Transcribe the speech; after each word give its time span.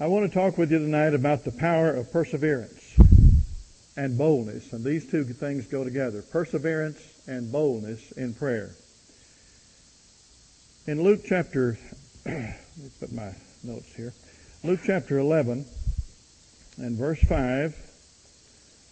I 0.00 0.06
want 0.06 0.30
to 0.30 0.32
talk 0.32 0.56
with 0.56 0.70
you 0.70 0.78
tonight 0.78 1.12
about 1.12 1.42
the 1.42 1.50
power 1.50 1.90
of 1.90 2.12
perseverance 2.12 2.94
and 3.96 4.16
boldness. 4.16 4.72
And 4.72 4.84
these 4.84 5.10
two 5.10 5.24
things 5.24 5.66
go 5.66 5.82
together. 5.82 6.22
Perseverance 6.22 7.00
and 7.26 7.50
boldness 7.50 8.12
in 8.12 8.32
prayer. 8.32 8.70
In 10.86 11.02
Luke 11.02 11.22
chapter, 11.26 11.76
let 12.24 12.36
me 12.36 12.90
put 13.00 13.12
my 13.12 13.32
notes 13.64 13.92
here. 13.96 14.12
Luke 14.62 14.78
chapter 14.84 15.18
11 15.18 15.66
and 16.76 16.96
verse 16.96 17.20
5, 17.24 17.74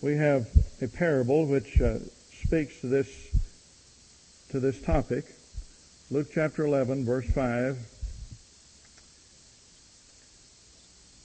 we 0.03 0.17
have 0.17 0.49
a 0.83 0.89
parable 0.89 1.47
which 1.47 1.81
uh, 1.81 1.99
speaks 2.33 2.81
to 2.81 2.89
this, 2.89 3.09
to 4.51 4.59
this 4.59 4.83
topic. 4.83 5.27
Luke 6.11 6.27
chapter 6.35 6.67
11 6.67 7.05
verse 7.05 7.31
5 7.31 7.96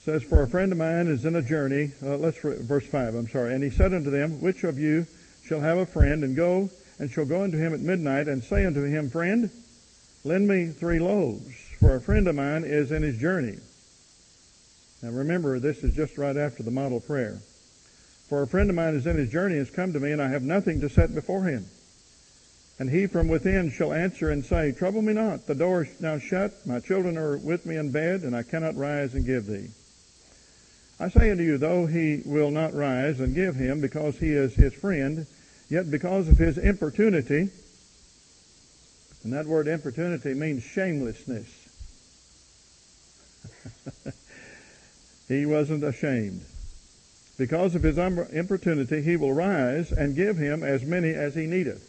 says, 0.04 0.24
For 0.24 0.42
a 0.42 0.48
friend 0.48 0.72
of 0.72 0.78
mine 0.78 1.06
is 1.06 1.24
in 1.24 1.36
a 1.36 1.42
journey, 1.42 1.92
uh, 2.02 2.16
let's, 2.16 2.38
verse 2.38 2.86
5, 2.86 3.14
I'm 3.14 3.28
sorry, 3.28 3.54
and 3.54 3.62
he 3.62 3.70
said 3.70 3.94
unto 3.94 4.10
them, 4.10 4.40
Which 4.40 4.64
of 4.64 4.78
you 4.78 5.06
shall 5.44 5.60
have 5.60 5.78
a 5.78 5.86
friend, 5.86 6.24
and 6.24 6.34
go, 6.34 6.70
and 6.98 7.10
shall 7.10 7.24
go 7.24 7.42
unto 7.42 7.56
him 7.56 7.72
at 7.72 7.80
midnight, 7.80 8.26
and 8.26 8.42
say 8.42 8.66
unto 8.66 8.82
him, 8.82 9.10
Friend, 9.10 9.48
lend 10.24 10.48
me 10.48 10.66
three 10.66 10.98
loaves, 10.98 11.54
for 11.78 11.94
a 11.94 12.00
friend 12.00 12.26
of 12.26 12.34
mine 12.34 12.64
is 12.64 12.90
in 12.90 13.02
his 13.02 13.16
journey. 13.18 13.58
Now 15.02 15.10
remember, 15.10 15.60
this 15.60 15.84
is 15.84 15.94
just 15.94 16.18
right 16.18 16.36
after 16.36 16.64
the 16.64 16.70
model 16.70 17.00
prayer. 17.00 17.38
For 18.28 18.42
a 18.42 18.46
friend 18.46 18.70
of 18.70 18.76
mine 18.76 18.94
is 18.94 19.06
in 19.06 19.16
his 19.16 19.30
journey, 19.30 19.56
and 19.56 19.66
has 19.66 19.74
come 19.74 19.92
to 19.92 20.00
me, 20.00 20.10
and 20.10 20.22
I 20.22 20.28
have 20.28 20.42
nothing 20.42 20.80
to 20.80 20.88
set 20.88 21.14
before 21.14 21.44
him. 21.44 21.66
And 22.80 22.90
he 22.90 23.06
from 23.06 23.28
within 23.28 23.70
shall 23.70 23.92
answer 23.92 24.30
and 24.30 24.44
say, 24.44 24.72
Trouble 24.72 25.02
me 25.02 25.12
not, 25.12 25.46
the 25.46 25.54
door 25.54 25.82
is 25.82 26.00
now 26.00 26.18
shut, 26.18 26.66
my 26.66 26.80
children 26.80 27.16
are 27.16 27.36
with 27.36 27.66
me 27.66 27.76
in 27.76 27.92
bed, 27.92 28.22
and 28.22 28.34
I 28.34 28.42
cannot 28.42 28.74
rise 28.74 29.14
and 29.14 29.24
give 29.24 29.46
thee. 29.46 29.68
I 31.02 31.08
say 31.08 31.32
unto 31.32 31.42
you, 31.42 31.58
though 31.58 31.86
he 31.86 32.22
will 32.24 32.52
not 32.52 32.74
rise 32.74 33.18
and 33.18 33.34
give 33.34 33.56
him 33.56 33.80
because 33.80 34.18
he 34.18 34.28
is 34.28 34.54
his 34.54 34.72
friend, 34.72 35.26
yet 35.68 35.90
because 35.90 36.28
of 36.28 36.38
his 36.38 36.58
importunity, 36.58 37.48
and 39.24 39.32
that 39.32 39.46
word 39.46 39.66
importunity 39.66 40.32
means 40.32 40.62
shamelessness. 40.62 41.48
he 45.28 45.44
wasn't 45.44 45.82
ashamed. 45.82 46.42
Because 47.36 47.74
of 47.74 47.82
his 47.82 47.98
importunity, 47.98 49.02
he 49.02 49.16
will 49.16 49.32
rise 49.32 49.90
and 49.90 50.14
give 50.14 50.38
him 50.38 50.62
as 50.62 50.84
many 50.84 51.10
as 51.14 51.34
he 51.34 51.46
needeth. 51.46 51.88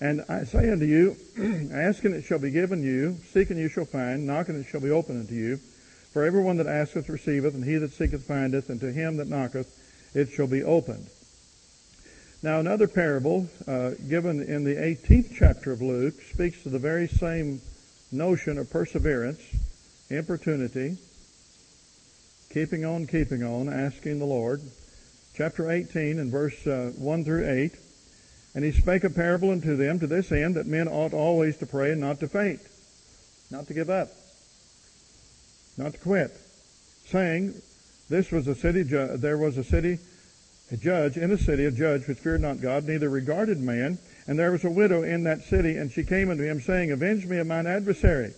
And 0.00 0.24
I 0.30 0.44
say 0.44 0.70
unto 0.70 0.86
you, 0.86 1.18
ask 1.74 2.02
and 2.04 2.14
it 2.14 2.24
shall 2.24 2.38
be 2.38 2.52
given 2.52 2.82
you, 2.82 3.18
seek 3.34 3.50
and 3.50 3.58
you 3.58 3.68
shall 3.68 3.84
find, 3.84 4.26
knock 4.26 4.48
and 4.48 4.64
it 4.64 4.66
shall 4.70 4.80
be 4.80 4.90
opened 4.90 5.20
unto 5.20 5.34
you. 5.34 5.60
For 6.12 6.24
everyone 6.24 6.58
that 6.58 6.66
asketh 6.66 7.08
receiveth, 7.08 7.54
and 7.54 7.64
he 7.64 7.76
that 7.76 7.92
seeketh 7.92 8.24
findeth, 8.24 8.68
and 8.68 8.78
to 8.80 8.92
him 8.92 9.16
that 9.16 9.28
knocketh 9.28 9.78
it 10.14 10.28
shall 10.28 10.46
be 10.46 10.62
opened. 10.62 11.06
Now 12.42 12.60
another 12.60 12.86
parable 12.86 13.48
uh, 13.66 13.92
given 14.08 14.42
in 14.42 14.64
the 14.64 14.74
18th 14.74 15.34
chapter 15.34 15.72
of 15.72 15.80
Luke 15.80 16.20
speaks 16.20 16.62
to 16.64 16.68
the 16.68 16.78
very 16.78 17.08
same 17.08 17.62
notion 18.10 18.58
of 18.58 18.68
perseverance, 18.68 19.40
importunity, 20.10 20.98
keeping 22.52 22.84
on, 22.84 23.06
keeping 23.06 23.42
on, 23.42 23.72
asking 23.72 24.18
the 24.18 24.26
Lord. 24.26 24.60
Chapter 25.34 25.70
18 25.70 26.18
and 26.18 26.30
verse 26.30 26.66
uh, 26.66 26.92
1 26.98 27.24
through 27.24 27.48
8. 27.48 27.72
And 28.54 28.64
he 28.64 28.72
spake 28.72 29.04
a 29.04 29.08
parable 29.08 29.50
unto 29.50 29.76
them 29.76 29.98
to 30.00 30.06
this 30.06 30.30
end 30.30 30.56
that 30.56 30.66
men 30.66 30.88
ought 30.88 31.14
always 31.14 31.56
to 31.58 31.66
pray 31.66 31.92
and 31.92 32.02
not 32.02 32.20
to 32.20 32.28
faint, 32.28 32.60
not 33.50 33.66
to 33.68 33.72
give 33.72 33.88
up 33.88 34.10
not 35.76 35.92
to 35.92 35.98
quit, 35.98 36.36
saying, 37.06 37.54
"This 38.08 38.30
was 38.30 38.46
a 38.48 38.54
city. 38.54 38.84
Ju- 38.84 39.16
there 39.16 39.38
was 39.38 39.58
a 39.58 39.64
city, 39.64 39.98
a 40.72 40.76
judge 40.76 41.18
in 41.18 41.30
a 41.30 41.38
city, 41.38 41.66
a 41.66 41.70
judge 41.70 42.06
which 42.06 42.18
feared 42.18 42.40
not 42.40 42.60
God, 42.60 42.86
neither 42.86 43.10
regarded 43.10 43.60
man. 43.60 43.98
And 44.26 44.38
there 44.38 44.52
was 44.52 44.64
a 44.64 44.70
widow 44.70 45.02
in 45.02 45.24
that 45.24 45.42
city, 45.42 45.76
and 45.76 45.90
she 45.90 46.04
came 46.04 46.30
unto 46.30 46.44
him, 46.44 46.60
saying, 46.60 46.90
Avenge 46.90 47.26
me 47.26 47.38
of 47.38 47.46
mine 47.46 47.66
adversary. 47.66 48.32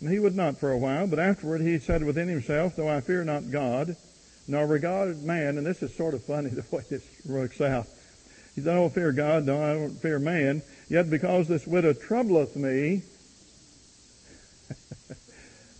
And 0.00 0.10
he 0.10 0.18
would 0.18 0.34
not 0.34 0.58
for 0.58 0.72
a 0.72 0.78
while, 0.78 1.06
but 1.06 1.18
afterward 1.18 1.60
he 1.60 1.78
said 1.78 2.02
within 2.02 2.28
himself, 2.28 2.74
Though 2.74 2.88
I 2.88 3.00
fear 3.00 3.24
not 3.24 3.50
God, 3.50 3.96
nor 4.48 4.66
regard 4.66 5.22
man, 5.22 5.56
and 5.56 5.66
this 5.66 5.82
is 5.82 5.94
sort 5.94 6.14
of 6.14 6.24
funny 6.24 6.48
the 6.50 6.64
way 6.74 6.82
this 6.90 7.06
works 7.26 7.60
out. 7.60 7.86
He 8.54 8.62
said, 8.62 8.72
I 8.72 8.74
don't 8.76 8.92
fear 8.92 9.12
God, 9.12 9.46
no, 9.46 9.62
I 9.62 9.74
don't 9.74 10.00
fear 10.00 10.18
man. 10.18 10.62
Yet 10.88 11.10
because 11.10 11.46
this 11.46 11.66
widow 11.66 11.92
troubleth 11.92 12.56
me, 12.56 13.02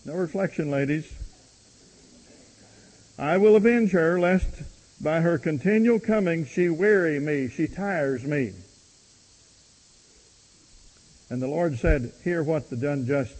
no 0.04 0.14
reflection, 0.14 0.70
ladies. 0.70 1.10
I 3.18 3.38
will 3.38 3.56
avenge 3.56 3.92
her, 3.92 4.18
lest 4.18 4.48
by 5.02 5.20
her 5.20 5.38
continual 5.38 6.00
coming 6.00 6.46
she 6.46 6.68
weary 6.68 7.20
me, 7.20 7.48
she 7.48 7.66
tires 7.66 8.24
me. 8.24 8.52
And 11.30 11.40
the 11.40 11.46
Lord 11.46 11.78
said, 11.78 12.12
Hear 12.22 12.42
what 12.42 12.70
the 12.70 12.90
unjust 12.90 13.34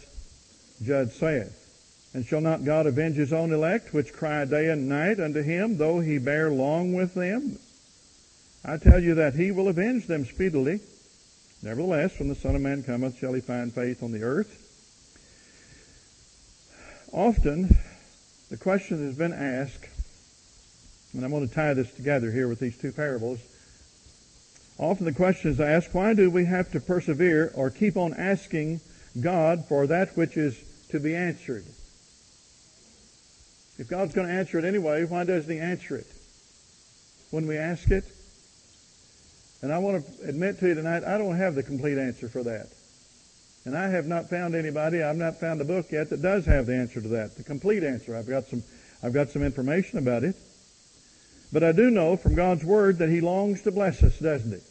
judge 0.83 1.11
saith. 1.11 1.61
And 2.13 2.25
shall 2.25 2.41
not 2.41 2.63
God 2.63 2.87
avenge 2.87 3.17
his 3.17 3.33
own 3.33 3.51
elect, 3.51 3.93
which 3.93 4.13
cry 4.13 4.45
day 4.45 4.69
and 4.69 4.87
night 4.87 5.19
unto 5.19 5.41
him, 5.43 5.77
though 5.77 5.99
he 5.99 6.17
bear 6.17 6.49
long 6.49 6.93
with 6.93 7.13
them? 7.13 7.59
I 8.63 8.77
tell 8.77 9.03
you 9.03 9.15
that 9.15 9.35
he 9.35 9.51
will 9.51 9.67
avenge 9.67 10.07
them 10.07 10.25
speedily. 10.25 10.79
Nevertheless, 11.61 12.17
when 12.17 12.29
the 12.29 12.35
Son 12.35 12.55
of 12.55 12.61
Man 12.61 12.83
cometh, 12.83 13.19
shall 13.19 13.33
he 13.33 13.41
find 13.41 13.73
faith 13.73 14.01
on 14.01 14.11
the 14.11 14.23
earth? 14.23 14.64
Often, 17.15 17.77
the 18.51 18.57
question 18.57 19.01
has 19.05 19.15
been 19.15 19.31
asked, 19.31 19.85
and 21.13 21.23
I'm 21.23 21.31
going 21.31 21.47
to 21.47 21.55
tie 21.55 21.73
this 21.73 21.89
together 21.93 22.29
here 22.29 22.49
with 22.49 22.59
these 22.59 22.77
two 22.77 22.91
parables. 22.91 23.39
Often 24.77 25.05
the 25.05 25.13
question 25.13 25.49
is 25.49 25.61
asked, 25.61 25.93
why 25.93 26.13
do 26.13 26.29
we 26.29 26.43
have 26.43 26.69
to 26.73 26.81
persevere 26.81 27.53
or 27.55 27.69
keep 27.69 27.95
on 27.95 28.13
asking 28.15 28.81
God 29.21 29.63
for 29.69 29.87
that 29.87 30.17
which 30.17 30.35
is 30.35 30.61
to 30.89 30.99
be 30.99 31.15
answered? 31.15 31.63
If 33.77 33.87
God's 33.87 34.13
going 34.13 34.27
to 34.27 34.33
answer 34.33 34.59
it 34.59 34.65
anyway, 34.65 35.05
why 35.05 35.23
doesn't 35.23 35.49
He 35.49 35.57
answer 35.57 35.95
it 35.95 36.07
when 37.31 37.47
we 37.47 37.55
ask 37.55 37.89
it? 37.91 38.03
And 39.61 39.71
I 39.71 39.77
want 39.77 40.05
to 40.05 40.27
admit 40.27 40.59
to 40.59 40.67
you 40.67 40.73
tonight, 40.73 41.05
I 41.05 41.17
don't 41.17 41.37
have 41.37 41.55
the 41.55 41.63
complete 41.63 41.97
answer 41.97 42.27
for 42.27 42.43
that. 42.43 42.67
And 43.65 43.75
I 43.75 43.89
have 43.89 44.05
not 44.05 44.29
found 44.29 44.53
anybody, 44.53 45.01
I've 45.01 45.17
not 45.17 45.39
found 45.39 45.59
a 45.59 45.65
book 45.65 45.91
yet 45.91 46.11
that 46.11 46.21
does 46.21 46.45
have 46.45 46.67
the 46.67 46.75
answer 46.75 47.01
to 47.01 47.07
that, 47.09 47.35
the 47.35 47.43
complete 47.43 47.83
answer. 47.83 48.15
I've 48.15 48.29
got 48.29 48.45
some, 48.45 48.63
I've 49.01 49.13
got 49.13 49.29
some 49.29 49.41
information 49.41 49.97
about 49.97 50.23
it. 50.23 50.35
But 51.51 51.63
I 51.63 51.71
do 51.71 51.89
know 51.89 52.15
from 52.15 52.35
God's 52.35 52.63
Word 52.63 52.99
that 52.99 53.09
He 53.09 53.21
longs 53.21 53.63
to 53.63 53.71
bless 53.71 54.03
us, 54.03 54.19
doesn't 54.19 54.51
He? 54.51 54.61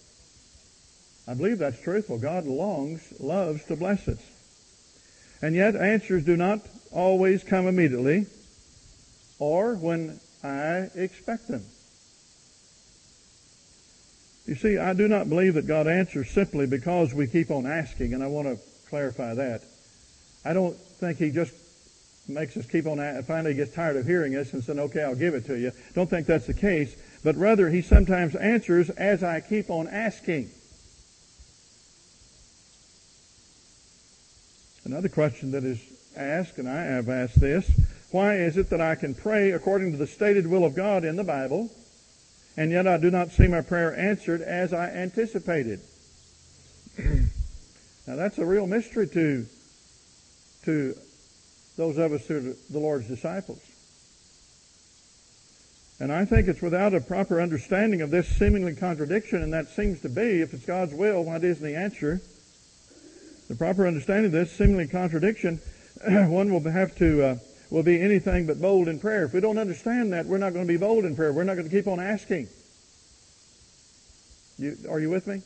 I 1.27 1.35
believe 1.35 1.59
that's 1.59 1.81
truthful. 1.81 2.19
God 2.19 2.45
longs, 2.45 3.13
loves 3.19 3.65
to 3.67 3.77
bless 3.77 4.07
us. 4.07 4.21
And 5.43 5.57
yet 5.57 5.75
answers 5.75 6.25
do 6.25 6.37
not 6.37 6.61
always 6.93 7.43
come 7.43 7.67
immediately 7.67 8.27
or 9.39 9.75
when 9.75 10.21
I 10.45 10.91
expect 10.95 11.49
them. 11.49 11.65
You 14.47 14.55
see, 14.55 14.79
I 14.79 14.93
do 14.93 15.09
not 15.09 15.29
believe 15.29 15.55
that 15.55 15.67
God 15.67 15.87
answers 15.87 16.31
simply 16.31 16.67
because 16.67 17.15
we 17.15 17.27
keep 17.27 17.51
on 17.51 17.67
asking, 17.67 18.13
and 18.13 18.23
I 18.23 18.27
want 18.27 18.47
to 18.49 18.59
clarify 18.95 19.35
that. 19.35 19.61
I 20.45 20.53
don't 20.53 20.77
think 20.77 21.19
he 21.19 21.33
just 21.33 21.53
makes 22.29 22.57
us 22.57 22.65
keep 22.65 22.87
on, 22.87 23.01
and 23.01 23.27
finally 23.27 23.53
gets 23.53 23.75
tired 23.75 23.97
of 23.97 24.07
hearing 24.07 24.37
us 24.37 24.53
and 24.53 24.63
says, 24.63 24.79
okay, 24.79 25.03
I'll 25.03 25.17
give 25.17 25.35
it 25.35 25.47
to 25.47 25.59
you. 25.59 25.73
Don't 25.95 26.09
think 26.09 26.29
that's 26.29 26.47
the 26.47 26.55
case. 26.55 26.95
But 27.25 27.35
rather, 27.35 27.71
he 27.71 27.83
sometimes 27.83 28.37
answers 28.37 28.91
as 28.91 29.25
I 29.25 29.41
keep 29.41 29.69
on 29.69 29.89
asking. 29.89 30.49
Another 34.85 35.09
question 35.09 35.51
that 35.51 35.65
is 35.65 35.81
asked, 36.17 36.59
and 36.59 36.69
I 36.69 36.85
have 36.85 37.09
asked 37.09 37.41
this, 37.41 37.69
why 38.13 38.37
is 38.37 38.57
it 38.57 38.71
that 38.71 38.81
I 38.81 38.95
can 38.95 39.17
pray 39.17 39.51
according 39.51 39.91
to 39.91 39.99
the 39.99 40.07
stated 40.07 40.47
will 40.47 40.65
of 40.65 40.77
God 40.77 41.05
in 41.05 41.17
the 41.17 41.25
Bible, 41.25 41.69
and 42.57 42.71
yet 42.71 42.87
I 42.87 42.99
do 42.99 43.11
not 43.11 43.33
see 43.33 43.49
my 43.49 43.61
prayer 43.61 43.93
answered 43.93 44.41
as 44.41 44.73
I 44.73 44.87
anticipated? 44.91 45.81
Now 48.07 48.17
that's 48.17 48.39
a 48.39 48.45
real 48.45 48.67
mystery 48.67 49.09
to, 49.09 49.47
to 50.65 50.95
those 51.77 51.99
of 51.99 52.13
us 52.13 52.27
who 52.27 52.37
are 52.37 52.55
the 52.71 52.79
Lord's 52.79 53.09
disciples. 53.09 53.61
And 56.01 56.13
I 56.13 56.25
think 56.25 56.49
it's 56.49 56.61
without 56.61 56.93
a 56.93 57.01
proper 57.01 57.41
understanding 57.41 58.03
of 58.03 58.11
this 58.11 58.29
seemingly 58.29 58.75
contradiction, 58.75 59.43
and 59.43 59.53
that 59.53 59.69
seems 59.69 60.01
to 60.03 60.09
be, 60.09 60.43
if 60.43 60.53
it's 60.53 60.67
God's 60.67 60.93
will, 60.93 61.25
why 61.25 61.39
doesn't 61.39 61.67
He 61.67 61.75
answer? 61.75 62.21
The 63.49 63.55
proper 63.55 63.87
understanding 63.87 64.27
of 64.27 64.33
this 64.33 64.51
seemingly 64.51 64.89
contradiction, 64.89 65.61
one 66.07 66.53
will 66.53 66.69
have 66.69 66.97
to, 66.97 67.25
uh, 67.25 67.37
will 67.71 67.85
be 67.85 68.01
anything 68.01 68.47
but 68.47 68.61
bold 68.61 68.89
in 68.89 68.99
prayer. 68.99 69.25
If 69.25 69.35
we 69.35 69.41
don't 69.41 69.59
understand 69.59 70.13
that, 70.13 70.27
we're 70.27 70.39
not 70.39 70.53
going 70.53 70.67
to 70.67 70.73
be 70.73 70.79
bold 70.79 71.05
in 71.05 71.15
prayer. 71.15 71.33
We're 71.33 71.45
not 71.45 71.55
going 71.55 71.69
to 71.69 71.75
keep 71.75 71.87
on 71.87 72.01
asking. 72.01 72.49
You, 74.59 74.77
are 74.91 74.99
you 74.99 75.11
with 75.11 75.27
me? 75.27 75.43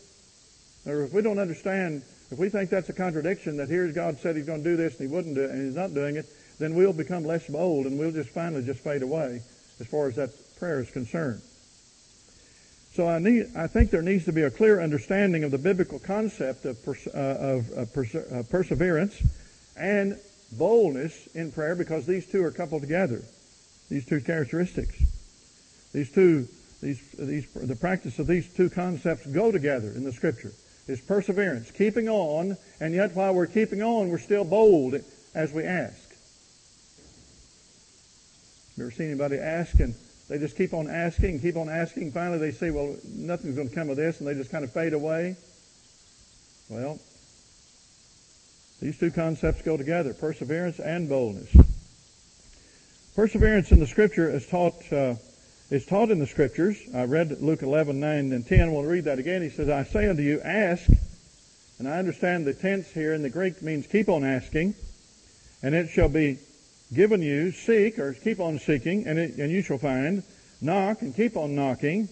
Or 0.86 1.02
if 1.02 1.12
we 1.12 1.22
don't 1.22 1.38
understand 1.38 2.02
if 2.30 2.38
we 2.38 2.48
think 2.48 2.70
that's 2.70 2.88
a 2.88 2.92
contradiction, 2.92 3.56
that 3.56 3.68
here 3.68 3.90
God 3.92 4.18
said 4.18 4.36
He's 4.36 4.46
going 4.46 4.62
to 4.62 4.70
do 4.70 4.76
this 4.76 4.98
and 4.98 5.08
He 5.08 5.14
wouldn't 5.14 5.34
do 5.34 5.44
it, 5.44 5.50
and 5.50 5.66
He's 5.66 5.76
not 5.76 5.94
doing 5.94 6.16
it, 6.16 6.26
then 6.58 6.74
we'll 6.74 6.92
become 6.92 7.24
less 7.24 7.46
bold 7.46 7.86
and 7.86 7.98
we'll 7.98 8.12
just 8.12 8.30
finally 8.30 8.64
just 8.64 8.80
fade 8.80 9.02
away 9.02 9.42
as 9.80 9.86
far 9.86 10.08
as 10.08 10.16
that 10.16 10.30
prayer 10.58 10.80
is 10.80 10.90
concerned. 10.90 11.40
So 12.94 13.08
I 13.08 13.20
need, 13.20 13.46
I 13.56 13.68
think 13.68 13.90
there 13.90 14.02
needs 14.02 14.24
to 14.24 14.32
be 14.32 14.42
a 14.42 14.50
clear 14.50 14.80
understanding 14.80 15.44
of 15.44 15.52
the 15.52 15.58
biblical 15.58 16.00
concept 16.00 16.64
of, 16.64 16.84
pers- 16.84 17.06
uh, 17.06 17.38
of 17.40 17.78
uh, 17.78 17.84
pers- 17.94 18.14
uh, 18.14 18.42
perseverance 18.50 19.22
and 19.76 20.18
boldness 20.52 21.28
in 21.28 21.52
prayer 21.52 21.76
because 21.76 22.06
these 22.06 22.26
two 22.26 22.42
are 22.42 22.50
coupled 22.50 22.82
together. 22.82 23.22
These 23.88 24.06
two 24.06 24.20
characteristics. 24.20 25.00
These 25.92 26.10
two, 26.10 26.48
these, 26.82 27.00
these, 27.12 27.46
the 27.54 27.76
practice 27.76 28.18
of 28.18 28.26
these 28.26 28.52
two 28.52 28.68
concepts 28.68 29.26
go 29.26 29.52
together 29.52 29.92
in 29.92 30.04
the 30.04 30.12
scripture. 30.12 30.52
Is 30.88 31.00
perseverance, 31.02 31.70
keeping 31.70 32.08
on, 32.08 32.56
and 32.80 32.94
yet 32.94 33.14
while 33.14 33.34
we're 33.34 33.46
keeping 33.46 33.82
on, 33.82 34.08
we're 34.08 34.18
still 34.18 34.44
bold 34.44 34.94
as 35.34 35.52
we 35.52 35.64
ask. 35.64 36.08
You 38.76 38.84
ever 38.84 38.90
seen 38.90 39.10
anybody 39.10 39.36
ask 39.36 39.78
and 39.80 39.94
they 40.28 40.38
just 40.38 40.56
keep 40.56 40.72
on 40.72 40.88
asking, 40.88 41.40
keep 41.40 41.56
on 41.56 41.68
asking. 41.68 42.12
Finally, 42.12 42.38
they 42.38 42.52
say, 42.52 42.70
well, 42.70 42.94
nothing's 43.14 43.56
going 43.56 43.68
to 43.68 43.74
come 43.74 43.90
of 43.90 43.96
this, 43.96 44.20
and 44.20 44.28
they 44.28 44.34
just 44.34 44.50
kind 44.50 44.62
of 44.62 44.72
fade 44.72 44.92
away. 44.92 45.36
Well, 46.68 46.98
these 48.80 48.98
two 48.98 49.10
concepts 49.10 49.62
go 49.62 49.76
together, 49.76 50.14
perseverance 50.14 50.80
and 50.80 51.08
boldness. 51.08 51.54
Perseverance 53.16 53.72
in 53.72 53.80
the 53.80 53.86
Scripture 53.86 54.30
is 54.30 54.46
taught, 54.46 54.92
uh, 54.92 55.14
is 55.70 55.84
taught 55.84 56.10
in 56.10 56.18
the 56.18 56.26
Scriptures. 56.26 56.78
I 56.94 57.04
read 57.04 57.40
Luke 57.40 57.62
11, 57.62 58.00
9, 58.00 58.32
and 58.32 58.46
10. 58.46 58.72
We'll 58.72 58.84
read 58.84 59.04
that 59.04 59.18
again. 59.18 59.42
He 59.42 59.50
says, 59.50 59.68
I 59.68 59.84
say 59.84 60.08
unto 60.08 60.22
you, 60.22 60.40
ask. 60.40 60.88
And 61.78 61.86
I 61.86 61.98
understand 61.98 62.46
the 62.46 62.54
tense 62.54 62.90
here 62.90 63.14
in 63.14 63.22
the 63.22 63.30
Greek 63.30 63.62
means 63.62 63.86
keep 63.86 64.08
on 64.08 64.24
asking, 64.24 64.74
and 65.62 65.74
it 65.74 65.88
shall 65.90 66.08
be 66.08 66.38
given 66.92 67.22
you, 67.22 67.52
seek, 67.52 67.98
or 67.98 68.14
keep 68.14 68.40
on 68.40 68.58
seeking, 68.58 69.06
and, 69.06 69.18
it, 69.18 69.36
and 69.38 69.52
you 69.52 69.62
shall 69.62 69.78
find, 69.78 70.24
knock, 70.60 71.02
and 71.02 71.14
keep 71.14 71.36
on 71.36 71.54
knocking, 71.54 72.08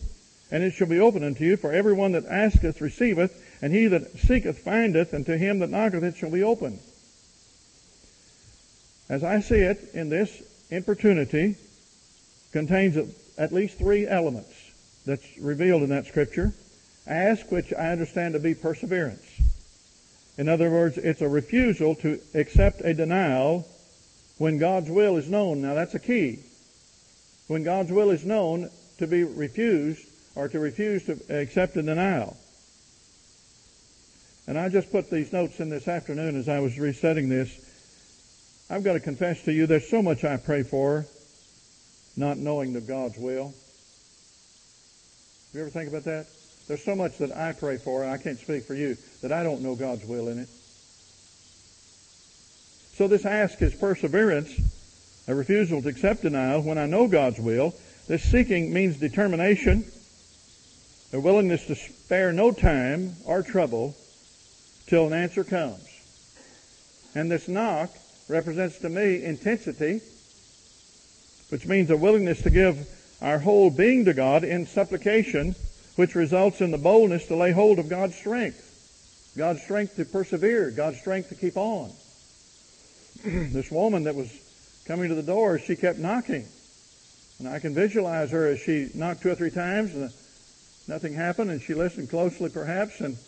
and 0.53 0.63
it 0.63 0.73
shall 0.73 0.87
be 0.87 1.01
opened 1.01 1.25
unto 1.25 1.45
you, 1.45 1.57
for 1.57 1.73
every 1.73 1.95
one 1.95 2.13
that 2.13 2.27
asketh 2.27 2.81
receiveth, 2.81 3.43
and 3.61 3.73
he 3.73 3.87
that 3.89 4.17
seeketh 4.19 4.59
findeth, 4.59 5.13
and 5.13 5.27
to 5.27 5.37
him 5.37 5.59
that 5.59 5.71
knocketh 5.71 6.05
it 6.05 6.17
shall 6.17 6.31
be 6.31 6.45
opened. 6.45 6.79
As 9.09 9.25
I 9.25 9.41
see 9.41 9.57
it, 9.57 9.91
in 9.95 10.11
this 10.11 10.43
importunity 10.71 11.57
contains 12.53 12.97
at 13.39 13.53
least 13.53 13.79
three 13.79 14.07
elements 14.07 14.53
that's 15.05 15.27
revealed 15.39 15.83
in 15.83 15.91
that 15.91 16.07
scripture. 16.07 16.53
Ask, 17.07 17.51
which 17.53 17.73
I 17.73 17.93
understand 17.93 18.35
to 18.35 18.41
be 18.41 18.55
perseverance. 18.55 19.25
In 20.39 20.49
other 20.49 20.71
words, 20.71 20.99
it's 20.99 21.23
a 21.23 21.29
refusal 21.29 21.95
to 21.97 22.21
accept 22.35 22.81
a 22.83 22.93
denial 22.93 23.67
when 24.39 24.59
God's 24.59 24.91
will 24.91 25.17
is 25.17 25.31
known. 25.31 25.63
Now 25.63 25.75
that's 25.75 25.95
a 25.95 25.99
key. 25.99 26.41
When 27.47 27.63
God's 27.63 27.93
will 27.93 28.11
is 28.11 28.25
known, 28.25 28.71
to 28.99 29.07
be 29.07 29.25
refused 29.25 30.07
or 30.35 30.49
to 30.49 30.59
refuse 30.59 31.05
to 31.05 31.19
accept 31.31 31.77
a 31.77 31.83
denial. 31.83 32.37
And 34.47 34.59
I 34.59 34.69
just 34.69 34.91
put 34.91 35.11
these 35.11 35.33
notes 35.33 35.61
in 35.61 35.71
this 35.71 35.89
afternoon 35.89 36.37
as 36.37 36.49
I 36.49 36.61
was 36.61 36.79
resetting 36.79 37.29
this. 37.29 37.63
I've 38.71 38.85
got 38.85 38.95
to 38.95 39.01
confess 39.01 39.43
to 39.45 39.53
you, 39.53 39.67
there's 39.67 39.89
so 39.89 40.03
much 40.03 40.25
I 40.25 40.37
pray 40.37 40.63
for, 40.63 41.07
not 42.17 42.39
knowing 42.39 42.73
the 42.73 42.81
God's 42.81 43.19
will. 43.19 43.55
You 45.53 45.61
ever 45.61 45.71
think 45.71 45.89
about 45.89 46.05
that? 46.05 46.27
There's 46.69 46.83
so 46.83 46.97
much 46.97 47.19
that 47.19 47.35
I 47.37 47.53
pray 47.53 47.77
for, 47.79 48.03
and 48.03 48.11
I 48.11 48.19
can't 48.19 48.39
speak 48.39 48.65
for 48.65 48.75
you, 48.75 48.97
that 49.23 49.33
I 49.33 49.43
don't 49.43 49.63
know 49.63 49.75
God's 49.77 50.05
will 50.05 50.29
in 50.29 50.39
it. 50.39 50.49
So 52.95 53.09
this 53.09 53.25
ask 53.25 53.61
is 53.63 53.75
perseverance, 53.75 54.51
a 55.29 55.35
refusal 55.35 55.83
to 55.83 55.89
accept 55.89 56.23
denial 56.23 56.63
when 56.63 56.79
I 56.79 56.87
know 56.87 57.07
God's 57.07 57.39
will. 57.39 57.75
This 58.09 58.23
seeking 58.23 58.73
means 58.73 58.97
determination, 58.97 59.85
a 61.13 61.21
willingness 61.21 61.67
to 61.67 61.75
spare 61.75 62.33
no 62.33 62.53
time 62.53 63.15
or 63.25 63.43
trouble 63.43 63.95
till 64.87 65.07
an 65.07 65.13
answer 65.13 65.45
comes. 65.45 65.87
And 67.15 67.31
this 67.31 67.49
knock 67.49 67.91
represents 68.29 68.79
to 68.79 68.89
me 68.89 69.25
intensity, 69.25 70.01
which 71.51 71.67
means 71.67 71.91
a 71.91 71.97
willingness 71.97 72.43
to 72.43 72.51
give 72.51 72.89
our 73.23 73.39
whole 73.39 73.71
being 73.71 74.05
to 74.05 74.15
God 74.15 74.45
in 74.45 74.67
supplication, 74.67 75.55
which 75.97 76.15
results 76.15 76.61
in 76.61 76.71
the 76.71 76.79
boldness 76.79 77.27
to 77.29 77.37
lay 77.37 77.53
hold 77.53 77.79
of 77.79 77.89
God's 77.89 78.17
strength. 78.17 78.63
God's 79.37 79.63
strength 79.63 79.97
to 79.97 80.05
persevere, 80.05 80.71
God's 80.71 80.99
strength 80.99 81.29
to 81.29 81.35
keep 81.35 81.57
on. 81.57 81.91
this 83.25 83.71
woman 83.71 84.05
that 84.05 84.15
was 84.15 84.31
coming 84.87 85.09
to 85.09 85.15
the 85.15 85.23
door, 85.23 85.59
she 85.59 85.77
kept 85.77 85.99
knocking. 85.99 86.47
And 87.39 87.49
I 87.49 87.59
can 87.59 87.75
visualize 87.75 88.31
her 88.31 88.47
as 88.47 88.61
she 88.61 88.89
knocked 88.95 89.23
two 89.23 89.31
or 89.31 89.35
three 89.35 89.51
times 89.51 89.95
and 89.95 90.11
nothing 90.89 91.13
happened 91.13 91.51
and 91.51 91.61
she 91.61 91.75
listened 91.75 92.09
closely 92.09 92.49
perhaps 92.49 93.01
and 93.01 93.19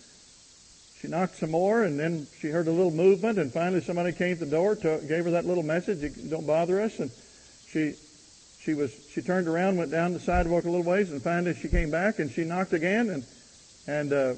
she 1.00 1.08
knocked 1.08 1.36
some 1.36 1.50
more 1.50 1.82
and 1.82 1.98
then 1.98 2.26
she 2.38 2.48
heard 2.48 2.68
a 2.68 2.72
little 2.72 2.90
movement 2.90 3.38
and 3.38 3.52
finally 3.52 3.82
somebody 3.82 4.12
came 4.12 4.38
to 4.38 4.44
the 4.44 4.50
door, 4.50 4.76
to, 4.76 5.00
gave 5.06 5.24
her 5.24 5.32
that 5.32 5.44
little 5.44 5.62
message, 5.62 6.30
don't 6.30 6.46
bother 6.46 6.80
us. 6.80 6.98
And 7.00 7.10
she, 7.68 7.94
she 8.68 8.74
was, 8.74 8.94
she 9.10 9.22
turned 9.22 9.48
around, 9.48 9.78
went 9.78 9.90
down 9.90 10.12
the 10.12 10.20
sidewalk 10.20 10.64
a 10.64 10.68
little 10.68 10.84
ways 10.84 11.10
and 11.10 11.22
finally 11.22 11.54
she 11.54 11.68
came 11.68 11.90
back 11.90 12.18
and 12.18 12.30
she 12.30 12.44
knocked 12.44 12.74
again 12.74 13.08
and, 13.08 13.24
and, 13.86 14.12
uh, 14.12 14.34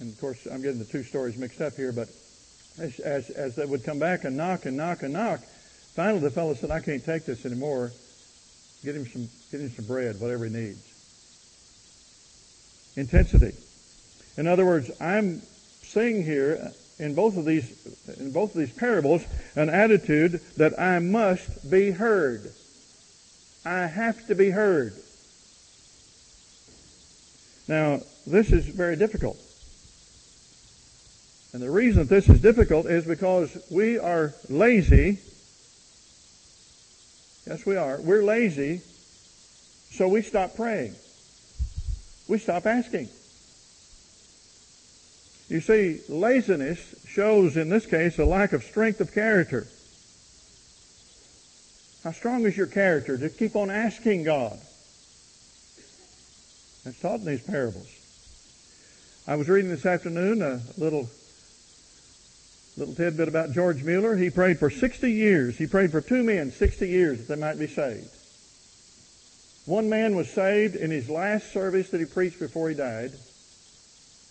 and 0.00 0.12
of 0.12 0.20
course 0.20 0.46
I'm 0.52 0.60
getting 0.60 0.78
the 0.78 0.84
two 0.84 1.02
stories 1.02 1.38
mixed 1.38 1.62
up 1.62 1.72
here, 1.72 1.90
but 1.90 2.10
as, 2.78 3.00
as, 3.00 3.30
as 3.30 3.56
they 3.56 3.64
would 3.64 3.84
come 3.84 3.98
back 3.98 4.24
and 4.24 4.36
knock 4.36 4.66
and 4.66 4.76
knock 4.76 5.02
and 5.02 5.14
knock. 5.14 5.40
Finally, 5.94 6.20
the 6.20 6.30
fellow 6.30 6.52
said, 6.52 6.70
I 6.70 6.80
can't 6.80 7.02
take 7.02 7.24
this 7.24 7.46
anymore. 7.46 7.90
Get 8.84 8.94
him 8.94 9.06
some, 9.06 9.30
get 9.50 9.62
him 9.62 9.70
some 9.70 9.86
bread, 9.86 10.20
whatever 10.20 10.44
he 10.44 10.50
needs. 10.52 10.84
Intensity. 12.96 13.56
In 14.36 14.46
other 14.46 14.66
words, 14.66 14.90
I'm 15.00 15.40
seeing 15.80 16.22
here 16.22 16.70
in 16.98 17.14
both 17.14 17.38
of 17.38 17.46
these, 17.46 18.18
in 18.20 18.30
both 18.30 18.54
of 18.54 18.60
these 18.60 18.74
parables, 18.74 19.24
an 19.56 19.70
attitude 19.70 20.42
that 20.58 20.78
I 20.78 20.98
must 20.98 21.70
be 21.70 21.92
heard. 21.92 22.52
I 23.64 23.86
have 23.86 24.26
to 24.28 24.34
be 24.34 24.50
heard. 24.50 24.92
Now, 27.68 28.00
this 28.26 28.50
is 28.50 28.66
very 28.66 28.96
difficult. 28.96 29.36
And 31.52 31.62
the 31.62 31.70
reason 31.70 32.02
that 32.02 32.08
this 32.08 32.28
is 32.28 32.40
difficult 32.40 32.86
is 32.86 33.04
because 33.04 33.56
we 33.70 33.98
are 33.98 34.34
lazy. 34.48 35.18
Yes, 37.46 37.64
we 37.64 37.76
are. 37.76 38.00
We're 38.00 38.22
lazy, 38.22 38.82
so 39.90 40.08
we 40.08 40.22
stop 40.22 40.54
praying. 40.54 40.94
We 42.28 42.38
stop 42.38 42.66
asking. 42.66 43.08
You 45.48 45.60
see, 45.60 46.00
laziness 46.10 46.94
shows 47.06 47.56
in 47.56 47.70
this 47.70 47.86
case 47.86 48.18
a 48.18 48.24
lack 48.26 48.52
of 48.52 48.62
strength 48.62 49.00
of 49.00 49.14
character. 49.14 49.66
How 52.08 52.12
strong 52.12 52.46
is 52.46 52.56
your 52.56 52.66
character 52.66 53.18
to 53.18 53.28
keep 53.28 53.54
on 53.54 53.70
asking 53.70 54.22
God? 54.22 54.58
That's 56.82 56.98
taught 57.02 57.20
in 57.20 57.26
these 57.26 57.42
parables. 57.42 57.86
I 59.26 59.36
was 59.36 59.46
reading 59.46 59.70
this 59.70 59.84
afternoon 59.84 60.40
a 60.40 60.62
little 60.78 61.10
little 62.78 62.94
tidbit 62.94 63.28
about 63.28 63.52
George 63.52 63.82
Mueller. 63.82 64.16
He 64.16 64.30
prayed 64.30 64.58
for 64.58 64.70
60 64.70 65.12
years. 65.12 65.58
He 65.58 65.66
prayed 65.66 65.90
for 65.90 66.00
two 66.00 66.22
men 66.22 66.50
60 66.50 66.88
years 66.88 67.18
that 67.18 67.34
they 67.34 67.38
might 67.38 67.58
be 67.58 67.66
saved. 67.66 68.08
One 69.66 69.90
man 69.90 70.16
was 70.16 70.30
saved 70.30 70.76
in 70.76 70.90
his 70.90 71.10
last 71.10 71.52
service 71.52 71.90
that 71.90 72.00
he 72.00 72.06
preached 72.06 72.38
before 72.38 72.70
he 72.70 72.74
died, 72.74 73.12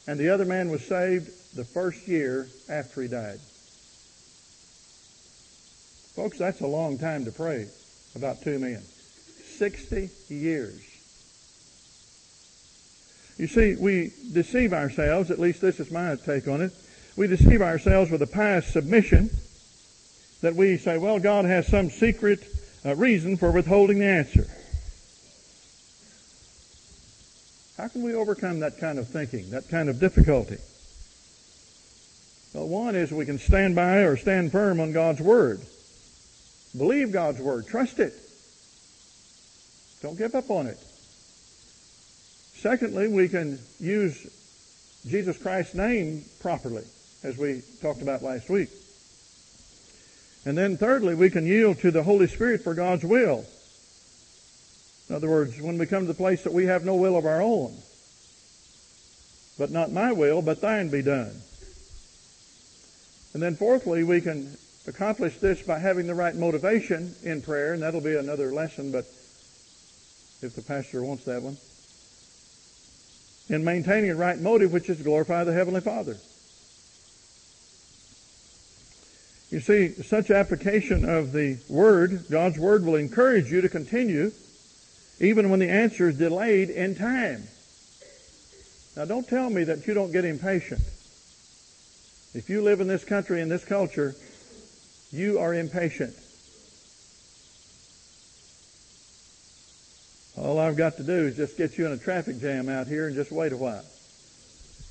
and 0.07 0.19
the 0.19 0.29
other 0.29 0.46
man 0.46 0.72
was 0.72 0.84
saved 0.84 1.27
the 1.55 1.63
first 1.63 2.07
year 2.07 2.48
after 2.67 3.03
he 3.03 3.07
died. 3.07 3.39
Folks, 6.17 6.39
that's 6.39 6.62
a 6.62 6.67
long 6.67 6.97
time 6.97 7.25
to 7.25 7.31
pray 7.31 7.67
about 8.15 8.41
two 8.41 8.57
men. 8.57 8.81
60 8.81 10.09
years. 10.29 10.81
You 13.38 13.45
see, 13.45 13.75
we 13.75 14.12
deceive 14.33 14.74
ourselves, 14.74 15.29
at 15.29 15.38
least 15.38 15.62
this 15.62 15.79
is 15.79 15.91
my 15.91 16.15
take 16.15 16.47
on 16.47 16.62
it, 16.62 16.71
we 17.15 17.27
deceive 17.27 17.62
ourselves 17.62 18.09
with 18.09 18.24
a 18.24 18.27
pious 18.27 18.65
submission 18.65 19.29
that 20.41 20.55
we 20.55 20.77
say, 20.77 20.97
well, 20.97 21.19
God 21.19 21.45
has 21.45 21.67
some 21.67 21.91
secret 21.91 22.43
uh, 22.83 22.95
reason 22.95 23.38
for 23.38 23.51
withholding 23.51 24.00
the 24.00 24.05
answer. 24.05 24.47
How 27.77 27.89
can 27.89 28.01
we 28.01 28.15
overcome 28.15 28.62
that 28.62 28.79
kind 28.79 28.97
of 28.97 29.07
thinking, 29.07 29.51
that 29.51 29.69
kind 29.69 29.88
of 29.88 30.00
difficulty? 30.00 30.57
Well, 32.55 32.67
one 32.67 32.95
is 32.95 33.12
we 33.12 33.27
can 33.27 33.38
stand 33.38 33.75
by 33.75 33.97
or 33.97 34.17
stand 34.17 34.51
firm 34.51 34.79
on 34.79 34.93
God's 34.93 35.21
Word. 35.21 35.62
Believe 36.77 37.12
God's 37.12 37.39
Word. 37.39 37.67
Trust 37.67 38.00
it. 38.00 38.13
Don't 40.01 40.17
give 40.17 40.36
up 40.36 40.50
on 40.51 40.67
it. 40.67 40.77
Secondly, 42.55 43.07
we 43.07 43.27
can 43.27 43.60
use 43.79 44.34
Jesus 45.07 45.38
Christ's 45.38 45.75
name 45.75 46.24
properly 46.39 46.84
as 47.24 47.38
we 47.38 47.62
talked 47.81 48.01
about 48.01 48.22
last 48.22 48.50
week. 48.50 48.69
And 50.46 50.57
then 50.57 50.77
thirdly, 50.77 51.15
we 51.15 51.29
can 51.29 51.46
yield 51.46 51.79
to 51.79 51.91
the 51.91 52.03
Holy 52.03 52.27
Spirit 52.27 52.62
for 52.62 52.74
God's 52.74 53.03
will. 53.03 53.46
In 55.10 55.15
other 55.15 55.29
words, 55.29 55.60
when 55.62 55.77
we 55.77 55.86
come 55.86 56.03
to 56.03 56.07
the 56.07 56.13
place 56.13 56.43
that 56.43 56.53
we 56.53 56.65
have 56.65 56.86
no 56.86 56.96
will 56.96 57.17
of 57.17 57.25
our 57.25 57.41
own, 57.41 57.75
but 59.57 59.72
not 59.72 59.91
my 59.91 60.12
will, 60.12 60.41
but 60.41 60.62
thine 60.62 60.89
be 60.89 61.01
done. 61.01 61.41
And 63.34 63.41
then 63.41 63.55
fourthly, 63.55 64.03
we 64.03 64.22
can 64.22 64.57
accomplish 64.88 65.38
this 65.38 65.62
by 65.62 65.79
having 65.79 66.08
the 66.08 66.15
right 66.15 66.36
motivation 66.36 67.13
in 67.24 67.41
prayer, 67.41 67.74
and 67.74 67.84
that'll 67.84 68.01
be 68.01 68.15
another 68.15 68.51
lesson, 68.51 68.91
but 68.91 69.06
if 70.41 70.53
the 70.56 70.62
pastor 70.62 71.03
wants 71.03 71.25
that 71.25 71.41
one. 71.41 71.58
In 73.50 73.63
maintaining 73.63 74.12
a 74.12 74.15
right 74.15 74.39
motive, 74.39 74.74
which 74.74 74.89
is 74.89 74.98
to 74.98 75.03
glorify 75.03 75.44
the 75.44 75.53
Heavenly 75.53 75.82
Father. 75.82 76.17
You 79.50 79.62
see, 79.62 79.94
such 80.03 80.29
application 80.29 81.08
of 81.08 81.32
the 81.32 81.58
Word, 81.70 82.25
God's 82.29 82.60
Word, 82.60 82.84
will 82.84 82.96
encourage 82.96 83.51
you 83.51 83.62
to 83.62 83.70
continue 83.70 84.32
even 85.20 85.50
when 85.50 85.60
the 85.60 85.70
answer 85.70 86.10
is 86.10 86.17
delayed 86.17 86.70
in 86.70 86.96
time. 86.96 87.44
Now 88.96 89.06
don't 89.06 89.27
tell 89.27 89.50
me 89.50 89.63
that 89.63 89.88
you 89.88 89.94
don't 89.94 90.12
get 90.12 90.25
impatient. 90.25 90.82
If 92.34 92.50
you 92.50 92.62
live 92.62 92.82
in 92.82 92.88
this 92.88 93.03
country, 93.03 93.41
in 93.41 93.50
this 93.50 93.65
culture, 93.65 94.15
you 95.11 95.39
are 95.39 95.53
impatient. 95.53 96.15
All 100.37 100.59
I've 100.59 100.77
got 100.77 100.97
to 100.97 101.03
do 101.03 101.13
is 101.13 101.35
just 101.35 101.57
get 101.57 101.77
you 101.77 101.87
in 101.87 101.93
a 101.93 101.97
traffic 101.97 102.39
jam 102.39 102.69
out 102.69 102.87
here 102.87 103.07
and 103.07 103.15
just 103.15 103.31
wait 103.31 103.53
a 103.53 103.57
while. 103.57 103.83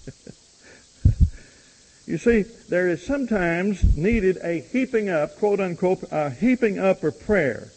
you 2.07 2.19
see, 2.19 2.43
there 2.69 2.89
is 2.89 3.07
sometimes 3.07 3.97
needed 3.97 4.39
a 4.43 4.61
heaping 4.61 5.09
up, 5.09 5.39
quote 5.39 5.61
unquote, 5.61 6.03
a 6.11 6.31
heaping 6.31 6.81
up 6.81 7.05
of 7.05 7.21
prayer. 7.21 7.69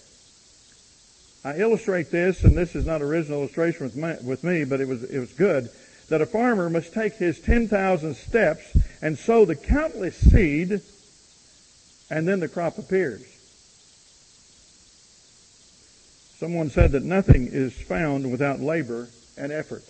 I 1.43 1.57
illustrate 1.57 2.11
this, 2.11 2.43
and 2.43 2.55
this 2.57 2.75
is 2.75 2.85
not 2.85 3.01
original 3.01 3.39
illustration 3.39 3.85
with, 3.85 3.95
my, 3.95 4.17
with 4.23 4.43
me, 4.43 4.65
but 4.65 4.81
it 4.81 4.87
was, 4.87 5.03
it 5.03 5.19
was 5.19 5.31
good, 5.33 5.69
that 6.09 6.21
a 6.21 6.25
farmer 6.25 6.69
must 6.69 6.93
take 6.93 7.13
his 7.13 7.39
10,000 7.39 8.15
steps 8.15 8.75
and 9.01 9.17
sow 9.17 9.45
the 9.45 9.55
countless 9.55 10.17
seed, 10.17 10.81
and 12.09 12.27
then 12.27 12.39
the 12.39 12.47
crop 12.47 12.77
appears. 12.77 13.23
Someone 16.39 16.69
said 16.69 16.93
that 16.93 17.03
nothing 17.03 17.47
is 17.51 17.73
found 17.73 18.31
without 18.31 18.59
labor 18.59 19.09
and 19.37 19.51
effort. 19.51 19.83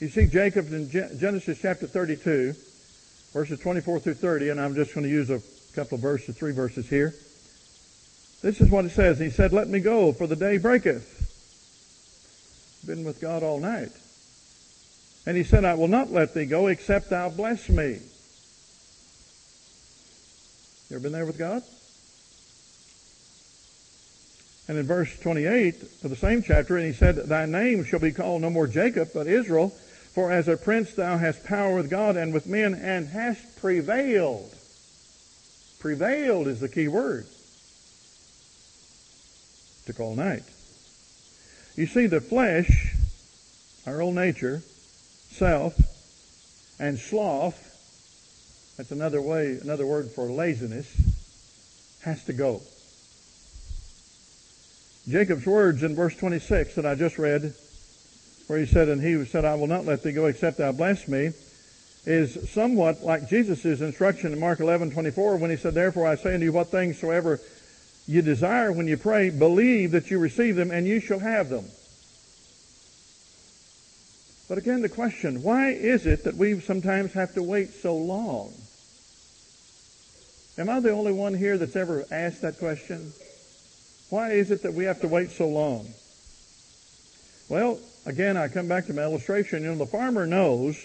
You 0.00 0.08
see 0.08 0.26
Jacob 0.26 0.72
in 0.72 0.90
Genesis 0.90 1.58
chapter 1.60 1.86
32, 1.86 2.54
verses 3.32 3.58
24 3.60 4.00
through 4.00 4.14
30, 4.14 4.50
and 4.50 4.60
I'm 4.60 4.74
just 4.74 4.94
going 4.94 5.04
to 5.04 5.10
use 5.10 5.30
a 5.30 5.40
couple 5.74 5.96
of 5.96 6.02
verses, 6.02 6.36
three 6.36 6.52
verses 6.52 6.88
here. 6.88 7.14
This 8.42 8.60
is 8.60 8.70
what 8.70 8.84
it 8.84 8.90
says. 8.90 9.18
He 9.18 9.30
said, 9.30 9.54
Let 9.54 9.68
me 9.68 9.80
go, 9.80 10.12
for 10.12 10.26
the 10.26 10.36
day 10.36 10.58
breaketh. 10.58 11.12
Been 12.86 13.04
with 13.04 13.20
God 13.20 13.42
all 13.42 13.58
night. 13.58 13.92
And 15.24 15.36
he 15.36 15.44
said, 15.44 15.64
I 15.64 15.74
will 15.74 15.88
not 15.88 16.10
let 16.10 16.34
thee 16.34 16.44
go 16.44 16.66
except 16.66 17.08
thou 17.08 17.30
bless 17.30 17.70
me. 17.70 18.00
You 20.94 20.98
ever 20.98 21.02
been 21.02 21.12
there 21.12 21.26
with 21.26 21.38
God? 21.38 21.60
And 24.68 24.78
in 24.78 24.86
verse 24.86 25.18
28 25.18 25.82
of 26.04 26.10
the 26.10 26.14
same 26.14 26.40
chapter, 26.40 26.76
and 26.76 26.86
he 26.86 26.92
said, 26.92 27.16
Thy 27.16 27.46
name 27.46 27.82
shall 27.82 27.98
be 27.98 28.12
called 28.12 28.42
no 28.42 28.50
more 28.50 28.68
Jacob, 28.68 29.08
but 29.12 29.26
Israel, 29.26 29.70
for 29.70 30.30
as 30.30 30.46
a 30.46 30.56
prince 30.56 30.94
thou 30.94 31.18
hast 31.18 31.42
power 31.42 31.74
with 31.74 31.90
God 31.90 32.16
and 32.16 32.32
with 32.32 32.46
men, 32.46 32.74
and 32.74 33.08
hast 33.08 33.56
prevailed. 33.56 34.54
Prevailed 35.80 36.46
is 36.46 36.60
the 36.60 36.68
key 36.68 36.86
word 36.86 37.26
took 39.86 39.98
all 39.98 40.14
night. 40.14 40.44
You 41.74 41.86
see, 41.86 42.06
the 42.06 42.20
flesh, 42.20 42.94
our 43.84 44.00
old 44.00 44.14
nature, 44.14 44.62
self, 45.32 45.74
and 46.78 47.00
sloth, 47.00 47.63
that's 48.76 48.90
another 48.90 49.20
way, 49.20 49.58
another 49.62 49.86
word 49.86 50.10
for 50.10 50.26
laziness, 50.26 50.90
has 52.02 52.24
to 52.24 52.32
go. 52.32 52.60
Jacob's 55.08 55.46
words 55.46 55.82
in 55.82 55.94
verse 55.94 56.16
26 56.16 56.74
that 56.74 56.86
I 56.86 56.94
just 56.94 57.18
read, 57.18 57.54
where 58.46 58.58
he 58.58 58.66
said, 58.66 58.88
and 58.88 59.02
he 59.02 59.24
said, 59.26 59.44
I 59.44 59.54
will 59.54 59.66
not 59.66 59.84
let 59.84 60.02
thee 60.02 60.12
go 60.12 60.26
except 60.26 60.58
thou 60.58 60.72
bless 60.72 61.06
me, 61.06 61.30
is 62.06 62.50
somewhat 62.50 63.02
like 63.02 63.28
Jesus' 63.28 63.80
instruction 63.80 64.32
in 64.32 64.40
Mark 64.40 64.60
11, 64.60 64.90
24, 64.90 65.36
when 65.36 65.50
he 65.50 65.56
said, 65.56 65.74
Therefore 65.74 66.06
I 66.06 66.16
say 66.16 66.34
unto 66.34 66.44
you, 66.44 66.52
what 66.52 66.68
things 66.68 66.98
soever 66.98 67.40
you 68.06 68.22
desire 68.22 68.72
when 68.72 68.86
you 68.86 68.96
pray, 68.96 69.30
believe 69.30 69.92
that 69.92 70.10
you 70.10 70.18
receive 70.18 70.56
them 70.56 70.70
and 70.70 70.86
you 70.86 71.00
shall 71.00 71.20
have 71.20 71.48
them. 71.48 71.64
But 74.48 74.58
again, 74.58 74.82
the 74.82 74.90
question, 74.90 75.42
why 75.42 75.70
is 75.70 76.04
it 76.04 76.24
that 76.24 76.36
we 76.36 76.60
sometimes 76.60 77.14
have 77.14 77.32
to 77.34 77.42
wait 77.42 77.70
so 77.70 77.96
long? 77.96 78.52
Am 80.56 80.70
I 80.70 80.78
the 80.80 80.90
only 80.90 81.12
one 81.12 81.34
here 81.34 81.58
that's 81.58 81.74
ever 81.74 82.04
asked 82.10 82.42
that 82.42 82.58
question? 82.58 83.12
Why 84.10 84.30
is 84.32 84.50
it 84.50 84.62
that 84.62 84.74
we 84.74 84.84
have 84.84 85.00
to 85.00 85.08
wait 85.08 85.30
so 85.30 85.48
long? 85.48 85.88
Well, 87.48 87.80
again, 88.06 88.36
I 88.36 88.48
come 88.48 88.68
back 88.68 88.86
to 88.86 88.94
my 88.94 89.02
illustration. 89.02 89.62
You 89.64 89.70
know, 89.70 89.78
the 89.78 89.86
farmer 89.86 90.26
knows 90.26 90.78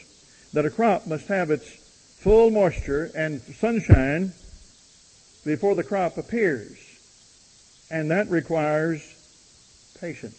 that 0.53 0.65
a 0.65 0.71
crop 0.71 1.05
must 1.05 1.27
have 1.27 1.51
its 1.51 1.67
full 1.67 2.49
moisture 2.49 3.11
and 3.15 3.41
sunshine 3.41 4.33
before 5.45 5.75
the 5.75 5.83
crop 5.83 6.17
appears. 6.17 6.77
And 7.91 8.09
that 8.09 8.29
requires 8.29 9.03
patience. 9.99 10.37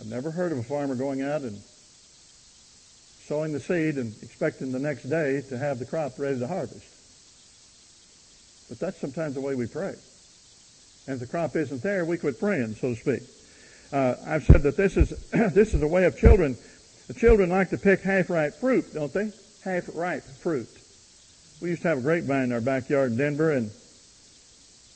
I've 0.00 0.06
never 0.06 0.30
heard 0.30 0.52
of 0.52 0.58
a 0.58 0.62
farmer 0.62 0.94
going 0.94 1.22
out 1.22 1.42
and 1.42 1.60
sowing 3.26 3.52
the 3.52 3.60
seed 3.60 3.96
and 3.96 4.14
expecting 4.22 4.70
the 4.70 4.78
next 4.78 5.04
day 5.04 5.42
to 5.48 5.58
have 5.58 5.80
the 5.80 5.84
crop 5.84 6.18
ready 6.18 6.38
to 6.38 6.46
harvest. 6.46 6.86
But 8.68 8.78
that's 8.78 8.98
sometimes 8.98 9.34
the 9.34 9.40
way 9.40 9.54
we 9.54 9.66
pray. 9.66 9.94
And 11.06 11.14
if 11.14 11.20
the 11.20 11.26
crop 11.26 11.56
isn't 11.56 11.82
there, 11.82 12.04
we 12.04 12.18
quit 12.18 12.38
praying, 12.38 12.74
so 12.74 12.94
to 12.94 13.00
speak. 13.00 13.22
Uh, 13.92 14.14
I've 14.26 14.44
said 14.44 14.62
that 14.62 14.76
this 14.76 14.96
is 14.96 15.10
this 15.54 15.74
is 15.74 15.82
a 15.82 15.86
way 15.86 16.04
of 16.04 16.18
children. 16.18 16.56
The 17.08 17.14
children 17.14 17.50
like 17.50 17.70
to 17.70 17.78
pick 17.78 18.00
half-ripe 18.00 18.54
fruit, 18.54 18.94
don't 18.94 19.12
they? 19.12 19.32
Half-ripe 19.62 20.24
fruit. 20.24 20.68
We 21.60 21.70
used 21.70 21.82
to 21.82 21.88
have 21.88 21.98
a 21.98 22.02
grapevine 22.02 22.44
in 22.44 22.52
our 22.52 22.60
backyard 22.60 23.12
in 23.12 23.18
Denver, 23.18 23.52
and 23.52 23.70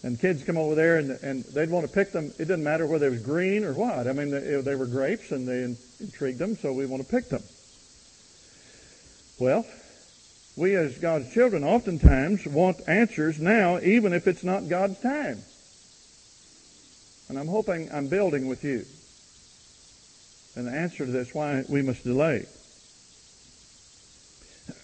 and 0.02 0.18
kids 0.18 0.44
come 0.44 0.56
over 0.56 0.74
there 0.74 0.96
and, 0.96 1.10
and 1.22 1.44
they'd 1.44 1.68
want 1.68 1.86
to 1.86 1.92
pick 1.92 2.12
them. 2.12 2.32
It 2.38 2.46
didn't 2.46 2.64
matter 2.64 2.86
whether 2.86 3.06
it 3.06 3.10
was 3.10 3.22
green 3.22 3.64
or 3.64 3.74
what. 3.74 4.06
I 4.06 4.12
mean, 4.12 4.30
they, 4.30 4.60
they 4.62 4.74
were 4.74 4.86
grapes 4.86 5.30
and 5.30 5.46
they 5.46 5.62
intrigued 6.02 6.38
them, 6.38 6.56
so 6.56 6.72
we 6.72 6.86
want 6.86 7.04
to 7.04 7.08
pick 7.08 7.28
them. 7.28 7.42
Well, 9.40 9.66
we 10.56 10.76
as 10.76 10.98
God's 10.98 11.32
children 11.32 11.64
oftentimes 11.64 12.46
want 12.46 12.86
answers 12.86 13.40
now, 13.40 13.80
even 13.80 14.12
if 14.12 14.28
it's 14.28 14.44
not 14.44 14.68
God's 14.68 15.00
time. 15.00 15.38
And 17.28 17.38
I'm 17.38 17.48
hoping 17.48 17.90
I'm 17.92 18.08
building 18.08 18.46
with 18.46 18.62
you. 18.62 18.84
And 20.54 20.66
the 20.66 20.76
answer 20.76 21.06
to 21.06 21.10
this, 21.10 21.34
why 21.34 21.64
we 21.68 21.82
must 21.82 22.04
delay. 22.04 22.46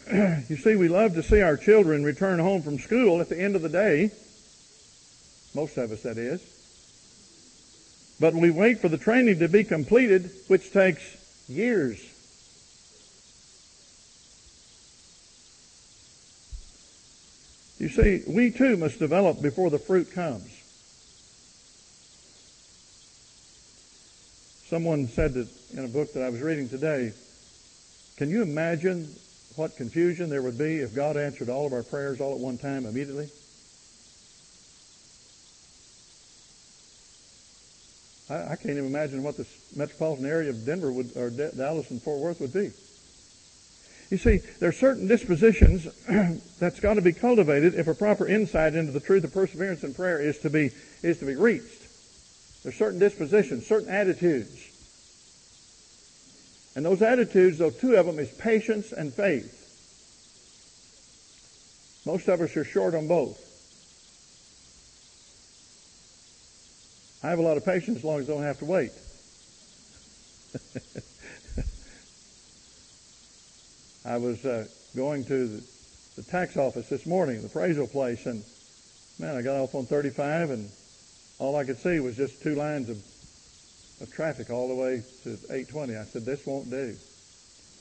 you 0.49 0.57
see, 0.57 0.75
we 0.75 0.89
love 0.89 1.15
to 1.15 1.23
see 1.23 1.43
our 1.43 1.57
children 1.57 2.03
return 2.03 2.39
home 2.39 2.63
from 2.63 2.79
school 2.79 3.21
at 3.21 3.29
the 3.29 3.41
end 3.41 3.55
of 3.55 3.63
the 3.63 3.69
day 3.69 4.11
most 5.57 5.79
of 5.79 5.91
us, 5.91 6.03
that 6.03 6.19
is. 6.19 6.43
But 8.21 8.35
we 8.35 8.51
wait 8.51 8.79
for 8.79 8.91
the 8.91 8.99
training 8.99 9.39
to 9.39 9.49
be 9.49 9.65
completed, 9.65 10.31
which 10.49 10.71
takes 10.71 11.03
years. 11.49 11.99
You 17.87 17.93
see, 17.93 18.23
we 18.27 18.51
too 18.51 18.77
must 18.77 18.99
develop 18.99 19.41
before 19.41 19.71
the 19.71 19.79
fruit 19.79 20.11
comes. 20.13 20.51
Someone 24.69 25.07
said 25.07 25.35
that 25.35 25.47
in 25.73 25.85
a 25.85 25.87
book 25.87 26.13
that 26.15 26.25
I 26.25 26.29
was 26.31 26.41
reading 26.41 26.69
today, 26.69 27.13
can 28.17 28.29
you 28.29 28.43
imagine 28.43 29.15
what 29.55 29.77
confusion 29.77 30.31
there 30.31 30.43
would 30.43 30.59
be 30.59 30.79
if 30.79 30.97
God 30.97 31.17
answered 31.17 31.49
all 31.49 31.65
of 31.65 31.73
our 31.73 31.85
prayers 31.85 32.21
all 32.21 32.33
at 32.33 32.41
one 32.41 32.59
time 32.59 32.87
immediately? 32.87 33.29
I, 38.29 38.35
I 38.35 38.57
can't 38.57 38.71
even 38.71 38.87
imagine 38.87 39.23
what 39.23 39.37
the 39.37 39.47
metropolitan 39.77 40.27
area 40.27 40.51
of 40.51 40.67
Denver 40.67 40.91
would, 40.91 41.13
or 41.15 41.31
D- 41.31 41.51
Dallas 41.57 41.89
and 41.91 42.03
Fort 42.03 42.19
Worth 42.19 42.41
would 42.41 42.53
be. 42.53 42.73
You 44.11 44.19
see, 44.19 44.39
there 44.61 44.69
are 44.69 44.73
certain 44.73 45.09
dispositions 45.09 45.89
that's 46.61 46.79
got 46.79 46.95
to 46.95 47.03
be 47.03 47.13
cultivated 47.13 47.75
if 47.75 47.89
a 47.89 47.95
proper 47.95 48.27
insight 48.27 48.75
into 48.75 48.93
the 48.93 49.01
truth 49.01 49.25
of 49.25 49.33
perseverance 49.33 49.83
and 49.83 49.97
prayer 49.97 50.21
is 50.21 50.39
to 50.41 50.51
be 50.51 50.71
is 51.03 51.19
to 51.19 51.25
be 51.25 51.35
reached. 51.35 51.83
There 52.63 52.71
are 52.71 52.75
certain 52.75 53.01
dispositions, 53.01 53.67
certain 53.67 53.89
attitudes. 53.89 54.63
And 56.77 56.85
those 56.85 57.03
attitudes, 57.03 57.59
though 57.59 57.71
two 57.71 57.97
of 57.97 58.07
them, 58.07 58.19
is 58.19 58.31
patience 58.31 58.93
and 58.93 59.13
faith. 59.13 59.55
Most 62.05 62.29
of 62.29 62.41
us 62.41 62.57
are 62.57 62.65
short 62.65 62.95
on 62.95 63.09
both. 63.09 63.43
I 67.25 67.31
have 67.31 67.41
a 67.41 67.43
lot 67.43 67.57
of 67.57 67.65
patience 67.65 67.99
as 67.99 68.05
long 68.05 68.21
as 68.21 68.31
I 68.31 68.35
don't 68.35 68.43
have 68.43 68.59
to 68.61 68.65
wait. 68.67 68.93
I 74.07 74.19
was 74.19 74.47
uh, 74.47 74.67
going 74.95 75.25
to 75.25 75.49
the, 75.49 75.65
the, 76.15 76.23
tax 76.23 76.57
office 76.57 76.89
this 76.89 77.07
morning, 77.07 77.41
the 77.41 77.49
appraisal 77.49 77.89
place, 77.89 78.27
and 78.27 78.45
man, 79.19 79.35
I 79.35 79.43
got 79.43 79.57
off 79.57 79.75
on 79.75 79.85
35, 79.85 80.51
and 80.51 80.71
all 81.41 81.57
I 81.57 81.65
could 81.65 81.79
see 81.79 81.99
was 81.99 82.17
just 82.17 82.41
two 82.41 82.55
lines 82.55 82.89
of, 82.89 82.99
of 84.01 84.13
traffic 84.15 84.51
all 84.51 84.69
the 84.69 84.77
way 84.77 85.03
to 85.25 85.31
820. 85.31 85.97
I 85.97 86.05
said, 86.05 86.25
this 86.25 86.47
won't 86.47 86.71
do. 86.71 86.95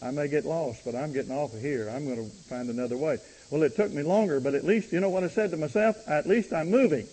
I 0.02 0.10
may 0.10 0.28
get 0.28 0.46
lost, 0.46 0.84
but 0.84 0.96
I'm 0.96 1.14
getting 1.14 1.32
off 1.32 1.54
of 1.54 1.62
here. 1.62 1.90
I'm 1.90 2.06
going 2.06 2.18
to 2.18 2.36
find 2.50 2.70
another 2.72 2.98
way. 2.98 3.20
Well, 3.52 3.62
it 3.62 3.76
took 3.76 3.92
me 3.92 4.02
longer, 4.02 4.40
but 4.40 4.56
at 4.56 4.66
least, 4.66 4.92
you 4.92 5.00
know 5.00 5.10
what 5.10 5.24
I 5.24 5.28
said 5.28 5.52
to 5.52 5.58
myself? 5.58 5.96
At 6.08 6.26
least 6.26 6.52
I'm 6.54 6.72
moving. 6.72 7.08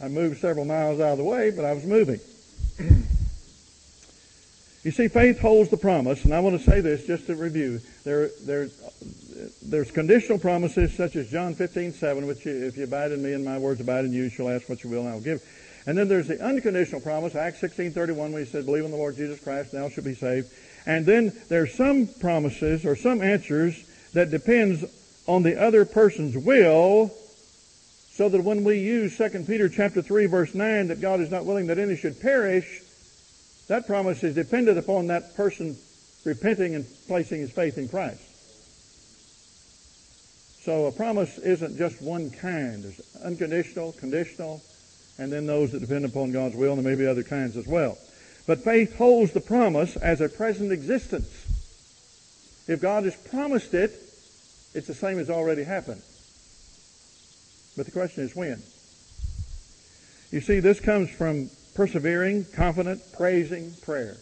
I 0.00 0.08
moved 0.08 0.40
several 0.40 0.64
miles 0.64 1.00
out 1.00 1.12
of 1.12 1.18
the 1.18 1.24
way, 1.24 1.50
but 1.50 1.64
I 1.64 1.72
was 1.72 1.84
moving. 1.84 2.20
you 4.84 4.90
see, 4.92 5.08
faith 5.08 5.40
holds 5.40 5.70
the 5.70 5.76
promise, 5.76 6.24
and 6.24 6.32
I 6.32 6.40
want 6.40 6.60
to 6.60 6.64
say 6.64 6.80
this 6.80 7.04
just 7.06 7.26
to 7.26 7.34
review. 7.34 7.80
There, 8.04 8.30
there, 8.44 8.68
there's 9.62 9.90
conditional 9.90 10.38
promises 10.38 10.94
such 10.94 11.16
as 11.16 11.28
John 11.30 11.54
15, 11.54 11.92
7, 11.92 12.26
which 12.26 12.46
if 12.46 12.76
you 12.76 12.84
abide 12.84 13.10
in 13.10 13.22
me 13.22 13.32
and 13.32 13.44
my 13.44 13.58
words 13.58 13.80
abide 13.80 14.04
in 14.04 14.12
you, 14.12 14.24
you 14.24 14.30
shall 14.30 14.48
ask 14.48 14.68
what 14.68 14.84
you 14.84 14.90
will 14.90 15.00
and 15.00 15.08
I 15.08 15.14
will 15.14 15.20
give. 15.20 15.42
And 15.86 15.98
then 15.98 16.06
there's 16.06 16.28
the 16.28 16.40
unconditional 16.44 17.00
promise, 17.00 17.34
Acts 17.34 17.60
16, 17.60 17.92
31, 17.92 18.32
where 18.32 18.44
he 18.44 18.46
said, 18.46 18.66
believe 18.66 18.84
in 18.84 18.90
the 18.90 18.96
Lord 18.96 19.16
Jesus 19.16 19.40
Christ, 19.40 19.72
thou 19.72 19.88
shall 19.88 20.04
be 20.04 20.14
saved. 20.14 20.48
And 20.86 21.06
then 21.06 21.32
there's 21.48 21.74
some 21.74 22.06
promises 22.06 22.84
or 22.84 22.94
some 22.94 23.20
answers 23.20 23.84
that 24.12 24.30
depends 24.30 24.84
on 25.26 25.42
the 25.42 25.60
other 25.60 25.84
person's 25.84 26.36
will 26.36 27.12
so 28.18 28.28
that 28.28 28.42
when 28.42 28.64
we 28.64 28.80
use 28.80 29.16
2 29.16 29.44
Peter 29.46 29.68
chapter 29.68 30.02
3 30.02 30.26
verse 30.26 30.52
9 30.52 30.88
that 30.88 31.00
God 31.00 31.20
is 31.20 31.30
not 31.30 31.44
willing 31.44 31.68
that 31.68 31.78
any 31.78 31.94
should 31.94 32.20
perish, 32.20 32.82
that 33.68 33.86
promise 33.86 34.24
is 34.24 34.34
dependent 34.34 34.76
upon 34.76 35.06
that 35.06 35.36
person 35.36 35.76
repenting 36.24 36.74
and 36.74 36.84
placing 37.06 37.38
his 37.38 37.52
faith 37.52 37.78
in 37.78 37.88
Christ. 37.88 38.20
So 40.64 40.86
a 40.86 40.92
promise 40.92 41.38
isn't 41.38 41.78
just 41.78 42.02
one 42.02 42.30
kind. 42.30 42.82
There's 42.82 43.00
unconditional, 43.22 43.92
conditional, 43.92 44.62
and 45.16 45.30
then 45.30 45.46
those 45.46 45.70
that 45.70 45.78
depend 45.78 46.04
upon 46.04 46.32
God's 46.32 46.56
will, 46.56 46.72
and 46.72 46.84
there 46.84 46.92
may 46.92 46.98
be 47.00 47.06
other 47.06 47.22
kinds 47.22 47.56
as 47.56 47.68
well. 47.68 47.96
But 48.48 48.64
faith 48.64 48.96
holds 48.96 49.30
the 49.30 49.40
promise 49.40 49.94
as 49.94 50.20
a 50.20 50.28
present 50.28 50.72
existence. 50.72 51.30
If 52.66 52.80
God 52.80 53.04
has 53.04 53.14
promised 53.14 53.74
it, 53.74 53.90
it's 54.74 54.88
the 54.88 54.94
same 54.94 55.20
as 55.20 55.30
already 55.30 55.62
happened. 55.62 56.02
But 57.78 57.86
the 57.86 57.92
question 57.92 58.24
is 58.24 58.34
when. 58.34 58.60
You 60.32 60.40
see, 60.40 60.58
this 60.58 60.80
comes 60.80 61.08
from 61.10 61.48
persevering, 61.74 62.46
confident, 62.52 63.00
praising 63.12 63.72
prayer. 63.82 64.16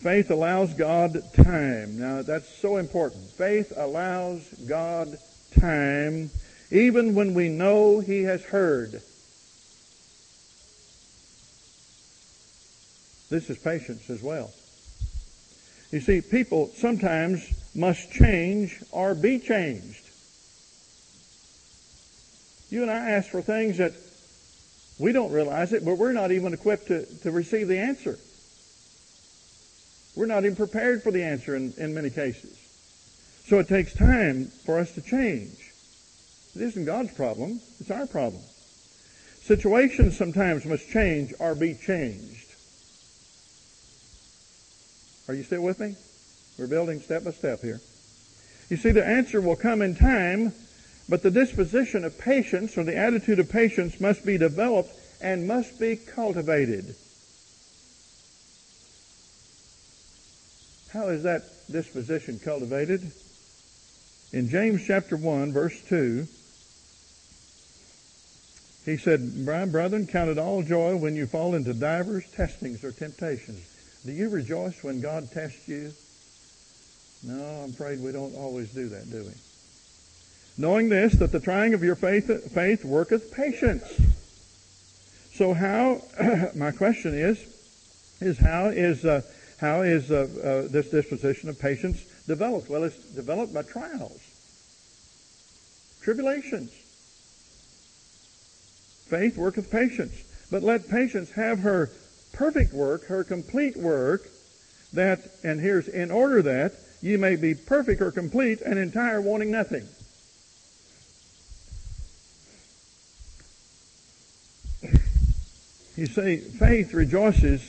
Faith 0.00 0.30
allows 0.30 0.74
God 0.74 1.20
time. 1.34 1.98
Now, 1.98 2.22
that's 2.22 2.48
so 2.48 2.76
important. 2.76 3.24
Faith 3.30 3.72
allows 3.76 4.48
God 4.68 5.18
time 5.58 6.30
even 6.70 7.16
when 7.16 7.34
we 7.34 7.48
know 7.48 7.98
He 7.98 8.22
has 8.22 8.44
heard. 8.44 8.92
This 13.28 13.50
is 13.50 13.58
patience 13.58 14.08
as 14.08 14.22
well. 14.22 14.52
You 15.90 16.00
see, 16.00 16.20
people 16.20 16.70
sometimes 16.76 17.44
must 17.74 18.12
change 18.12 18.80
or 18.92 19.16
be 19.16 19.40
changed. 19.40 20.03
You 22.74 22.82
and 22.82 22.90
I 22.90 23.10
ask 23.12 23.30
for 23.30 23.40
things 23.40 23.78
that 23.78 23.92
we 24.98 25.12
don't 25.12 25.30
realize 25.30 25.72
it, 25.72 25.84
but 25.84 25.96
we're 25.96 26.10
not 26.10 26.32
even 26.32 26.52
equipped 26.52 26.88
to, 26.88 27.06
to 27.20 27.30
receive 27.30 27.68
the 27.68 27.78
answer. 27.78 28.18
We're 30.16 30.26
not 30.26 30.44
even 30.44 30.56
prepared 30.56 31.00
for 31.04 31.12
the 31.12 31.22
answer 31.22 31.54
in, 31.54 31.72
in 31.78 31.94
many 31.94 32.10
cases. 32.10 32.58
So 33.46 33.60
it 33.60 33.68
takes 33.68 33.94
time 33.94 34.46
for 34.46 34.80
us 34.80 34.92
to 34.96 35.00
change. 35.00 35.70
It 36.56 36.62
isn't 36.62 36.84
God's 36.84 37.14
problem, 37.14 37.60
it's 37.78 37.92
our 37.92 38.08
problem. 38.08 38.42
Situations 38.42 40.18
sometimes 40.18 40.64
must 40.64 40.90
change 40.90 41.32
or 41.38 41.54
be 41.54 41.74
changed. 41.74 42.50
Are 45.28 45.34
you 45.34 45.44
still 45.44 45.62
with 45.62 45.78
me? 45.78 45.94
We're 46.58 46.66
building 46.66 46.98
step 46.98 47.22
by 47.22 47.30
step 47.30 47.60
here. 47.60 47.80
You 48.68 48.76
see, 48.76 48.90
the 48.90 49.06
answer 49.06 49.40
will 49.40 49.54
come 49.54 49.80
in 49.80 49.94
time 49.94 50.52
but 51.08 51.22
the 51.22 51.30
disposition 51.30 52.04
of 52.04 52.18
patience 52.18 52.78
or 52.78 52.84
the 52.84 52.96
attitude 52.96 53.38
of 53.38 53.50
patience 53.50 54.00
must 54.00 54.24
be 54.24 54.38
developed 54.38 54.90
and 55.20 55.46
must 55.46 55.78
be 55.78 55.96
cultivated. 55.96 56.94
How 60.92 61.08
is 61.08 61.24
that 61.24 61.42
disposition 61.70 62.38
cultivated? 62.38 63.10
In 64.32 64.48
James 64.48 64.84
chapter 64.86 65.16
1 65.16 65.52
verse 65.52 65.80
2, 65.88 66.26
he 68.84 68.96
said, 68.98 69.44
Brethren, 69.44 70.06
count 70.06 70.30
it 70.30 70.38
all 70.38 70.62
joy 70.62 70.96
when 70.96 71.16
you 71.16 71.26
fall 71.26 71.54
into 71.54 71.72
divers 71.72 72.30
testings 72.32 72.84
or 72.84 72.92
temptations. 72.92 73.64
Do 74.04 74.12
you 74.12 74.28
rejoice 74.28 74.84
when 74.84 75.00
God 75.00 75.30
tests 75.32 75.66
you? 75.66 75.92
No, 77.22 77.62
I'm 77.62 77.70
afraid 77.70 78.00
we 78.00 78.12
don't 78.12 78.34
always 78.36 78.72
do 78.74 78.90
that, 78.90 79.10
do 79.10 79.24
we? 79.24 79.32
Knowing 80.56 80.88
this, 80.88 81.14
that 81.14 81.32
the 81.32 81.40
trying 81.40 81.74
of 81.74 81.82
your 81.82 81.96
faith, 81.96 82.52
faith 82.52 82.84
worketh 82.84 83.32
patience. 83.32 83.84
So 85.34 85.52
how, 85.52 86.02
my 86.54 86.70
question 86.70 87.14
is, 87.14 87.38
is 88.20 88.38
how 88.38 88.66
is, 88.66 89.04
uh, 89.04 89.22
how 89.58 89.82
is 89.82 90.10
uh, 90.10 90.28
uh, 90.42 90.68
this 90.70 90.90
disposition 90.90 91.48
of 91.48 91.58
patience 91.58 92.04
developed? 92.26 92.70
Well, 92.70 92.84
it's 92.84 92.96
developed 93.14 93.52
by 93.52 93.62
trials, 93.62 94.20
tribulations. 96.02 96.70
Faith 99.08 99.36
worketh 99.36 99.70
patience. 99.70 100.24
But 100.50 100.62
let 100.62 100.88
patience 100.88 101.32
have 101.32 101.60
her 101.60 101.90
perfect 102.32 102.72
work, 102.72 103.06
her 103.06 103.24
complete 103.24 103.76
work, 103.76 104.28
that, 104.92 105.20
and 105.42 105.60
here's, 105.60 105.88
in 105.88 106.10
order 106.10 106.42
that 106.42 106.74
ye 107.02 107.16
may 107.16 107.36
be 107.36 107.54
perfect 107.54 108.00
or 108.00 108.10
complete 108.10 108.60
and 108.60 108.78
entire, 108.78 109.20
wanting 109.20 109.50
nothing. 109.50 109.86
You 115.96 116.06
see, 116.06 116.38
faith 116.38 116.92
rejoices, 116.92 117.62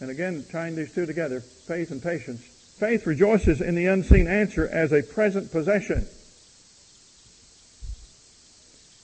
and 0.00 0.10
again, 0.10 0.44
tying 0.52 0.76
these 0.76 0.92
two 0.92 1.06
together, 1.06 1.40
faith 1.40 1.90
and 1.90 2.02
patience. 2.02 2.42
Faith 2.42 3.06
rejoices 3.06 3.62
in 3.62 3.74
the 3.74 3.86
unseen 3.86 4.26
answer 4.26 4.68
as 4.68 4.92
a 4.92 5.02
present 5.02 5.50
possession 5.50 6.06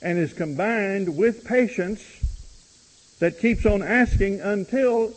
and 0.03 0.19
is 0.19 0.35
combined 0.35 1.17
with 1.17 1.45
patience 1.45 2.03
that 3.19 3.39
keeps 3.39 3.65
on 3.65 3.83
asking 3.83 4.43
until 4.43 5.15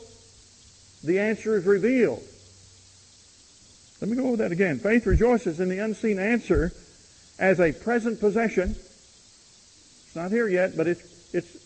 the 1.04 1.20
answer 1.20 1.58
is 1.58 1.66
revealed. 1.66 2.24
Let 4.00 4.10
me 4.10 4.16
go 4.16 4.28
over 4.28 4.38
that 4.38 4.54
again. 4.54 4.80
Faith 4.80 5.06
rejoices 5.06 5.60
in 5.60 5.68
the 5.68 5.80
unseen 5.80 6.18
answer 6.18 6.72
as 7.38 7.60
a 7.60 7.74
present 7.74 8.22
possession. 8.22 8.72
It's 8.72 10.16
not 10.16 10.32
here 10.32 10.48
yet, 10.48 10.78
but 10.78 10.88
it's 10.88 11.18
it's 11.34 11.57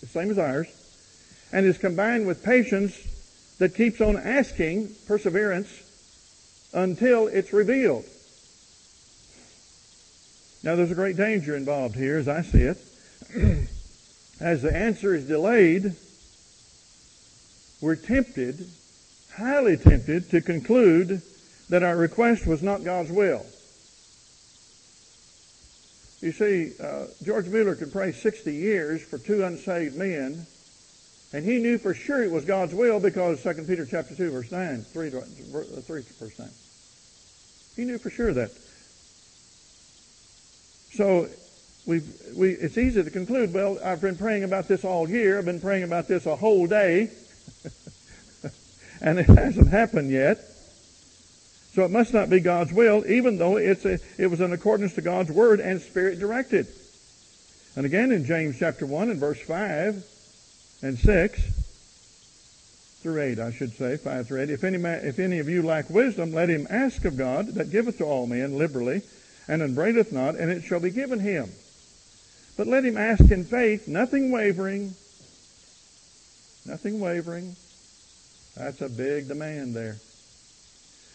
the 0.00 0.06
same 0.06 0.30
as 0.30 0.38
ours, 0.38 0.66
and 1.52 1.66
is 1.66 1.78
combined 1.78 2.26
with 2.26 2.42
patience 2.42 2.96
that 3.58 3.74
keeps 3.74 4.00
on 4.00 4.16
asking, 4.16 4.90
perseverance, 5.06 5.68
until 6.72 7.26
it's 7.26 7.52
revealed. 7.52 8.04
Now 10.62 10.76
there's 10.76 10.90
a 10.90 10.94
great 10.94 11.16
danger 11.16 11.56
involved 11.56 11.96
here 11.96 12.18
as 12.18 12.28
I 12.28 12.42
see 12.42 12.62
it. 12.62 12.78
as 14.40 14.62
the 14.62 14.74
answer 14.74 15.14
is 15.14 15.26
delayed, 15.26 15.94
we're 17.80 17.96
tempted, 17.96 18.66
highly 19.34 19.76
tempted, 19.76 20.30
to 20.30 20.40
conclude 20.40 21.22
that 21.70 21.82
our 21.82 21.96
request 21.96 22.46
was 22.46 22.62
not 22.62 22.84
God's 22.84 23.10
will. 23.10 23.44
You 26.20 26.32
see, 26.32 26.72
uh, 26.82 27.06
George 27.22 27.46
Mueller 27.46 27.74
could 27.74 27.92
pray 27.92 28.12
60 28.12 28.54
years 28.54 29.02
for 29.02 29.16
two 29.16 29.42
unsaved 29.42 29.96
men, 29.96 30.46
and 31.32 31.44
he 31.44 31.58
knew 31.58 31.78
for 31.78 31.94
sure 31.94 32.22
it 32.22 32.30
was 32.30 32.44
God's 32.44 32.74
will 32.74 33.00
because 33.00 33.42
2 33.42 33.64
Peter 33.66 33.86
chapter 33.86 34.14
2 34.14 34.30
verse 34.30 34.52
9, 34.52 34.82
3, 34.82 35.10
3 35.10 36.02
verse 36.18 36.38
9. 36.38 36.48
He 37.76 37.84
knew 37.84 37.98
for 37.98 38.10
sure 38.10 38.34
that. 38.34 38.50
So 40.92 41.28
we 41.86 42.02
we, 42.36 42.50
it's 42.50 42.76
easy 42.76 43.02
to 43.02 43.10
conclude, 43.10 43.54
well, 43.54 43.78
I've 43.82 44.02
been 44.02 44.16
praying 44.16 44.44
about 44.44 44.68
this 44.68 44.84
all 44.84 45.08
year. 45.08 45.38
I've 45.38 45.46
been 45.46 45.60
praying 45.60 45.84
about 45.84 46.08
this 46.08 46.26
a 46.26 46.36
whole 46.36 46.66
day. 46.66 47.10
and 49.00 49.18
it 49.18 49.26
hasn't 49.26 49.68
happened 49.68 50.10
yet. 50.10 50.38
So 51.72 51.84
it 51.84 51.90
must 51.90 52.12
not 52.12 52.28
be 52.28 52.40
God's 52.40 52.72
will, 52.72 53.04
even 53.06 53.38
though 53.38 53.56
it's 53.56 53.84
a, 53.84 53.98
it 54.18 54.26
was 54.26 54.40
in 54.40 54.52
accordance 54.52 54.94
to 54.94 55.02
God's 55.02 55.30
word 55.30 55.60
and 55.60 55.80
spirit 55.80 56.18
directed. 56.18 56.66
And 57.76 57.86
again 57.86 58.10
in 58.10 58.24
James 58.24 58.58
chapter 58.58 58.86
1 58.86 59.10
and 59.10 59.20
verse 59.20 59.40
5 59.40 60.04
and 60.82 60.98
6 60.98 61.42
through 63.02 63.22
8, 63.22 63.38
I 63.38 63.52
should 63.52 63.72
say, 63.72 63.96
5 63.96 64.26
through 64.26 64.42
8. 64.42 64.50
If 64.50 64.64
any, 64.64 64.78
man, 64.78 65.04
if 65.04 65.18
any 65.20 65.38
of 65.38 65.48
you 65.48 65.62
lack 65.62 65.88
wisdom, 65.88 66.32
let 66.32 66.48
him 66.48 66.66
ask 66.68 67.04
of 67.04 67.16
God 67.16 67.54
that 67.54 67.70
giveth 67.70 67.98
to 67.98 68.04
all 68.04 68.26
men 68.26 68.58
liberally 68.58 69.02
and 69.46 69.62
upbraideth 69.62 70.12
not, 70.12 70.34
and 70.34 70.50
it 70.50 70.62
shall 70.62 70.80
be 70.80 70.90
given 70.90 71.20
him. 71.20 71.50
But 72.56 72.66
let 72.66 72.84
him 72.84 72.98
ask 72.98 73.30
in 73.30 73.44
faith, 73.44 73.88
nothing 73.88 74.30
wavering. 74.30 74.94
Nothing 76.66 77.00
wavering. 77.00 77.56
That's 78.56 78.82
a 78.82 78.88
big 78.88 79.28
demand 79.28 79.74
there. 79.74 79.96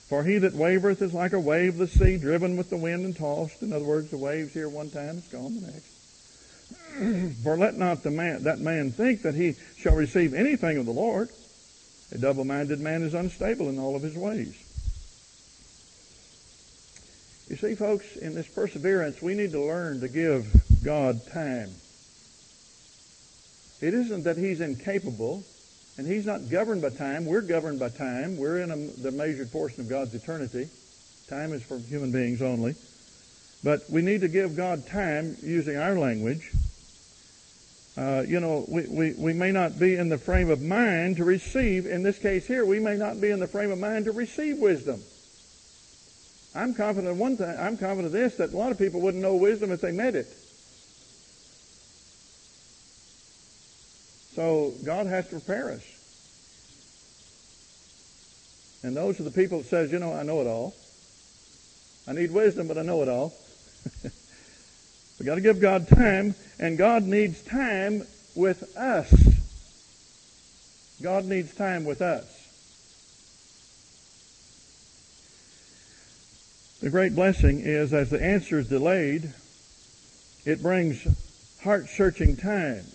For 0.08 0.24
he 0.24 0.38
that 0.38 0.54
wavereth 0.54 1.02
is 1.02 1.14
like 1.14 1.34
a 1.34 1.40
wave 1.40 1.74
of 1.74 1.78
the 1.78 1.88
sea, 1.88 2.18
driven 2.18 2.58
with 2.58 2.70
the 2.70 2.78
wind 2.78 3.06
and 3.06 3.16
tossed. 3.16 3.64
In 3.64 3.74
other 3.74 3.86
words, 3.86 4.12
the 4.12 4.18
waves 4.18 4.54
here 4.54 4.70
one 4.70 4.90
time, 4.90 5.18
it's 5.18 5.28
gone 5.28 5.56
the 5.56 5.68
next. 5.68 7.36
For 7.44 7.58
let 7.58 7.76
not 7.76 8.04
the 8.04 8.12
man, 8.12 8.44
that 8.44 8.60
man 8.60 8.92
think 8.92 9.24
that 9.24 9.36
he 9.36 9.56
shall 9.78 9.96
receive 9.96 10.34
anything 10.34 10.78
of 10.78 10.86
the 10.86 10.92
Lord. 10.92 11.30
A 12.12 12.18
double-minded 12.20 12.80
man 12.80 13.02
is 13.02 13.14
unstable 13.14 13.68
in 13.70 13.80
all 13.80 13.96
of 13.96 14.04
his 14.04 14.16
ways. 14.16 14.62
You 17.50 17.56
see, 17.56 17.76
folks, 17.76 18.16
in 18.16 18.34
this 18.34 18.48
perseverance, 18.48 19.22
we 19.22 19.36
need 19.36 19.52
to 19.52 19.62
learn 19.62 20.00
to 20.02 20.08
give 20.08 20.48
God 20.84 21.22
time. 21.28 21.70
It 23.82 23.94
isn't 23.94 24.24
that 24.24 24.38
He's 24.38 24.62
incapable, 24.62 25.44
and 25.98 26.08
He's 26.08 26.26
not 26.26 26.50
governed 26.50 26.82
by 26.82 26.90
time. 26.90 27.26
We're 27.26 27.42
governed 27.42 27.80
by 27.80 27.90
time. 27.90 28.38
We're 28.38 28.60
in 28.60 28.72
a, 28.72 28.76
the 28.76 29.12
measured 29.12 29.52
portion 29.52 29.82
of 29.82 29.90
God's 29.90 30.14
eternity. 30.14 30.70
Time 31.28 31.54
is 31.54 31.64
for 31.64 31.78
human 31.78 32.12
beings 32.12 32.42
only. 32.42 32.76
But 33.64 33.90
we 33.90 34.02
need 34.02 34.22
to 34.22 34.28
give 34.28 34.56
God 34.56 34.86
time 34.86 35.38
using 35.42 35.78
our 35.78 35.98
language. 35.98 36.52
Uh, 37.98 38.24
you 38.28 38.40
know, 38.40 38.66
we, 38.68 38.86
we, 38.88 39.14
we 39.14 39.34
may 39.34 39.52
not 39.52 39.80
be 39.80 39.96
in 39.96 40.10
the 40.10 40.18
frame 40.18 40.50
of 40.50 40.62
mind 40.62 41.18
to 41.18 41.24
receive, 41.24 41.86
in 41.86 42.04
this 42.04 42.20
case 42.20 42.46
here, 42.46 42.66
we 42.66 42.80
may 42.80 42.98
not 42.98 43.22
be 43.22 43.30
in 43.30 43.40
the 43.40 43.48
frame 43.48 43.72
of 43.72 43.80
mind 43.80 44.06
to 44.06 44.12
receive 44.12 44.60
wisdom. 44.60 45.02
I'm 46.54 46.74
confident 46.74 47.16
one 47.18 47.38
thing, 47.38 47.56
I'm 47.58 47.78
confident 47.78 48.14
this, 48.14 48.36
that 48.36 48.54
a 48.54 48.58
lot 48.58 48.72
of 48.72 48.78
people 48.78 49.02
wouldn't 49.02 49.24
know 49.24 49.36
wisdom 49.36 49.72
if 49.72 49.82
they 49.82 49.92
met 49.92 50.16
it. 50.16 50.28
So 54.36 54.74
God 54.84 55.08
has 55.08 55.30
to 55.30 55.40
prepare 55.40 55.72
us. 55.72 55.84
And 58.84 58.96
those 58.96 59.20
are 59.20 59.24
the 59.24 59.32
people 59.32 59.60
that 59.60 59.68
says, 59.68 59.92
you 59.94 60.00
know, 60.00 60.14
I 60.14 60.24
know 60.24 60.42
it 60.42 60.48
all. 60.48 60.76
I 62.06 62.12
need 62.12 62.32
wisdom, 62.32 62.68
but 62.68 62.78
I 62.78 62.82
know 62.82 63.02
it 63.02 63.08
all. 63.08 63.34
we 65.20 65.26
got 65.26 65.36
to 65.36 65.42
give 65.42 65.62
God 65.62 65.88
time, 65.88 66.36
and 66.60 66.78
God 66.78 67.04
needs 67.04 67.42
time 67.44 68.04
with 68.36 68.76
us. 68.78 69.10
God 71.02 71.26
needs 71.26 71.56
time 71.56 71.86
with 71.86 72.02
us. 72.02 72.26
The 76.82 76.90
great 76.90 77.16
blessing 77.16 77.62
is 77.62 77.94
as 77.94 78.10
the 78.10 78.22
answer 78.22 78.60
is 78.60 78.68
delayed, 78.68 79.34
it 80.46 80.62
brings 80.62 81.08
heart 81.64 81.88
searching 81.88 82.36
times. 82.36 82.95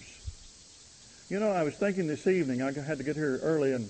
You 1.31 1.41
know, 1.41 1.51
I 1.51 1.63
was 1.63 1.75
thinking 1.75 2.09
this 2.09 2.27
evening, 2.27 2.61
I 2.61 2.73
had 2.73 2.99
to 2.99 3.05
get 3.05 3.17
here 3.17 3.39
early 3.43 3.73
and 3.73 3.89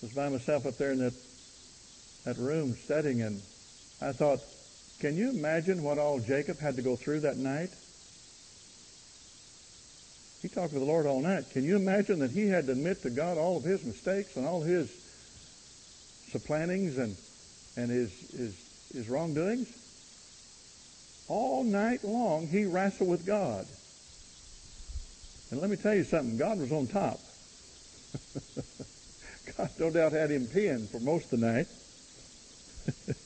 was 0.00 0.12
by 0.14 0.28
myself 0.28 0.66
up 0.66 0.78
there 0.78 0.90
in 0.90 0.98
that, 0.98 1.12
that 2.24 2.38
room 2.38 2.74
studying, 2.74 3.22
and 3.22 3.40
I 4.00 4.12
thought, 4.12 4.40
can 4.98 5.16
you 5.16 5.30
imagine 5.30 5.82
what 5.82 5.98
all 5.98 6.18
Jacob 6.18 6.58
had 6.58 6.76
to 6.76 6.82
go 6.82 6.96
through 6.96 7.20
that 7.20 7.36
night? 7.36 7.70
He 10.42 10.48
talked 10.48 10.72
with 10.72 10.82
the 10.82 10.88
Lord 10.88 11.06
all 11.06 11.20
night. 11.20 11.44
Can 11.52 11.64
you 11.64 11.76
imagine 11.76 12.18
that 12.20 12.30
he 12.30 12.48
had 12.48 12.66
to 12.66 12.72
admit 12.72 13.02
to 13.02 13.10
God 13.10 13.38
all 13.38 13.58
of 13.58 13.62
his 13.62 13.84
mistakes 13.84 14.34
and 14.36 14.44
all 14.44 14.62
his 14.62 14.90
supplantings 16.30 16.98
and, 16.98 17.14
and 17.76 17.90
his, 17.90 18.10
his 18.34 18.72
his 18.94 19.08
wrongdoings. 19.08 19.68
All 21.28 21.64
night 21.64 22.04
long, 22.04 22.46
he 22.46 22.64
wrestled 22.64 23.08
with 23.08 23.24
God. 23.24 23.66
And 25.52 25.60
let 25.60 25.68
me 25.68 25.76
tell 25.76 25.94
you 25.94 26.02
something, 26.02 26.38
God 26.38 26.58
was 26.58 26.72
on 26.72 26.86
top. 26.86 27.20
God 29.58 29.68
no 29.78 29.90
doubt 29.90 30.12
had 30.12 30.30
him 30.30 30.46
pinned 30.46 30.88
for 30.88 30.98
most 30.98 31.30
of 31.30 31.40
the 31.40 31.46
night. 31.46 31.66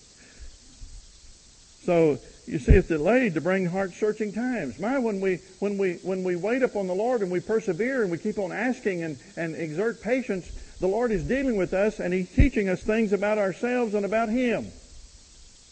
so 1.84 2.18
you 2.48 2.58
see, 2.58 2.72
it's 2.72 2.88
delayed 2.88 3.34
to 3.34 3.40
bring 3.40 3.66
heart-searching 3.66 4.32
times. 4.32 4.80
My, 4.80 4.98
when 4.98 5.20
we 5.20 5.36
when 5.60 5.78
we 5.78 5.98
when 6.02 6.24
we 6.24 6.34
wait 6.34 6.64
upon 6.64 6.88
the 6.88 6.96
Lord 6.96 7.20
and 7.20 7.30
we 7.30 7.38
persevere 7.38 8.02
and 8.02 8.10
we 8.10 8.18
keep 8.18 8.40
on 8.40 8.50
asking 8.50 9.04
and, 9.04 9.18
and 9.36 9.54
exert 9.54 10.02
patience, 10.02 10.50
the 10.80 10.88
Lord 10.88 11.12
is 11.12 11.22
dealing 11.22 11.54
with 11.54 11.72
us 11.72 12.00
and 12.00 12.12
He's 12.12 12.34
teaching 12.34 12.68
us 12.68 12.82
things 12.82 13.12
about 13.12 13.38
ourselves 13.38 13.94
and 13.94 14.04
about 14.04 14.30
Him 14.30 14.66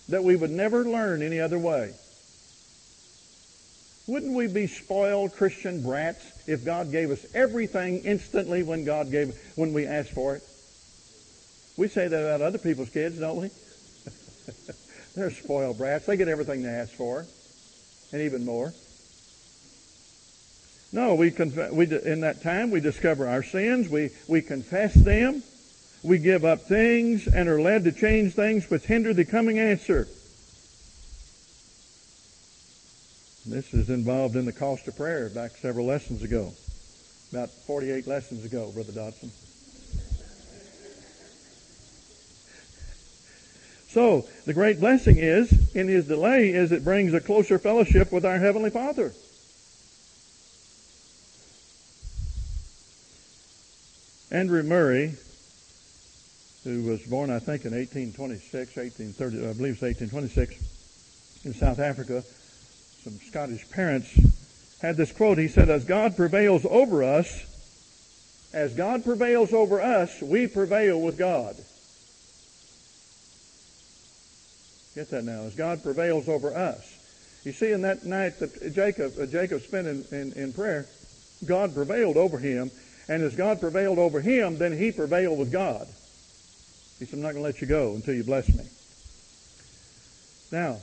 that 0.08 0.22
we 0.22 0.36
would 0.36 0.52
never 0.52 0.84
learn 0.84 1.20
any 1.20 1.40
other 1.40 1.58
way. 1.58 1.94
Wouldn't 4.06 4.34
we 4.34 4.48
be 4.48 4.66
spoiled 4.66 5.34
Christian 5.34 5.82
brats 5.82 6.22
if 6.46 6.64
God 6.64 6.92
gave 6.92 7.10
us 7.10 7.24
everything 7.34 8.00
instantly 8.04 8.62
when 8.62 8.84
God 8.84 9.10
gave 9.10 9.34
when 9.56 9.72
we 9.72 9.86
asked 9.86 10.12
for 10.12 10.36
it? 10.36 10.42
We 11.76 11.88
say 11.88 12.08
that 12.08 12.20
about 12.20 12.42
other 12.42 12.58
people's 12.58 12.90
kids, 12.90 13.18
don't 13.18 13.40
we? 13.40 13.50
They're 15.16 15.30
spoiled 15.30 15.78
brats. 15.78 16.06
They 16.06 16.16
get 16.16 16.28
everything 16.28 16.62
they 16.62 16.68
ask 16.68 16.92
for, 16.92 17.24
and 18.12 18.22
even 18.22 18.44
more. 18.44 18.74
No, 20.92 21.14
we, 21.14 21.30
conf- 21.30 21.72
we 21.72 21.86
in 21.86 22.20
that 22.20 22.42
time 22.42 22.70
we 22.70 22.80
discover 22.80 23.26
our 23.26 23.42
sins. 23.42 23.88
We 23.88 24.10
we 24.28 24.42
confess 24.42 24.94
them. 24.94 25.42
We 26.04 26.18
give 26.18 26.44
up 26.44 26.60
things 26.62 27.26
and 27.26 27.48
are 27.48 27.60
led 27.60 27.84
to 27.84 27.92
change 27.92 28.34
things 28.34 28.68
which 28.68 28.84
hinder 28.84 29.14
the 29.14 29.24
coming 29.24 29.58
answer. 29.58 30.06
This 33.46 33.74
is 33.74 33.90
involved 33.90 34.36
in 34.36 34.46
the 34.46 34.52
cost 34.52 34.88
of 34.88 34.96
prayer 34.96 35.28
back 35.28 35.52
several 35.52 35.86
lessons 35.86 36.22
ago. 36.22 36.52
About 37.32 37.50
48 37.50 38.06
lessons 38.06 38.44
ago, 38.44 38.70
Brother 38.72 38.92
Dodson. 38.92 39.30
So, 43.88 44.26
the 44.44 44.54
great 44.54 44.80
blessing 44.80 45.18
is, 45.18 45.74
in 45.74 45.86
his 45.86 46.06
delay, 46.06 46.50
is 46.50 46.72
it 46.72 46.82
brings 46.82 47.14
a 47.14 47.20
closer 47.20 47.58
fellowship 47.58 48.10
with 48.10 48.24
our 48.24 48.38
Heavenly 48.38 48.70
Father. 48.70 49.12
Andrew 54.30 54.64
Murray 54.64 55.14
who 56.64 56.82
was 56.82 57.02
born, 57.02 57.30
I 57.30 57.38
think, 57.38 57.66
in 57.66 57.72
1826, 57.72 58.76
1830, 58.76 59.36
I 59.36 59.52
believe 59.52 59.74
it's 59.74 59.82
1826, 59.82 61.44
in 61.44 61.52
South 61.52 61.78
Africa. 61.78 62.24
Some 63.04 63.20
Scottish 63.20 63.70
parents 63.70 64.18
had 64.80 64.96
this 64.96 65.12
quote. 65.12 65.36
He 65.36 65.48
said, 65.48 65.68
as 65.68 65.84
God 65.84 66.16
prevails 66.16 66.64
over 66.64 67.04
us, 67.04 67.44
as 68.54 68.72
God 68.74 69.04
prevails 69.04 69.52
over 69.52 69.82
us, 69.82 70.22
we 70.22 70.46
prevail 70.46 70.98
with 70.98 71.18
God. 71.18 71.54
Get 74.94 75.10
that 75.10 75.24
now. 75.24 75.42
As 75.42 75.54
God 75.54 75.82
prevails 75.82 76.30
over 76.30 76.54
us. 76.54 77.42
You 77.44 77.52
see, 77.52 77.72
in 77.72 77.82
that 77.82 78.06
night 78.06 78.38
that 78.38 78.74
Jacob, 78.74 79.12
uh, 79.20 79.26
Jacob 79.26 79.60
spent 79.60 79.86
in, 79.86 80.04
in, 80.10 80.32
in 80.32 80.52
prayer, 80.54 80.86
God 81.44 81.74
prevailed 81.74 82.16
over 82.16 82.38
him. 82.38 82.70
And 83.06 83.22
as 83.22 83.36
God 83.36 83.60
prevailed 83.60 83.98
over 83.98 84.22
him, 84.22 84.56
then 84.56 84.72
he 84.72 84.92
prevailed 84.92 85.38
with 85.38 85.52
God. 85.52 85.86
He 86.98 87.04
said, 87.04 87.18
I'm 87.18 87.22
not 87.22 87.32
going 87.32 87.42
to 87.42 87.50
let 87.50 87.60
you 87.60 87.66
go 87.66 87.96
until 87.96 88.14
you 88.14 88.24
bless 88.24 88.48
me. 88.48 88.64
Now, 90.50 90.78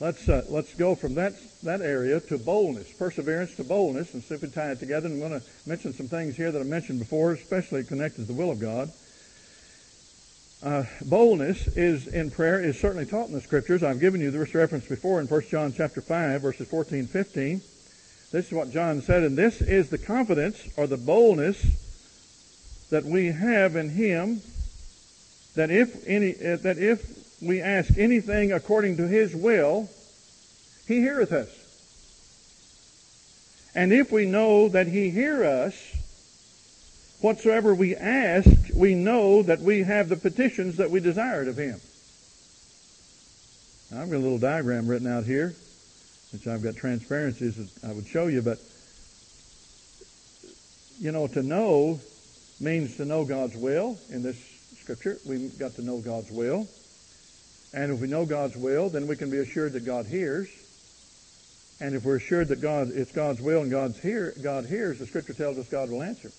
let's 0.00 0.28
uh, 0.28 0.44
let's 0.48 0.74
go 0.74 0.94
from 0.94 1.14
that 1.14 1.34
that 1.62 1.80
area 1.80 2.20
to 2.20 2.38
boldness, 2.38 2.92
perseverance 2.92 3.54
to 3.56 3.64
boldness, 3.64 4.14
and 4.14 4.22
simply 4.22 4.48
tie 4.48 4.70
it 4.70 4.80
together. 4.80 5.06
And 5.08 5.22
I'm 5.22 5.28
going 5.28 5.40
to 5.40 5.46
mention 5.66 5.92
some 5.92 6.08
things 6.08 6.36
here 6.36 6.52
that 6.52 6.60
I 6.60 6.64
mentioned 6.64 6.98
before, 6.98 7.32
especially 7.32 7.84
connected 7.84 8.22
to 8.22 8.32
the 8.32 8.34
will 8.34 8.50
of 8.50 8.60
God. 8.60 8.90
Uh, 10.62 10.84
boldness 11.04 11.68
is 11.76 12.06
in 12.08 12.30
prayer 12.30 12.60
is 12.60 12.80
certainly 12.80 13.06
taught 13.06 13.28
in 13.28 13.34
the 13.34 13.40
scriptures. 13.40 13.82
I've 13.82 14.00
given 14.00 14.20
you 14.20 14.30
this 14.30 14.54
reference 14.54 14.86
before 14.86 15.20
in 15.20 15.26
1 15.26 15.42
John 15.50 15.72
chapter 15.72 16.00
5, 16.00 16.40
verses 16.40 16.66
14, 16.68 17.06
15. 17.06 17.60
This 18.32 18.46
is 18.46 18.52
what 18.52 18.72
John 18.72 19.02
said, 19.02 19.22
and 19.22 19.36
this 19.36 19.60
is 19.60 19.90
the 19.90 19.98
confidence 19.98 20.68
or 20.76 20.86
the 20.86 20.96
boldness 20.96 22.88
that 22.90 23.04
we 23.04 23.26
have 23.26 23.76
in 23.76 23.90
Him 23.90 24.40
that 25.54 25.70
if 25.70 26.06
any 26.06 26.34
uh, 26.34 26.56
that 26.56 26.78
if 26.78 27.25
we 27.40 27.60
ask 27.60 27.96
anything 27.98 28.52
according 28.52 28.96
to 28.98 29.06
His 29.06 29.34
will, 29.34 29.88
He 30.86 31.00
heareth 31.00 31.32
us. 31.32 31.48
And 33.74 33.92
if 33.92 34.10
we 34.10 34.26
know 34.26 34.68
that 34.68 34.86
He 34.86 35.10
hear 35.10 35.44
us, 35.44 35.74
whatsoever 37.20 37.74
we 37.74 37.94
ask, 37.94 38.48
we 38.74 38.94
know 38.94 39.42
that 39.42 39.60
we 39.60 39.82
have 39.82 40.08
the 40.08 40.16
petitions 40.16 40.78
that 40.78 40.90
we 40.90 41.00
desired 41.00 41.48
of 41.48 41.56
Him. 41.56 41.80
Now, 43.90 44.02
I've 44.02 44.10
got 44.10 44.16
a 44.16 44.18
little 44.18 44.38
diagram 44.38 44.86
written 44.86 45.06
out 45.06 45.24
here, 45.24 45.54
which 46.32 46.46
I've 46.46 46.62
got 46.62 46.76
transparencies 46.76 47.56
that 47.56 47.88
I 47.88 47.92
would 47.92 48.06
show 48.06 48.26
you, 48.26 48.42
but 48.42 48.58
you 50.98 51.12
know, 51.12 51.26
to 51.28 51.42
know 51.42 52.00
means 52.58 52.96
to 52.96 53.04
know 53.04 53.24
God's 53.24 53.56
will 53.56 53.98
in 54.10 54.22
this 54.22 54.38
scripture. 54.80 55.18
We've 55.26 55.58
got 55.58 55.74
to 55.74 55.82
know 55.82 55.98
God's 55.98 56.30
will. 56.30 56.66
And 57.76 57.92
if 57.92 58.00
we 58.00 58.08
know 58.08 58.24
God's 58.24 58.56
will, 58.56 58.88
then 58.88 59.06
we 59.06 59.16
can 59.16 59.30
be 59.30 59.36
assured 59.36 59.74
that 59.74 59.84
God 59.84 60.06
hears. 60.06 60.48
And 61.78 61.94
if 61.94 62.06
we're 62.06 62.16
assured 62.16 62.48
that 62.48 62.62
God 62.62 62.90
it's 62.90 63.12
God's 63.12 63.42
will 63.42 63.60
and 63.60 63.70
God's 63.70 64.00
hear, 64.00 64.32
God 64.42 64.64
hears, 64.64 64.98
the 64.98 65.06
scripture 65.06 65.34
tells 65.34 65.58
us 65.58 65.68
God 65.68 65.90
will 65.90 66.02
answer. 66.02 66.32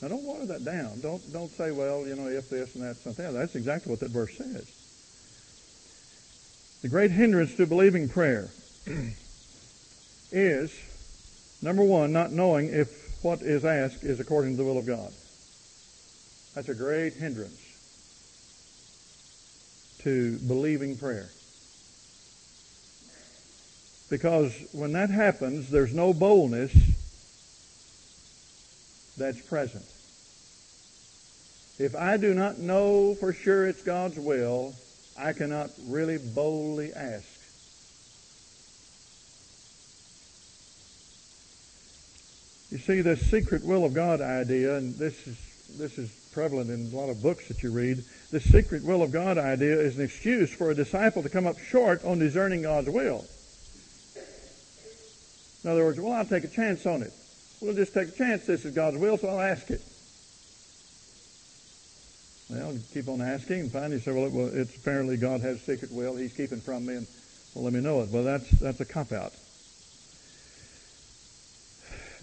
Now 0.00 0.14
don't 0.14 0.22
water 0.22 0.46
that 0.46 0.64
down. 0.64 1.00
Don't 1.00 1.20
don't 1.32 1.50
say, 1.50 1.72
well, 1.72 2.06
you 2.06 2.14
know, 2.14 2.28
if 2.28 2.48
this 2.48 2.76
and 2.76 2.84
that, 2.84 2.96
something 2.98 3.24
else. 3.24 3.34
That's 3.34 3.56
exactly 3.56 3.90
what 3.90 3.98
that 4.00 4.12
verse 4.12 4.38
says. 4.38 4.70
The 6.82 6.88
great 6.88 7.10
hindrance 7.10 7.56
to 7.56 7.66
believing 7.66 8.08
prayer 8.08 8.50
is 10.30 10.72
number 11.60 11.82
one, 11.82 12.12
not 12.12 12.30
knowing 12.30 12.68
if 12.68 13.18
what 13.24 13.42
is 13.42 13.64
asked 13.64 14.04
is 14.04 14.20
according 14.20 14.52
to 14.52 14.58
the 14.58 14.64
will 14.64 14.78
of 14.78 14.86
God. 14.86 15.12
That's 16.54 16.68
a 16.68 16.74
great 16.74 17.14
hindrance 17.14 17.69
to 20.02 20.38
believing 20.38 20.96
prayer. 20.96 21.28
Because 24.08 24.52
when 24.72 24.92
that 24.92 25.10
happens, 25.10 25.70
there's 25.70 25.94
no 25.94 26.12
boldness 26.12 26.72
that's 29.16 29.40
present. 29.40 29.84
If 31.78 31.94
I 31.94 32.16
do 32.16 32.34
not 32.34 32.58
know 32.58 33.14
for 33.14 33.32
sure 33.32 33.66
it's 33.66 33.82
God's 33.82 34.18
will, 34.18 34.74
I 35.18 35.32
cannot 35.32 35.70
really 35.86 36.18
boldly 36.18 36.92
ask. 36.92 37.26
You 42.70 42.78
see, 42.78 43.00
this 43.00 43.28
secret 43.30 43.64
will 43.64 43.84
of 43.84 43.94
God 43.94 44.20
idea, 44.20 44.76
and 44.76 44.94
this 44.94 45.26
is 45.26 45.36
this 45.76 45.98
is 45.98 46.19
prevalent 46.32 46.70
in 46.70 46.92
a 46.92 46.96
lot 46.96 47.10
of 47.10 47.22
books 47.22 47.48
that 47.48 47.62
you 47.62 47.70
read. 47.70 48.04
This 48.30 48.44
secret 48.44 48.84
will 48.84 49.02
of 49.02 49.12
God 49.12 49.38
idea 49.38 49.78
is 49.78 49.98
an 49.98 50.04
excuse 50.04 50.52
for 50.52 50.70
a 50.70 50.74
disciple 50.74 51.22
to 51.22 51.28
come 51.28 51.46
up 51.46 51.58
short 51.58 52.04
on 52.04 52.18
discerning 52.18 52.62
God's 52.62 52.88
will. 52.88 53.24
In 55.64 55.70
other 55.70 55.84
words, 55.84 56.00
well, 56.00 56.12
I'll 56.12 56.24
take 56.24 56.44
a 56.44 56.48
chance 56.48 56.86
on 56.86 57.02
it. 57.02 57.12
We'll 57.60 57.74
just 57.74 57.92
take 57.92 58.08
a 58.08 58.12
chance. 58.12 58.46
This 58.46 58.64
is 58.64 58.74
God's 58.74 58.96
will, 58.96 59.18
so 59.18 59.28
I'll 59.28 59.40
ask 59.40 59.70
it. 59.70 59.82
Well, 62.48 62.76
keep 62.92 63.08
on 63.08 63.20
asking, 63.20 63.60
and 63.60 63.72
finally 63.72 64.00
say, 64.00 64.12
well, 64.12 64.26
it, 64.26 64.32
well, 64.32 64.50
it's 64.52 64.74
apparently 64.76 65.16
God 65.16 65.40
has 65.42 65.60
secret 65.60 65.92
will. 65.92 66.16
He's 66.16 66.32
keeping 66.32 66.60
from 66.60 66.86
me, 66.86 66.96
and 66.96 67.06
well, 67.54 67.64
let 67.64 67.72
me 67.72 67.80
know 67.80 68.00
it. 68.00 68.08
Well, 68.10 68.24
that's 68.24 68.48
that's 68.58 68.80
a 68.80 68.84
cop 68.84 69.12
out. 69.12 69.32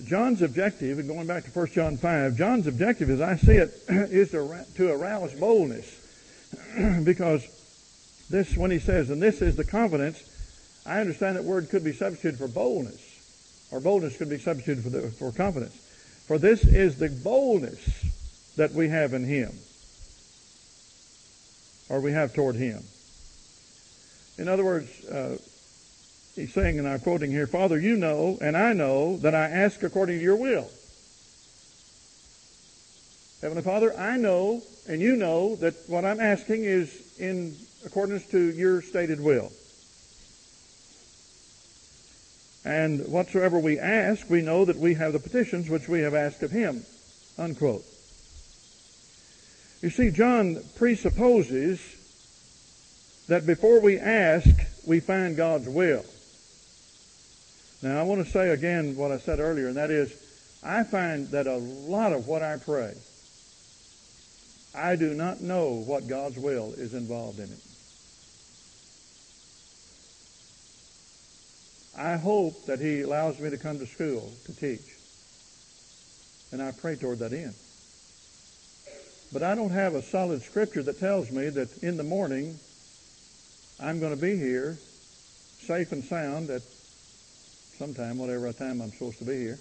John's 0.05 0.41
objective, 0.41 0.99
and 0.99 1.07
going 1.07 1.27
back 1.27 1.43
to 1.45 1.49
1 1.51 1.67
John 1.67 1.97
5, 1.97 2.35
John's 2.35 2.67
objective, 2.67 3.09
as 3.09 3.21
I 3.21 3.35
see 3.35 3.53
it, 3.53 3.73
is 3.89 4.31
to, 4.31 4.65
to 4.75 4.91
arouse 4.91 5.33
boldness. 5.33 6.03
because 7.03 7.45
this, 8.29 8.55
when 8.55 8.71
he 8.71 8.79
says, 8.79 9.09
and 9.09 9.21
this 9.21 9.41
is 9.41 9.55
the 9.55 9.63
confidence, 9.63 10.23
I 10.85 11.01
understand 11.01 11.35
that 11.35 11.43
word 11.43 11.69
could 11.69 11.83
be 11.83 11.93
substituted 11.93 12.37
for 12.37 12.47
boldness, 12.47 13.67
or 13.71 13.79
boldness 13.79 14.17
could 14.17 14.29
be 14.29 14.37
substituted 14.37 14.83
for, 14.83 14.89
the, 14.89 15.09
for 15.11 15.31
confidence. 15.31 15.75
For 16.27 16.37
this 16.37 16.63
is 16.63 16.99
the 16.99 17.09
boldness 17.09 18.55
that 18.55 18.71
we 18.73 18.89
have 18.89 19.13
in 19.13 19.25
him, 19.25 19.51
or 21.89 22.01
we 22.01 22.11
have 22.11 22.33
toward 22.33 22.55
him. 22.55 22.83
In 24.37 24.47
other 24.47 24.63
words, 24.63 25.05
uh, 25.05 25.37
He's 26.37 26.53
saying, 26.53 26.77
and 26.77 26.87
I'm 26.87 26.99
quoting 26.99 27.31
here, 27.31 27.47
Father, 27.47 27.79
you 27.79 27.97
know, 27.97 28.37
and 28.39 28.55
I 28.55 28.71
know 28.71 29.17
that 29.17 29.33
I 29.33 29.49
ask 29.49 29.81
according 29.81 30.19
to 30.19 30.23
your 30.23 30.35
will. 30.35 30.69
Heavenly 33.41 33.63
Father, 33.63 33.97
I 33.97 34.17
know 34.17 34.61
and 34.87 35.01
you 35.01 35.15
know 35.15 35.55
that 35.57 35.73
what 35.87 36.05
I'm 36.05 36.19
asking 36.19 36.63
is 36.63 37.17
in 37.17 37.55
accordance 37.85 38.27
to 38.27 38.39
your 38.39 38.81
stated 38.81 39.19
will. 39.19 39.51
And 42.63 43.07
whatsoever 43.07 43.57
we 43.59 43.79
ask, 43.79 44.29
we 44.29 44.43
know 44.43 44.65
that 44.65 44.77
we 44.77 44.93
have 44.93 45.13
the 45.13 45.19
petitions 45.19 45.69
which 45.69 45.89
we 45.89 46.01
have 46.01 46.13
asked 46.13 46.43
of 46.43 46.51
him. 46.51 46.85
Unquote. 47.37 47.83
You 49.81 49.89
see, 49.89 50.11
John 50.11 50.57
presupposes 50.75 51.81
that 53.27 53.47
before 53.47 53.81
we 53.81 53.97
ask, 53.97 54.47
we 54.85 54.99
find 54.99 55.35
God's 55.35 55.67
will. 55.67 56.05
Now, 57.81 57.99
I 57.99 58.03
want 58.03 58.25
to 58.25 58.31
say 58.31 58.49
again 58.49 58.95
what 58.95 59.11
I 59.11 59.19
said 59.19 59.39
earlier, 59.39 59.67
and 59.67 59.77
that 59.77 59.91
is, 59.91 60.11
I 60.63 60.83
find 60.83 61.29
that 61.29 61.45
a 61.45 61.57
lot 61.57 62.11
of 62.11 62.27
what 62.27 62.41
I 62.41 62.57
pray, 62.57 62.95
I 64.75 64.95
do 64.95 65.13
not 65.13 65.41
know 65.41 65.73
what 65.73 66.07
God's 66.07 66.37
will 66.37 66.73
is 66.73 66.93
involved 66.93 67.39
in 67.39 67.45
it. 67.45 67.59
I 71.97 72.15
hope 72.15 72.65
that 72.65 72.79
He 72.79 73.01
allows 73.01 73.39
me 73.39 73.49
to 73.49 73.57
come 73.57 73.79
to 73.79 73.85
school 73.85 74.31
to 74.45 74.55
teach. 74.55 74.95
And 76.51 76.61
I 76.61 76.71
pray 76.71 76.95
toward 76.95 77.19
that 77.19 77.33
end. 77.33 77.55
But 79.33 79.43
I 79.43 79.55
don't 79.55 79.71
have 79.71 79.93
a 79.93 80.01
solid 80.01 80.41
scripture 80.41 80.83
that 80.83 80.99
tells 80.99 81.31
me 81.31 81.49
that 81.49 81.83
in 81.83 81.97
the 81.97 82.03
morning 82.03 82.59
I'm 83.79 83.99
going 83.99 84.15
to 84.15 84.21
be 84.21 84.37
here 84.37 84.77
safe 85.59 85.91
and 85.91 86.03
sound 86.03 86.49
at 86.49 86.61
sometime, 87.77 88.17
whatever 88.17 88.51
time 88.53 88.81
I'm 88.81 88.91
supposed 88.91 89.19
to 89.19 89.25
be 89.25 89.37
here. 89.37 89.59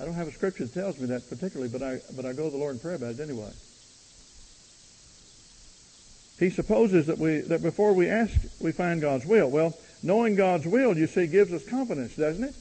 I 0.00 0.04
don't 0.04 0.14
have 0.14 0.28
a 0.28 0.32
scripture 0.32 0.64
that 0.64 0.74
tells 0.74 0.98
me 0.98 1.06
that 1.06 1.28
particularly, 1.28 1.68
but 1.68 1.82
I 1.82 2.00
but 2.14 2.24
I 2.24 2.32
go 2.32 2.44
to 2.44 2.50
the 2.50 2.56
Lord 2.56 2.74
in 2.74 2.80
prayer 2.80 2.94
about 2.94 3.14
it 3.14 3.20
anyway. 3.20 3.50
He 6.38 6.50
supposes 6.50 7.06
that 7.06 7.18
we 7.18 7.40
that 7.40 7.62
before 7.62 7.92
we 7.92 8.08
ask, 8.08 8.32
we 8.60 8.70
find 8.70 9.00
God's 9.00 9.26
will. 9.26 9.50
Well, 9.50 9.76
knowing 10.02 10.36
God's 10.36 10.66
will, 10.66 10.96
you 10.96 11.08
see, 11.08 11.26
gives 11.26 11.52
us 11.52 11.64
confidence, 11.68 12.14
doesn't 12.14 12.44
it? 12.44 12.54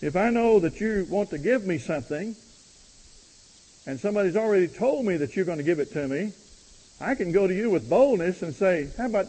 If 0.00 0.14
I 0.14 0.30
know 0.30 0.60
that 0.60 0.80
you 0.80 1.06
want 1.10 1.30
to 1.30 1.38
give 1.38 1.66
me 1.66 1.78
something, 1.78 2.36
and 3.84 3.98
somebody's 3.98 4.36
already 4.36 4.68
told 4.68 5.04
me 5.04 5.16
that 5.16 5.34
you're 5.34 5.44
going 5.44 5.58
to 5.58 5.64
give 5.64 5.80
it 5.80 5.92
to 5.94 6.06
me, 6.06 6.32
I 7.00 7.16
can 7.16 7.32
go 7.32 7.48
to 7.48 7.54
you 7.54 7.68
with 7.68 7.90
boldness 7.90 8.42
and 8.42 8.54
say, 8.54 8.90
"How 8.96 9.06
about 9.06 9.26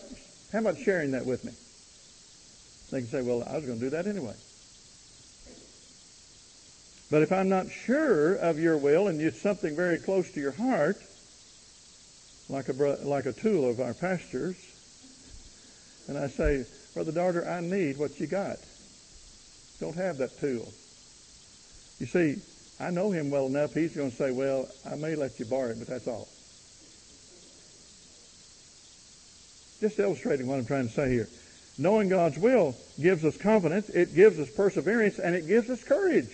how 0.54 0.60
about 0.60 0.78
sharing 0.78 1.12
that 1.12 1.26
with 1.26 1.44
me?" 1.44 1.54
They 2.92 3.02
can 3.02 3.10
say, 3.10 3.22
well, 3.22 3.44
I 3.48 3.56
was 3.56 3.66
going 3.66 3.80
to 3.80 3.86
do 3.86 3.90
that 3.92 4.08
anyway. 4.08 4.36
But 7.12 7.24
if 7.24 7.32
I'm 7.32 7.50
not 7.50 7.70
sure 7.70 8.36
of 8.36 8.60
your 8.60 8.78
will 8.78 9.08
and 9.08 9.20
it's 9.22 9.42
something 9.42 9.76
very 9.76 9.98
close 9.98 10.32
to 10.32 10.40
your 10.40 10.52
heart, 10.52 10.98
like 12.50 12.70
a, 12.70 12.74
like 12.74 13.26
a 13.26 13.34
tool 13.34 13.70
of 13.70 13.80
our 13.80 13.94
pastors, 13.94 14.58
and 16.08 16.18
I 16.18 16.28
say, 16.28 16.66
Brother 16.94 17.12
Darter, 17.12 17.48
I 17.48 17.62
need 17.62 17.98
what 17.98 18.20
you 18.20 18.28
got. 18.28 18.58
Don't 19.80 19.96
have 19.96 20.18
that 20.18 20.40
tool. 20.40 20.72
You 22.00 22.06
see, 22.06 22.38
I 22.80 22.90
know 22.90 23.12
him 23.12 23.30
well 23.30 23.46
enough, 23.46 23.74
he's 23.74 23.96
going 23.96 24.10
to 24.10 24.16
say, 24.16 24.32
well, 24.32 24.68
I 24.90 24.96
may 24.96 25.16
let 25.16 25.40
you 25.40 25.46
borrow 25.46 25.70
it, 25.70 25.80
but 25.80 25.88
that's 25.88 26.08
all. 26.08 26.28
Just 29.80 30.00
illustrating 30.00 30.48
what 30.48 30.60
I'm 30.60 30.66
trying 30.66 30.88
to 30.88 30.94
say 30.94 31.10
here 31.10 31.28
knowing 31.80 32.10
God's 32.10 32.38
will 32.38 32.76
gives 33.02 33.24
us 33.24 33.38
confidence, 33.38 33.90
it 33.90 34.14
gives 34.14 34.38
us 34.38 34.50
perseverance, 34.50 35.18
and 35.18 35.34
it 35.34 35.48
gives 35.48 35.70
us 35.70 35.84
courage. 35.84 36.30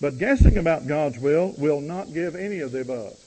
But 0.00 0.18
guessing 0.18 0.58
about 0.58 0.86
God's 0.86 1.18
will 1.18 1.54
will 1.56 1.80
not 1.80 2.12
give 2.12 2.36
any 2.36 2.60
of 2.60 2.72
the 2.72 2.82
above. 2.82 3.18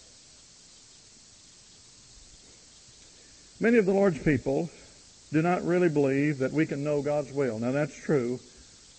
Many 3.60 3.80
of 3.80 3.88
the 3.88 3.94
Lord's 3.94 4.20
people 4.20 4.70
do 5.34 5.42
not 5.42 5.66
really 5.66 5.90
believe 5.90 6.38
that 6.38 6.52
we 6.52 6.68
can 6.68 6.84
know 6.84 7.02
God's 7.02 7.32
will. 7.32 7.58
Now 7.58 7.72
that's 7.72 7.96
true. 8.00 8.40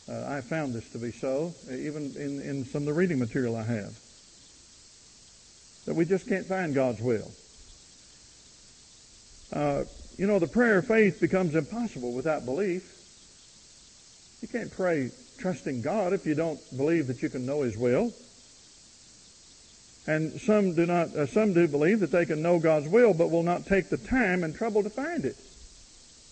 Uh, 0.09 0.25
I 0.27 0.41
found 0.41 0.75
this 0.75 0.91
to 0.91 0.99
be 0.99 1.13
so, 1.13 1.55
even 1.71 2.15
in, 2.17 2.41
in 2.41 2.65
some 2.65 2.83
of 2.83 2.87
the 2.87 2.95
reading 2.95 3.21
material 3.21 3.55
I 3.55 3.63
have. 3.63 3.97
That 5.87 5.95
we 5.95 6.05
just 6.05 6.27
can't 6.27 6.47
find 6.47 6.75
God's 6.75 7.01
will. 7.01 7.31
Uh, 9.53 9.85
you 10.17 10.27
know, 10.27 10.39
the 10.39 10.47
prayer 10.47 10.79
of 10.79 10.87
faith 10.87 11.21
becomes 11.21 11.55
impossible 11.55 12.13
without 12.13 12.45
belief. 12.45 12.95
You 14.43 14.49
can't 14.49 14.71
pray 14.71 15.11
trusting 15.39 15.83
God 15.83 16.13
if 16.13 16.27
you 16.27 16.35
don't 16.35 16.61
believe 16.77 17.07
that 17.07 17.23
you 17.23 17.29
can 17.29 17.47
know 17.47 17.63
His 17.63 17.77
will. 17.77 18.13
And 20.07 20.41
some 20.41 20.75
do 20.75 20.87
not, 20.87 21.15
uh, 21.15 21.27
some 21.27 21.53
do 21.53 21.69
believe 21.69 22.01
that 22.01 22.11
they 22.11 22.25
can 22.25 22.41
know 22.41 22.59
God's 22.59 22.89
will, 22.89 23.13
but 23.15 23.31
will 23.31 23.43
not 23.43 23.67
take 23.67 23.91
the 23.91 23.99
time 23.99 24.43
and 24.43 24.55
trouble 24.55 24.83
to 24.83 24.91
find 24.91 25.25
it. 25.25 25.37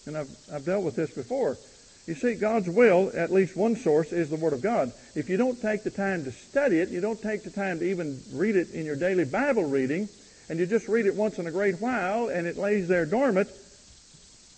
And 0.07 0.16
I've, 0.16 0.31
I've 0.52 0.64
dealt 0.64 0.83
with 0.83 0.96
this 0.96 1.11
before. 1.11 1.59
You 2.07 2.14
see, 2.14 2.35
God's 2.35 2.70
will, 2.70 3.11
at 3.14 3.33
least 3.33 3.57
one 3.57 3.76
source, 3.76 4.12
is 4.12 4.31
the 4.31 4.37
Word 4.37 4.52
of 4.52 4.62
God. 4.62 4.92
If 5.14 5.29
you 5.29 5.37
don't 5.37 5.61
take 5.61 5.83
the 5.83 5.90
time 5.90 6.24
to 6.24 6.33
study 6.33 6.79
it, 6.79 6.88
you 6.88 7.00
don't 7.00 7.20
take 7.20 7.42
the 7.42 7.50
time 7.50 7.81
to 7.81 7.85
even 7.85 8.22
read 8.33 8.57
it 8.57 8.70
in 8.70 8.87
your 8.87 8.96
daily 8.96 9.24
Bible 9.24 9.64
reading, 9.64 10.09
and 10.48 10.59
you 10.59 10.66
just 10.66 10.88
read 10.88 11.06
it 11.06 11.14
once 11.14 11.38
in 11.38 11.46
a 11.46 11.50
great 11.50 11.80
while 11.80 12.28
and 12.28 12.46
it 12.46 12.56
lays 12.56 12.88
there 12.88 13.06
dormant, 13.06 13.48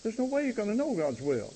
there's 0.02 0.18
no 0.18 0.26
way 0.26 0.44
you're 0.44 0.52
going 0.52 0.68
to 0.68 0.74
know 0.74 0.94
God's 0.94 1.20
will. 1.20 1.52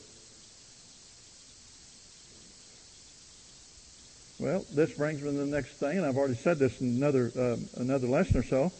Well, 4.40 4.64
this 4.74 4.94
brings 4.94 5.22
me 5.22 5.30
to 5.30 5.36
the 5.36 5.46
next 5.46 5.74
thing, 5.74 5.98
and 5.98 6.06
I've 6.06 6.16
already 6.16 6.34
said 6.34 6.58
this 6.58 6.80
in 6.80 6.96
another 6.96 7.30
uh, 7.38 7.56
another 7.76 8.08
lesson 8.08 8.38
or 8.38 8.42
so. 8.42 8.72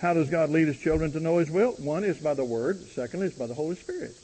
How 0.00 0.14
does 0.14 0.30
God 0.30 0.48
lead 0.48 0.66
His 0.66 0.78
children 0.78 1.12
to 1.12 1.20
know 1.20 1.36
His 1.36 1.50
will? 1.50 1.72
One 1.72 2.04
is 2.04 2.18
by 2.18 2.32
the 2.32 2.44
Word. 2.44 2.80
Secondly 2.80 3.26
is 3.26 3.34
by 3.34 3.46
the 3.46 3.52
Holy 3.52 3.76
Spirit. 3.76 4.16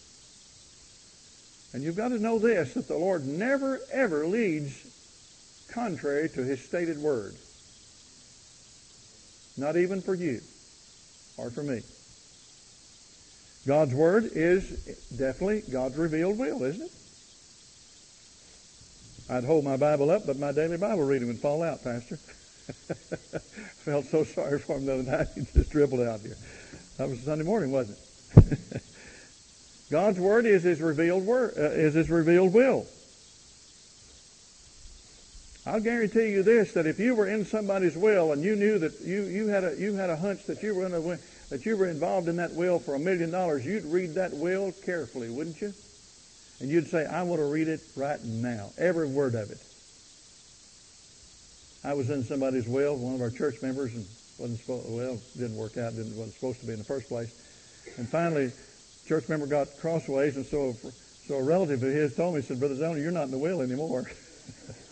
And 1.75 1.85
you've 1.85 1.97
got 1.97 2.09
to 2.09 2.19
know 2.19 2.39
this, 2.39 2.73
that 2.75 2.89
the 2.89 2.97
Lord 2.97 3.27
never, 3.27 3.79
ever 3.93 4.27
leads 4.27 5.67
contrary 5.71 6.31
to 6.31 6.43
His 6.43 6.65
stated 6.65 6.97
Word. 6.97 7.35
Not 9.59 9.77
even 9.77 10.01
for 10.01 10.15
you 10.15 10.41
or 11.37 11.51
for 11.51 11.63
me. 11.63 11.83
God's 13.67 13.95
Word 13.95 14.31
is 14.33 14.71
definitely 15.17 15.63
God's 15.71 15.97
revealed 15.97 16.39
will, 16.39 16.63
isn't 16.63 16.83
it? 16.87 16.93
I'd 19.29 19.45
hold 19.45 19.65
my 19.65 19.77
Bible 19.77 20.11
up, 20.11 20.25
but 20.25 20.39
my 20.39 20.53
daily 20.53 20.77
Bible 20.77 21.03
reading 21.03 21.27
would 21.27 21.41
fall 21.41 21.63
out, 21.63 21.83
Pastor. 21.83 22.17
Felt 23.85 24.05
so 24.07 24.23
sorry 24.25 24.59
for 24.61 24.77
him 24.77 24.87
the 24.87 24.95
other 24.95 25.03
night. 25.03 25.29
He 25.35 25.47
just 25.53 25.71
dribbled 25.71 26.01
out 26.01 26.21
here. 26.21 26.37
That 26.97 27.09
was 27.09 27.21
Sunday 27.21 27.45
morning, 27.45 27.73
wasn't 27.73 27.99
it? 28.37 28.83
God's 29.91 30.19
word 30.19 30.47
is 30.47 30.63
His 30.63 30.81
revealed 30.81 31.25
word, 31.25 31.55
uh, 31.57 31.63
is 31.63 31.95
His 31.95 32.09
revealed 32.09 32.53
will. 32.53 32.87
I'll 35.67 35.81
guarantee 35.81 36.31
you 36.31 36.45
this: 36.45 36.73
that 36.75 36.87
if 36.87 37.01
you 37.01 37.17
were 37.17 37.27
in 37.27 37.45
somebody's 37.45 37.97
will 37.97 38.31
and 38.31 38.43
you 38.43 38.55
knew 38.55 38.79
that 38.79 39.01
you, 39.01 39.25
you 39.25 39.49
had 39.49 39.65
a 39.65 39.77
you 39.77 39.95
had 39.95 40.11
a 40.11 40.17
hunch 40.17 40.45
that 40.45 40.63
you 40.63 40.75
were 40.75 40.89
going 40.89 41.03
to 41.03 41.23
that 41.51 41.67
you 41.67 41.77
were 41.77 41.89
involved 41.89 42.29
in 42.29 42.37
that 42.37 42.55
will 42.55 42.79
for 42.79 42.95
a 42.95 42.99
million 42.99 43.33
dollars, 43.33 43.67
you'd 43.67 43.85
read 43.85 44.15
that 44.15 44.33
will 44.33 44.73
carefully, 44.85 45.29
wouldn't 45.29 45.61
you? 45.61 45.75
And 46.61 46.71
you'd 46.71 46.89
say, 46.89 47.05
"I 47.05 47.25
want 47.25 47.41
to 47.41 47.47
read 47.47 47.67
it 47.67 47.81
right 47.97 48.23
now, 48.25 48.71
every 48.79 49.09
word 49.09 49.35
of 49.35 49.51
it." 49.51 49.59
I 51.85 51.95
was 51.95 52.11
in 52.11 52.23
somebody's 52.25 52.69
will, 52.69 52.97
one 52.97 53.15
of 53.15 53.21
our 53.21 53.31
church 53.31 53.61
members, 53.61 53.93
and 53.93 54.07
wasn't 54.39 54.61
well 54.69 55.19
didn't 55.37 55.57
work 55.57 55.77
out, 55.77 55.97
didn't 55.97 56.17
wasn't 56.17 56.35
supposed 56.35 56.61
to 56.61 56.67
be 56.67 56.73
in 56.73 56.79
the 56.79 56.85
first 56.85 57.09
place, 57.09 57.31
and 57.97 58.09
finally 58.09 58.53
church 59.07 59.29
member 59.29 59.47
got 59.47 59.77
crossways, 59.79 60.37
and 60.37 60.47
so 60.47 60.77
so 61.27 61.35
a 61.35 61.43
relative 61.43 61.83
of 61.83 61.93
his 61.93 62.15
told 62.15 62.37
me, 62.37 62.41
he 62.41 62.47
said, 62.47 62.61
Brother 62.61 62.77
Zellner, 62.77 63.03
you're 63.03 63.11
not 63.11 63.25
in 63.25 63.33
the 63.33 63.39
will 63.39 63.61
anymore. 63.61 64.09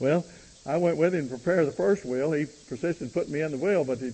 well, 0.00 0.24
I 0.66 0.76
went 0.76 0.96
with 0.96 1.14
him 1.14 1.28
to 1.28 1.36
prepare 1.36 1.64
the 1.64 1.72
first 1.72 2.04
will. 2.04 2.32
He 2.32 2.46
persisted 2.68 3.02
in 3.02 3.10
putting 3.10 3.32
me 3.32 3.40
in 3.40 3.50
the 3.50 3.58
will, 3.58 3.84
but 3.84 3.98
he, 3.98 4.12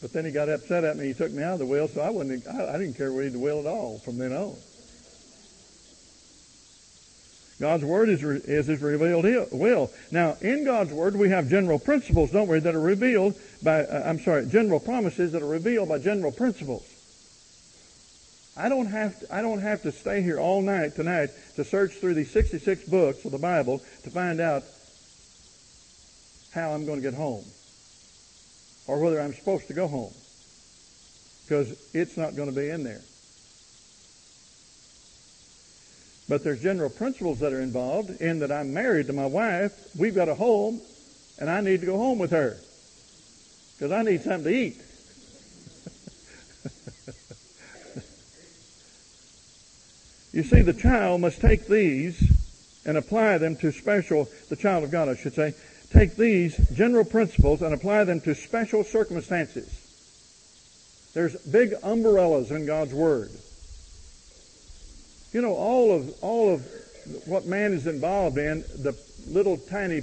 but 0.00 0.12
then 0.12 0.24
he 0.24 0.30
got 0.30 0.48
upset 0.48 0.84
at 0.84 0.96
me. 0.96 1.06
He 1.06 1.14
took 1.14 1.32
me 1.32 1.42
out 1.42 1.54
of 1.54 1.58
the 1.58 1.66
will, 1.66 1.88
so 1.88 2.00
I 2.00 2.10
wouldn't. 2.10 2.46
I, 2.46 2.74
I 2.74 2.78
didn't 2.78 2.94
care 2.94 3.08
to 3.08 3.16
read 3.16 3.32
the 3.32 3.38
will 3.38 3.60
at 3.60 3.66
all 3.66 3.98
from 3.98 4.18
then 4.18 4.32
on. 4.32 4.54
God's 7.58 7.84
word 7.84 8.10
is, 8.10 8.22
is 8.22 8.66
His 8.66 8.82
revealed 8.82 9.24
will. 9.50 9.90
Now, 10.10 10.36
in 10.42 10.64
God's 10.64 10.92
word, 10.92 11.16
we 11.16 11.30
have 11.30 11.48
general 11.48 11.78
principles, 11.78 12.30
don't 12.30 12.48
we, 12.48 12.58
that 12.58 12.74
are 12.74 12.80
revealed 12.80 13.34
by, 13.62 13.84
uh, 13.84 14.02
I'm 14.06 14.20
sorry, 14.20 14.46
general 14.46 14.78
promises 14.78 15.32
that 15.32 15.42
are 15.42 15.48
revealed 15.48 15.88
by 15.88 15.98
general 15.98 16.32
principles. 16.32 16.86
I 18.58 18.68
don't 18.68 18.86
have 18.86 19.20
to, 19.20 19.34
I 19.34 19.42
don't 19.42 19.60
have 19.60 19.82
to 19.82 19.92
stay 19.92 20.22
here 20.22 20.38
all 20.38 20.62
night 20.62 20.96
tonight 20.96 21.30
to 21.56 21.64
search 21.64 21.92
through 21.94 22.14
these 22.14 22.30
66 22.30 22.88
books 22.88 23.24
of 23.24 23.32
the 23.32 23.38
Bible 23.38 23.82
to 24.04 24.10
find 24.10 24.40
out 24.40 24.64
how 26.56 26.72
I'm 26.72 26.86
going 26.86 27.00
to 27.00 27.02
get 27.02 27.14
home 27.14 27.44
or 28.88 28.98
whether 28.98 29.20
I'm 29.20 29.34
supposed 29.34 29.68
to 29.68 29.74
go 29.74 29.86
home 29.86 30.12
because 31.44 31.76
it's 31.94 32.16
not 32.16 32.34
going 32.34 32.48
to 32.48 32.54
be 32.54 32.70
in 32.70 32.82
there. 32.82 33.02
But 36.28 36.42
there's 36.42 36.62
general 36.62 36.90
principles 36.90 37.38
that 37.40 37.52
are 37.52 37.60
involved 37.60 38.20
in 38.20 38.40
that 38.40 38.50
I'm 38.50 38.74
married 38.74 39.06
to 39.06 39.12
my 39.12 39.26
wife. 39.26 39.90
We've 39.96 40.14
got 40.14 40.28
a 40.28 40.34
home 40.34 40.80
and 41.38 41.48
I 41.48 41.60
need 41.60 41.80
to 41.80 41.86
go 41.86 41.98
home 41.98 42.18
with 42.18 42.32
her 42.32 42.56
because 43.74 43.92
I 43.92 44.02
need 44.02 44.22
something 44.22 44.44
to 44.44 44.58
eat. 44.58 44.82
You 50.32 50.42
see, 50.42 50.60
the 50.60 50.74
child 50.74 51.22
must 51.22 51.40
take 51.40 51.66
these 51.66 52.20
and 52.84 52.98
apply 52.98 53.38
them 53.38 53.56
to 53.56 53.72
special, 53.72 54.28
the 54.50 54.56
child 54.56 54.84
of 54.84 54.90
God, 54.90 55.08
I 55.08 55.16
should 55.16 55.32
say, 55.32 55.54
take 55.92 56.16
these 56.16 56.56
general 56.70 57.04
principles 57.04 57.62
and 57.62 57.74
apply 57.74 58.04
them 58.04 58.20
to 58.22 58.34
special 58.34 58.84
circumstances. 58.84 59.82
There's 61.14 61.36
big 61.46 61.74
umbrellas 61.82 62.50
in 62.50 62.66
God's 62.66 62.92
Word. 62.92 63.30
You 65.32 65.42
know, 65.42 65.54
all 65.54 65.92
of, 65.92 66.14
all 66.22 66.52
of 66.52 66.66
what 67.26 67.46
man 67.46 67.72
is 67.72 67.86
involved 67.86 68.38
in, 68.38 68.62
the 68.82 68.96
little 69.28 69.56
tiny, 69.56 70.02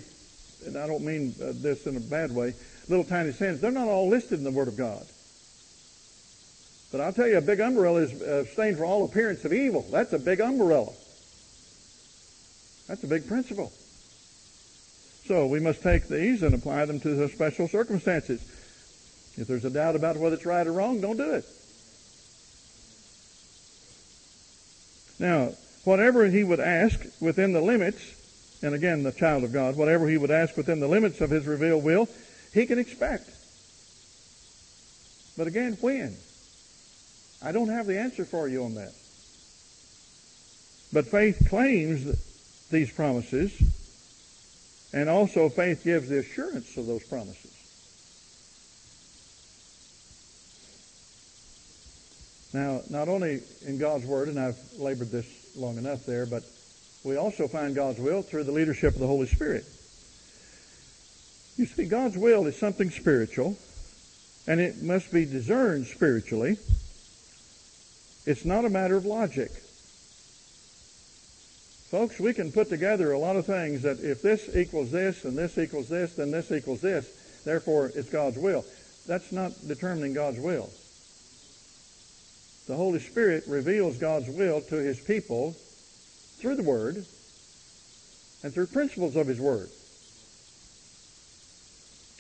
and 0.66 0.78
I 0.78 0.88
don't 0.88 1.04
mean 1.04 1.36
uh, 1.42 1.54
this 1.56 1.86
in 1.86 1.98
a 1.98 2.00
bad 2.00 2.34
way, 2.34 2.54
little 2.90 3.06
tiny 3.06 3.32
sins, 3.32 3.62
they're 3.62 3.72
not 3.72 3.88
all 3.88 4.10
listed 4.10 4.40
in 4.40 4.44
the 4.44 4.52
Word 4.52 4.68
of 4.68 4.78
God. 4.78 5.06
But 6.92 7.02
I'll 7.02 7.14
tell 7.14 7.28
you, 7.28 7.38
a 7.38 7.42
big 7.42 7.60
umbrella 7.60 8.02
is 8.02 8.22
uh, 8.22 8.46
stained 8.46 8.78
for 8.78 8.86
all 8.86 9.06
appearance 9.06 9.44
of 9.46 9.54
evil. 9.54 9.86
That's 9.92 10.14
a 10.14 10.20
big 10.20 10.40
umbrella. 10.40 10.92
That's 12.88 13.04
a 13.04 13.08
big 13.08 13.28
principle. 13.28 13.72
So 15.26 15.48
we 15.48 15.60
must 15.60 15.82
take 15.82 16.08
these 16.08 16.44
and 16.44 16.54
apply 16.54 16.86
them 16.86 17.00
to 17.00 17.16
the 17.16 17.30
special 17.30 17.68
circumstances. 17.68 18.42
If 19.38 19.48
there's 19.48 19.66
a 19.66 19.70
doubt 19.70 19.96
about 19.96 20.18
whether 20.18 20.36
it's 20.36 20.46
right 20.46 20.66
or 20.68 20.74
wrong, 20.74 21.02
don't 21.02 21.18
do 21.18 21.32
it. 21.32 21.46
Now, 25.20 25.54
whatever 25.86 26.26
he 26.26 26.44
would 26.44 26.60
ask 26.60 27.00
within 27.22 27.54
the 27.54 27.62
limits, 27.62 28.60
and 28.62 28.76
again, 28.76 29.04
the 29.04 29.12
child 29.12 29.44
of 29.44 29.54
God, 29.54 29.78
whatever 29.78 30.08
he 30.08 30.18
would 30.18 30.32
ask 30.32 30.58
within 30.58 30.80
the 30.80 30.88
limits 30.88 31.22
of 31.22 31.30
his 31.30 31.46
revealed 31.48 31.84
will, 31.84 32.10
he 32.54 32.66
can 32.66 32.78
expect. 32.78 33.30
But 35.38 35.48
again, 35.48 35.78
when? 35.82 36.16
I 37.42 37.52
don't 37.52 37.70
have 37.70 37.88
the 37.88 38.00
answer 38.00 38.26
for 38.26 38.48
you 38.48 38.66
on 38.66 38.76
that. 38.76 38.94
But 40.94 41.08
faith 41.08 41.48
claims 41.50 42.70
these 42.70 42.92
promises, 42.92 43.52
and 44.94 45.10
also 45.10 45.50
faith 45.50 45.84
gives 45.84 46.08
the 46.08 46.20
assurance 46.20 46.78
of 46.78 46.86
those 46.86 47.04
promises. 47.04 47.50
Now, 52.54 52.82
not 52.90 53.10
only 53.10 53.42
in 53.66 53.80
God's 53.80 54.06
Word, 54.06 54.28
and 54.28 54.40
I've 54.40 54.60
labored 54.78 55.10
this 55.10 55.26
long 55.58 55.78
enough 55.78 56.06
there, 56.06 56.28
but 56.28 56.44
we 57.04 57.16
also 57.18 57.48
find 57.48 57.74
God's 57.74 58.00
will 58.00 58.22
through 58.22 58.44
the 58.44 58.52
leadership 58.52 58.94
of 58.94 59.00
the 59.00 59.08
Holy 59.08 59.26
Spirit. 59.26 59.66
You 61.58 61.66
see, 61.66 61.86
God's 61.86 62.18
will 62.18 62.46
is 62.46 62.58
something 62.58 62.92
spiritual, 62.92 63.58
and 64.48 64.60
it 64.60 64.84
must 64.84 65.12
be 65.12 65.26
discerned 65.26 65.88
spiritually. 65.88 66.58
It's 68.26 68.46
not 68.46 68.66
a 68.66 68.70
matter 68.70 68.96
of 68.96 69.06
logic. 69.06 69.52
Folks, 71.94 72.20
we 72.20 72.34
can 72.34 72.52
put 72.52 72.70
together 72.70 73.12
a 73.12 73.20
lot 73.20 73.36
of 73.36 73.46
things 73.46 73.84
that 73.84 74.00
if 74.00 74.24
this 74.24 74.50
equals 74.56 74.90
this 74.90 75.26
and 75.26 75.38
this 75.38 75.60
equals 75.60 75.90
this, 75.90 76.16
then 76.16 76.32
this 76.32 76.52
equals 76.52 76.82
this, 76.82 77.06
therefore 77.46 77.92
it's 77.94 78.10
God's 78.10 78.40
will. 78.40 78.66
That's 79.06 79.32
not 79.32 79.52
determining 79.68 80.16
God's 80.16 80.40
will. 80.40 80.72
The 82.66 82.76
Holy 82.76 82.98
Spirit 82.98 83.44
reveals 83.48 84.00
God's 84.00 84.28
will 84.28 84.62
to 84.62 84.76
His 84.76 85.00
people 85.02 85.52
through 86.40 86.56
the 86.56 86.64
Word 86.64 86.96
and 86.96 88.52
through 88.52 88.66
principles 88.74 89.16
of 89.16 89.28
His 89.28 89.40
Word. 89.40 89.70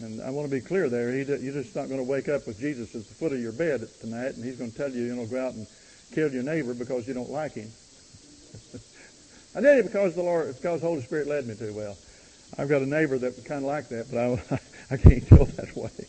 And 0.02 0.22
I 0.22 0.30
want 0.30 0.48
to 0.48 0.56
be 0.56 0.62
clear 0.62 0.88
there. 0.88 1.16
You're 1.16 1.52
just 1.52 1.76
not 1.76 1.88
going 1.88 2.00
to 2.00 2.08
wake 2.08 2.30
up 2.30 2.46
with 2.46 2.60
Jesus 2.60 2.94
at 2.94 3.08
the 3.08 3.14
foot 3.16 3.34
of 3.34 3.40
your 3.40 3.52
bed 3.52 3.90
tonight 4.02 4.36
and 4.36 4.46
He's 4.46 4.58
going 4.58 4.70
to 4.70 4.78
tell 4.78 4.92
you, 4.92 5.02
you 5.02 5.16
know, 5.16 5.26
go 5.26 5.44
out 5.44 5.56
and 5.56 5.66
kill 6.14 6.32
your 6.32 6.44
neighbor 6.44 6.76
because 6.76 7.08
you 7.08 7.16
don't 7.16 7.32
like 7.32 7.54
him. 7.54 7.72
I 9.56 9.62
did 9.62 9.80
it 9.80 9.86
because 9.86 10.16
the 10.16 10.24
Lord, 10.24 10.56
because 10.56 10.82
the 10.82 10.88
Holy 10.88 11.02
Spirit 11.02 11.28
led 11.28 11.46
me 11.46 11.56
to. 11.56 11.72
Well, 11.72 11.98
I've 12.58 12.70
got 12.70 12.82
a 12.82 12.86
neighbor 12.86 13.18
that 13.20 13.46
kind 13.46 13.64
of 13.64 13.68
like 13.68 13.90
that, 13.90 14.10
but 14.12 14.20
I, 14.20 14.60
I 14.96 14.98
can't 14.98 15.30
go 15.30 15.46
that 15.46 15.76
way. 15.76 15.90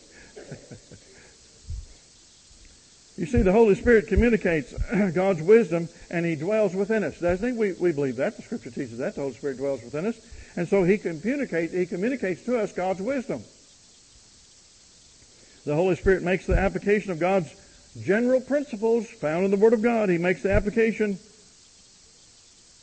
you 3.17 3.25
see, 3.25 3.43
the 3.43 3.51
Holy 3.51 3.75
Spirit 3.75 4.07
communicates 4.07 4.73
God's 5.13 5.43
wisdom, 5.43 5.89
and 6.09 6.25
He 6.25 6.35
dwells 6.35 6.75
within 6.75 7.03
us, 7.03 7.19
doesn't 7.19 7.47
He? 7.47 7.53
We, 7.53 7.73
we 7.73 7.91
believe 7.91 8.15
that. 8.15 8.35
The 8.35 8.41
Scripture 8.41 8.71
teaches 8.71 8.97
that 8.97 9.13
the 9.15 9.21
Holy 9.21 9.33
Spirit 9.33 9.57
dwells 9.57 9.83
within 9.83 10.07
us, 10.07 10.15
and 10.55 10.67
so 10.67 10.83
He 10.83 10.97
communicates 10.97 11.73
He 11.73 11.85
communicates 11.85 12.43
to 12.45 12.57
us 12.57 12.73
God's 12.73 13.01
wisdom. 13.01 13.43
The 15.65 15.75
Holy 15.75 15.95
Spirit 15.95 16.23
makes 16.23 16.45
the 16.45 16.57
application 16.57 17.11
of 17.11 17.19
God's 17.19 17.53
general 18.03 18.41
principles 18.41 19.07
found 19.07 19.45
in 19.45 19.51
the 19.51 19.57
Word 19.57 19.73
of 19.73 19.81
God. 19.81 20.09
He 20.09 20.17
makes 20.17 20.43
the 20.43 20.51
application 20.51 21.19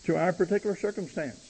to 0.05 0.17
our 0.17 0.33
particular 0.33 0.77
circumstance. 0.77 1.49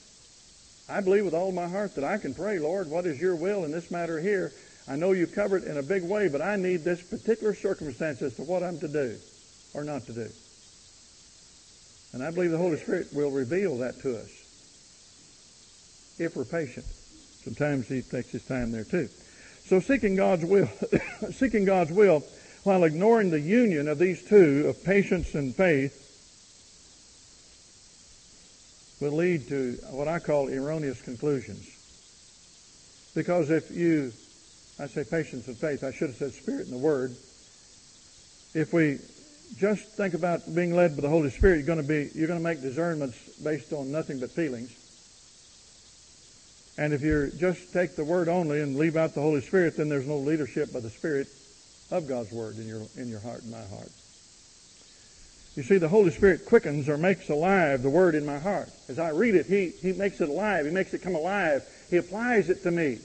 I 0.89 1.01
believe 1.01 1.25
with 1.25 1.35
all 1.35 1.53
my 1.53 1.69
heart 1.69 1.95
that 1.95 2.05
I 2.05 2.19
can 2.19 2.35
pray, 2.35 2.59
Lord, 2.59 2.89
what 2.89 3.07
is 3.07 3.21
your 3.21 3.37
will 3.37 3.65
in 3.65 3.71
this 3.71 3.91
matter 3.91 4.21
here? 4.21 4.53
I 4.89 4.97
know 4.97 5.13
you 5.13 5.27
cover 5.27 5.57
it 5.57 5.65
in 5.65 5.79
a 5.79 5.83
big 5.83 6.03
way, 6.03 6.29
but 6.29 6.43
I 6.43 6.57
need 6.57 6.85
this 6.85 7.03
particular 7.03 7.55
circumstance 7.55 8.21
as 8.21 8.35
to 8.37 8.43
what 8.43 8.63
I'm 8.63 8.79
to 8.81 8.89
do 8.89 9.17
or 9.75 9.85
not 9.85 10.07
to 10.07 10.13
do. 10.13 10.29
And 12.13 12.23
I 12.23 12.31
believe 12.31 12.51
the 12.51 12.59
Holy 12.59 12.77
Spirit 12.77 13.09
will 13.13 13.31
reveal 13.31 13.79
that 13.79 14.01
to 14.03 14.19
us 14.19 14.31
if 16.19 16.37
we're 16.37 16.45
patient. 16.45 16.85
Sometimes 17.45 17.89
He 17.89 18.03
takes 18.03 18.31
His 18.31 18.45
time 18.45 18.71
there 18.71 18.85
too. 18.85 19.09
So 19.65 19.81
seeking 19.81 20.17
God's 20.17 20.45
will, 20.45 20.69
seeking 21.31 21.65
God's 21.65 21.93
will 21.93 22.23
while 22.65 22.85
ignoring 22.85 23.31
the 23.31 23.41
union 23.41 23.89
of 23.89 23.99
these 23.99 24.23
two 24.23 24.67
of 24.69 24.85
patience 24.85 25.35
and 25.35 25.55
faith 25.55 26.02
will 29.03 29.13
lead 29.13 29.49
to 29.49 29.79
what 29.91 30.07
I 30.07 30.21
call 30.21 30.49
erroneous 30.49 31.03
conclusions. 31.03 31.67
Because 33.15 33.51
if 33.51 33.71
you, 33.71 34.13
I 34.79 34.87
say 34.87 35.05
patience 35.05 35.49
and 35.49 35.57
faith, 35.57 35.83
I 35.85 35.91
should 35.91 36.11
have 36.11 36.17
said 36.17 36.33
spirit 36.33 36.67
and 36.67 36.73
the 36.73 36.79
word. 36.79 37.15
If 38.55 38.73
we 38.73 38.99
just 39.59 39.85
think 39.89 40.15
about 40.15 40.55
being 40.55 40.75
led 40.75 40.97
by 40.97 41.03
the 41.03 41.09
Holy 41.09 41.31
Spirit, 41.31 41.57
you're 41.57 41.67
going 41.67 41.83
to 41.83 41.89
be, 41.89 42.11
you're 42.15 42.29
going 42.29 42.39
to 42.39 42.45
make 42.45 42.63
discernments 42.63 43.19
based 43.43 43.73
on 43.73 43.91
nothing 43.91 44.21
but 44.21 44.31
feelings. 44.31 44.71
And 46.79 46.95
if 46.95 47.03
you 47.03 47.31
just 47.37 47.73
take 47.73 47.97
the 47.97 48.05
word 48.05 48.29
only 48.29 48.61
and 48.61 48.79
leave 48.79 48.97
out 48.97 49.15
the 49.15 49.21
Holy 49.21 49.43
Spirit, 49.43 49.77
then 49.77 49.89
there's 49.89 50.07
no 50.07 50.17
leadership 50.17 50.73
by 50.73 50.81
the 50.81 50.91
Spirit 50.91 51.29
of 51.91 52.09
God's 52.09 52.33
word 52.33 52.57
in 52.57 52.67
your 52.67 52.83
in 52.97 53.11
your 53.11 53.21
heart 53.21 53.43
and 53.43 53.51
my 53.51 53.63
heart. 53.77 53.91
You 55.55 55.63
see, 55.63 55.77
the 55.77 55.89
Holy 55.89 56.11
Spirit 56.11 56.47
quickens 56.47 56.89
or 56.89 56.97
makes 56.97 57.29
alive 57.29 57.83
the 57.83 57.91
word 57.91 58.15
in 58.15 58.25
my 58.25 58.39
heart. 58.39 58.71
As 58.89 58.99
I 58.99 59.11
read 59.11 59.35
it, 59.35 59.47
He 59.47 59.69
He 59.69 59.93
makes 59.93 60.21
it 60.21 60.29
alive. 60.29 60.65
He 60.65 60.73
makes 60.73 60.95
it 60.95 61.03
come 61.03 61.15
alive. 61.15 61.63
He 61.91 61.99
applies 61.99 62.49
it 62.49 62.63
to 62.63 62.71
me. 62.71 62.99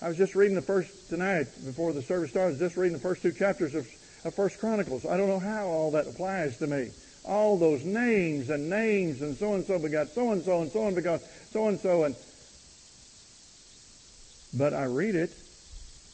I 0.00 0.08
was 0.08 0.16
just 0.16 0.34
reading 0.34 0.54
the 0.54 0.62
first 0.62 1.10
tonight 1.10 1.46
before 1.64 1.92
the 1.92 2.02
service 2.02 2.30
started. 2.30 2.58
Just 2.58 2.76
reading 2.76 2.94
the 2.94 3.02
first 3.02 3.20
two 3.20 3.32
chapters 3.32 3.74
of, 3.74 3.86
of 4.24 4.34
First 4.34 4.60
Chronicles. 4.60 5.04
I 5.04 5.16
don't 5.16 5.28
know 5.28 5.40
how 5.40 5.66
all 5.66 5.90
that 5.90 6.06
applies 6.06 6.56
to 6.58 6.66
me. 6.66 6.90
All 7.24 7.58
those 7.58 7.84
names 7.84 8.48
and 8.48 8.70
names 8.70 9.20
and 9.20 9.36
so 9.36 9.54
and 9.54 9.66
so 9.66 9.78
begot 9.78 10.08
so 10.08 10.32
and 10.32 10.42
so 10.42 10.62
and 10.62 10.70
so 10.70 10.86
and 10.86 10.96
begot 10.96 11.20
so 11.50 11.68
and 11.68 11.78
so 11.78 12.04
and 12.04 12.16
but 14.56 14.72
I 14.72 14.84
read 14.84 15.14
it 15.14 15.30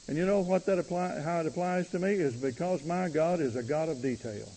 and 0.09 0.19
you 0.19 0.27
know 0.27 0.41
what 0.41 0.67
that 0.67 0.79
apply 0.81 1.21
how 1.21 1.41
it 1.41 1.47
applies 1.47 1.89
to 1.91 2.01
me 2.01 2.15
is 2.15 2.35
because 2.35 2.85
my 2.85 3.09
God 3.09 3.41
is 3.41 3.55
a 3.55 3.63
God 3.63 3.89
of 3.89 4.03
detail. 4.03 4.49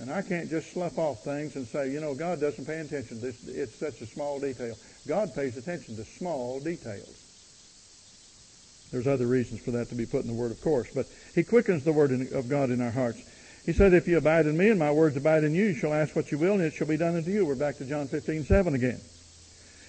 And 0.00 0.12
I 0.12 0.22
can't 0.22 0.48
just 0.48 0.72
slough 0.72 0.96
off 0.98 1.24
things 1.24 1.56
and 1.56 1.66
say, 1.66 1.90
you 1.90 2.00
know, 2.00 2.14
God 2.14 2.40
doesn't 2.40 2.66
pay 2.66 2.78
attention. 2.78 3.20
This 3.20 3.48
it's 3.48 3.74
such 3.74 4.00
a 4.00 4.06
small 4.06 4.38
detail. 4.38 4.76
God 5.08 5.34
pays 5.34 5.56
attention 5.56 5.96
to 5.96 6.04
small 6.04 6.60
details. 6.60 7.24
There's 8.92 9.06
other 9.06 9.26
reasons 9.26 9.60
for 9.60 9.72
that 9.72 9.88
to 9.88 9.94
be 9.94 10.06
put 10.06 10.22
in 10.22 10.28
the 10.28 10.40
Word, 10.40 10.52
of 10.52 10.60
course, 10.62 10.88
but 10.94 11.06
He 11.34 11.42
quickens 11.42 11.84
the 11.84 11.92
Word 11.92 12.12
of 12.32 12.48
God 12.48 12.70
in 12.70 12.80
our 12.80 12.90
hearts. 12.90 13.20
He 13.66 13.72
said, 13.72 13.92
If 13.92 14.06
you 14.06 14.18
abide 14.18 14.46
in 14.46 14.56
me 14.56 14.70
and 14.70 14.78
my 14.78 14.92
words 14.92 15.16
abide 15.16 15.44
in 15.44 15.54
you, 15.54 15.66
you 15.66 15.74
shall 15.74 15.92
ask 15.92 16.14
what 16.14 16.30
you 16.30 16.38
will 16.38 16.54
and 16.54 16.62
it 16.62 16.72
shall 16.72 16.86
be 16.86 16.96
done 16.96 17.16
unto 17.16 17.30
you. 17.30 17.44
We're 17.44 17.56
back 17.56 17.76
to 17.78 17.84
John 17.84 18.06
15, 18.06 18.44
7 18.44 18.74
again. 18.74 19.00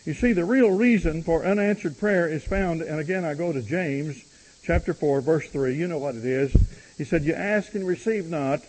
You 0.06 0.14
see, 0.14 0.34
the 0.34 0.44
real 0.44 0.72
reason 0.72 1.24
for 1.24 1.46
unanswered 1.46 2.00
prayer 2.00 2.28
is 2.28 2.44
found, 2.44 2.82
and 2.82 3.00
again 3.00 3.24
I 3.24 3.36
go 3.36 3.54
to 3.54 3.62
James 3.62 4.24
chapter 4.64 4.94
4, 4.94 5.22
verse 5.22 5.48
3. 5.50 5.76
You 5.76 5.88
know 5.88 6.00
what 6.00 6.16
it 6.16 6.26
is. 6.26 6.52
He 6.98 7.04
said, 7.06 7.24
You 7.24 7.34
ask 7.34 7.76
and 7.76 7.88
receive 7.88 8.30
not 8.30 8.62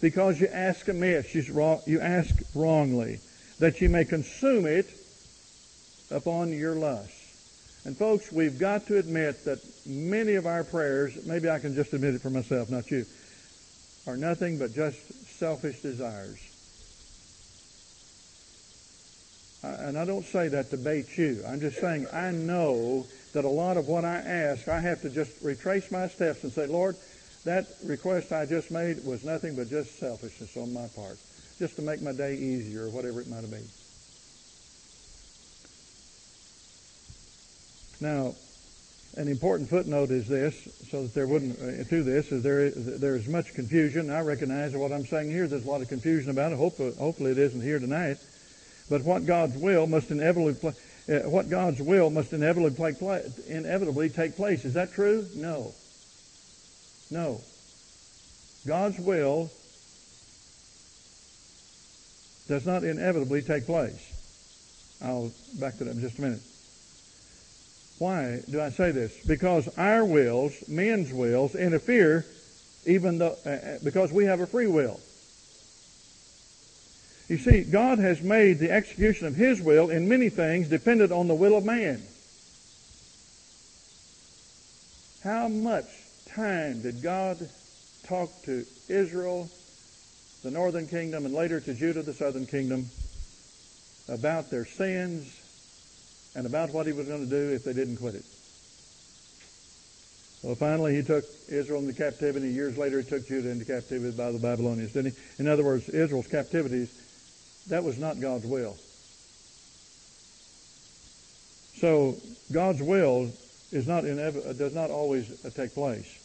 because 0.00 0.40
you 0.40 0.48
ask 0.48 0.88
amiss. 0.88 1.34
You 1.34 2.00
ask 2.00 2.34
wrongly, 2.54 3.20
that 3.58 3.80
you 3.80 3.88
may 3.88 4.04
consume 4.04 4.66
it 4.66 4.88
upon 6.10 6.52
your 6.52 6.74
lust. 6.74 7.12
And 7.84 7.96
folks, 7.96 8.30
we've 8.30 8.58
got 8.58 8.86
to 8.88 8.98
admit 8.98 9.44
that 9.44 9.58
many 9.86 10.34
of 10.34 10.46
our 10.46 10.64
prayers, 10.64 11.26
maybe 11.26 11.48
I 11.48 11.58
can 11.58 11.74
just 11.74 11.92
admit 11.92 12.14
it 12.14 12.20
for 12.20 12.30
myself, 12.30 12.70
not 12.70 12.90
you, 12.90 13.06
are 14.06 14.16
nothing 14.16 14.58
but 14.58 14.74
just 14.74 14.98
selfish 15.38 15.80
desires. 15.80 16.38
And 19.62 19.98
I 19.98 20.04
don't 20.04 20.24
say 20.24 20.48
that 20.48 20.70
to 20.70 20.76
bait 20.76 21.16
you. 21.18 21.42
I'm 21.46 21.60
just 21.60 21.78
saying 21.78 22.06
I 22.12 22.30
know 22.30 23.06
that 23.32 23.44
a 23.44 23.48
lot 23.48 23.76
of 23.76 23.88
what 23.88 24.04
I 24.04 24.16
ask, 24.16 24.68
I 24.68 24.80
have 24.80 25.02
to 25.02 25.10
just 25.10 25.42
retrace 25.42 25.90
my 25.90 26.08
steps 26.08 26.42
and 26.44 26.52
say, 26.52 26.66
Lord, 26.66 26.96
that 27.44 27.66
request 27.84 28.32
I 28.32 28.46
just 28.46 28.70
made 28.70 29.04
was 29.04 29.24
nothing 29.24 29.56
but 29.56 29.70
just 29.70 29.98
selfishness 29.98 30.56
on 30.56 30.72
my 30.72 30.86
part, 30.88 31.18
just 31.58 31.76
to 31.76 31.82
make 31.82 32.02
my 32.02 32.12
day 32.12 32.34
easier 32.34 32.84
or 32.84 32.90
whatever 32.90 33.20
it 33.20 33.28
might 33.28 33.40
have 33.40 33.50
been. 33.50 33.66
Now, 38.00 38.34
an 39.16 39.28
important 39.28 39.68
footnote 39.68 40.10
is 40.10 40.28
this, 40.28 40.56
so 40.90 41.02
that 41.02 41.14
there 41.14 41.26
wouldn't 41.26 41.58
uh, 41.60 41.84
to 41.84 42.02
this 42.02 42.30
is 42.30 42.42
there 42.42 42.70
there 42.70 43.16
is 43.16 43.26
much 43.28 43.54
confusion. 43.54 44.10
I 44.10 44.20
recognize 44.20 44.74
what 44.74 44.92
I'm 44.92 45.04
saying 45.04 45.30
here. 45.30 45.46
There's 45.48 45.64
a 45.64 45.70
lot 45.70 45.82
of 45.82 45.88
confusion 45.88 46.30
about 46.30 46.52
it. 46.52 46.58
Hopefully, 46.58 46.94
hopefully 46.96 47.32
it 47.32 47.38
isn't 47.38 47.60
here 47.60 47.78
tonight. 47.78 48.18
But 48.88 49.02
what 49.02 49.26
God's 49.26 49.56
will 49.56 49.86
must 49.86 50.10
inevitably 50.10 50.74
uh, 51.08 51.28
what 51.28 51.50
God's 51.50 51.82
will 51.82 52.10
must 52.10 52.32
inevitably 52.32 52.76
inevitably 53.48 54.10
take 54.10 54.36
place. 54.36 54.64
Is 54.64 54.74
that 54.74 54.92
true? 54.92 55.26
No. 55.34 55.74
No. 57.10 57.40
God's 58.66 58.98
will 58.98 59.50
does 62.48 62.66
not 62.66 62.84
inevitably 62.84 63.42
take 63.42 63.66
place. 63.66 64.06
I'll 65.02 65.32
back 65.58 65.78
that 65.78 65.88
up 65.88 65.94
in 65.94 66.00
just 66.00 66.18
a 66.18 66.22
minute. 66.22 66.42
Why 67.98 68.40
do 68.50 68.60
I 68.60 68.70
say 68.70 68.90
this? 68.92 69.24
Because 69.26 69.68
our 69.78 70.04
wills, 70.04 70.68
men's 70.68 71.12
wills, 71.12 71.54
interfere 71.54 72.24
even 72.86 73.18
though, 73.18 73.36
uh, 73.44 73.50
uh, 73.50 73.78
because 73.84 74.12
we 74.12 74.24
have 74.24 74.40
a 74.40 74.46
free 74.46 74.66
will. 74.66 75.00
You 77.28 77.38
see, 77.38 77.62
God 77.62 77.98
has 77.98 78.22
made 78.22 78.58
the 78.58 78.70
execution 78.70 79.26
of 79.26 79.36
His 79.36 79.60
will 79.60 79.90
in 79.90 80.08
many 80.08 80.28
things 80.28 80.68
dependent 80.68 81.12
on 81.12 81.28
the 81.28 81.34
will 81.34 81.56
of 81.56 81.64
man. 81.64 82.02
How 85.22 85.48
much 85.48 85.84
time 86.34 86.82
did 86.82 87.02
God 87.02 87.48
talk 88.04 88.30
to 88.44 88.66
Israel, 88.88 89.48
the 90.42 90.50
northern 90.50 90.88
kingdom, 90.88 91.26
and 91.26 91.34
later 91.34 91.60
to 91.60 91.74
Judah, 91.74 92.02
the 92.02 92.14
southern 92.14 92.46
kingdom, 92.46 92.90
about 94.08 94.50
their 94.50 94.64
sins 94.64 95.26
and 96.34 96.46
about 96.46 96.70
what 96.70 96.86
he 96.86 96.92
was 96.92 97.06
going 97.06 97.24
to 97.24 97.30
do 97.30 97.52
if 97.52 97.64
they 97.64 97.72
didn't 97.72 97.96
quit 97.96 98.14
it. 98.14 98.24
Well, 100.42 100.54
finally, 100.54 100.96
he 100.96 101.02
took 101.02 101.24
Israel 101.48 101.80
into 101.80 101.92
captivity. 101.92 102.48
Years 102.48 102.78
later, 102.78 103.00
he 103.00 103.08
took 103.08 103.28
Judah 103.28 103.50
into 103.50 103.64
captivity 103.64 104.16
by 104.16 104.32
the 104.32 104.38
Babylonians, 104.38 104.92
didn't 104.92 105.12
he? 105.12 105.18
In 105.38 105.48
other 105.48 105.64
words, 105.64 105.88
Israel's 105.88 106.26
captivities, 106.26 106.88
that 107.68 107.84
was 107.84 107.98
not 107.98 108.20
God's 108.20 108.46
will. 108.46 108.76
So, 111.76 112.16
God's 112.52 112.82
will 112.82 113.30
is 113.70 113.86
not 113.86 114.04
inev- 114.04 114.56
does 114.58 114.74
not 114.74 114.90
always 114.90 115.28
take 115.54 115.74
place. 115.74 116.19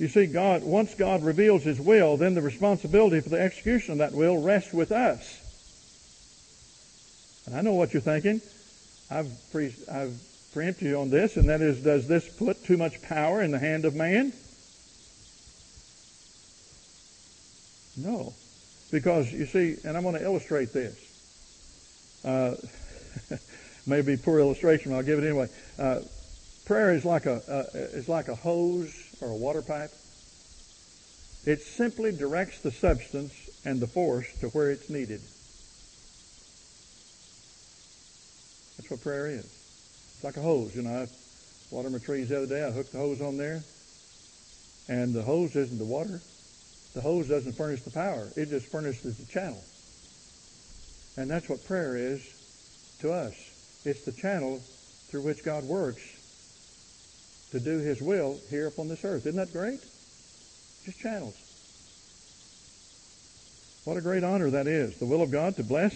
You 0.00 0.08
see, 0.08 0.24
God, 0.24 0.64
once 0.64 0.94
God 0.94 1.22
reveals 1.22 1.62
His 1.62 1.78
will, 1.78 2.16
then 2.16 2.34
the 2.34 2.40
responsibility 2.40 3.20
for 3.20 3.28
the 3.28 3.38
execution 3.38 3.92
of 3.92 3.98
that 3.98 4.12
will 4.12 4.42
rests 4.42 4.72
with 4.72 4.92
us. 4.92 5.36
And 7.44 7.54
I 7.54 7.60
know 7.60 7.74
what 7.74 7.92
you're 7.92 8.00
thinking. 8.00 8.40
I've, 9.10 9.30
pre- 9.52 9.76
I've 9.92 10.18
preempted 10.54 10.88
you 10.88 10.98
on 10.98 11.10
this, 11.10 11.36
and 11.36 11.50
that 11.50 11.60
is, 11.60 11.82
does 11.82 12.08
this 12.08 12.26
put 12.34 12.64
too 12.64 12.78
much 12.78 13.02
power 13.02 13.42
in 13.42 13.50
the 13.50 13.58
hand 13.58 13.84
of 13.84 13.94
man? 13.94 14.32
No. 17.98 18.32
Because, 18.90 19.30
you 19.30 19.44
see, 19.44 19.76
and 19.84 19.98
I'm 19.98 20.02
going 20.02 20.14
to 20.14 20.24
illustrate 20.24 20.72
this. 20.72 20.96
Uh, 22.24 22.54
maybe 23.86 24.16
poor 24.16 24.38
illustration, 24.40 24.92
but 24.92 24.96
I'll 24.96 25.02
give 25.02 25.18
it 25.18 25.26
anyway. 25.26 25.50
Uh, 25.78 26.00
prayer 26.64 26.94
is 26.94 27.04
like 27.04 27.26
a 27.26 27.42
uh, 27.46 27.64
is 27.74 28.08
like 28.08 28.28
a 28.28 28.34
hose 28.34 28.99
or 29.20 29.30
a 29.30 29.36
water 29.36 29.62
pipe. 29.62 29.90
It 31.46 31.62
simply 31.62 32.12
directs 32.12 32.60
the 32.60 32.70
substance 32.70 33.32
and 33.64 33.80
the 33.80 33.86
force 33.86 34.32
to 34.40 34.48
where 34.48 34.70
it's 34.70 34.90
needed. 34.90 35.20
That's 38.76 38.90
what 38.90 39.02
prayer 39.02 39.26
is. 39.26 39.44
It's 39.44 40.24
like 40.24 40.36
a 40.36 40.42
hose. 40.42 40.74
You 40.74 40.82
know, 40.82 41.02
I 41.02 41.08
watered 41.70 41.92
my 41.92 41.98
trees 41.98 42.28
the 42.28 42.38
other 42.38 42.46
day. 42.46 42.64
I 42.64 42.70
hooked 42.70 42.92
the 42.92 42.98
hose 42.98 43.20
on 43.20 43.36
there. 43.36 43.62
And 44.88 45.14
the 45.14 45.22
hose 45.22 45.54
isn't 45.56 45.78
the 45.78 45.84
water. 45.84 46.20
The 46.94 47.00
hose 47.00 47.28
doesn't 47.28 47.52
furnish 47.52 47.82
the 47.82 47.90
power. 47.90 48.28
It 48.36 48.50
just 48.50 48.66
furnishes 48.66 49.16
the 49.16 49.26
channel. 49.32 49.62
And 51.16 51.30
that's 51.30 51.48
what 51.48 51.64
prayer 51.64 51.96
is 51.96 52.96
to 53.00 53.12
us. 53.12 53.34
It's 53.84 54.04
the 54.04 54.12
channel 54.12 54.60
through 55.08 55.22
which 55.22 55.44
God 55.44 55.64
works 55.64 56.02
to 57.52 57.60
do 57.60 57.78
His 57.78 58.00
will 58.00 58.38
here 58.48 58.66
upon 58.66 58.88
this 58.88 59.04
earth. 59.04 59.26
Isn't 59.26 59.36
that 59.36 59.52
great? 59.52 59.80
Just 60.84 60.98
channels. 61.00 61.34
What 63.84 63.96
a 63.96 64.00
great 64.00 64.24
honor 64.24 64.50
that 64.50 64.66
is. 64.66 64.98
The 64.98 65.06
will 65.06 65.22
of 65.22 65.30
God 65.30 65.56
to 65.56 65.64
bless 65.64 65.94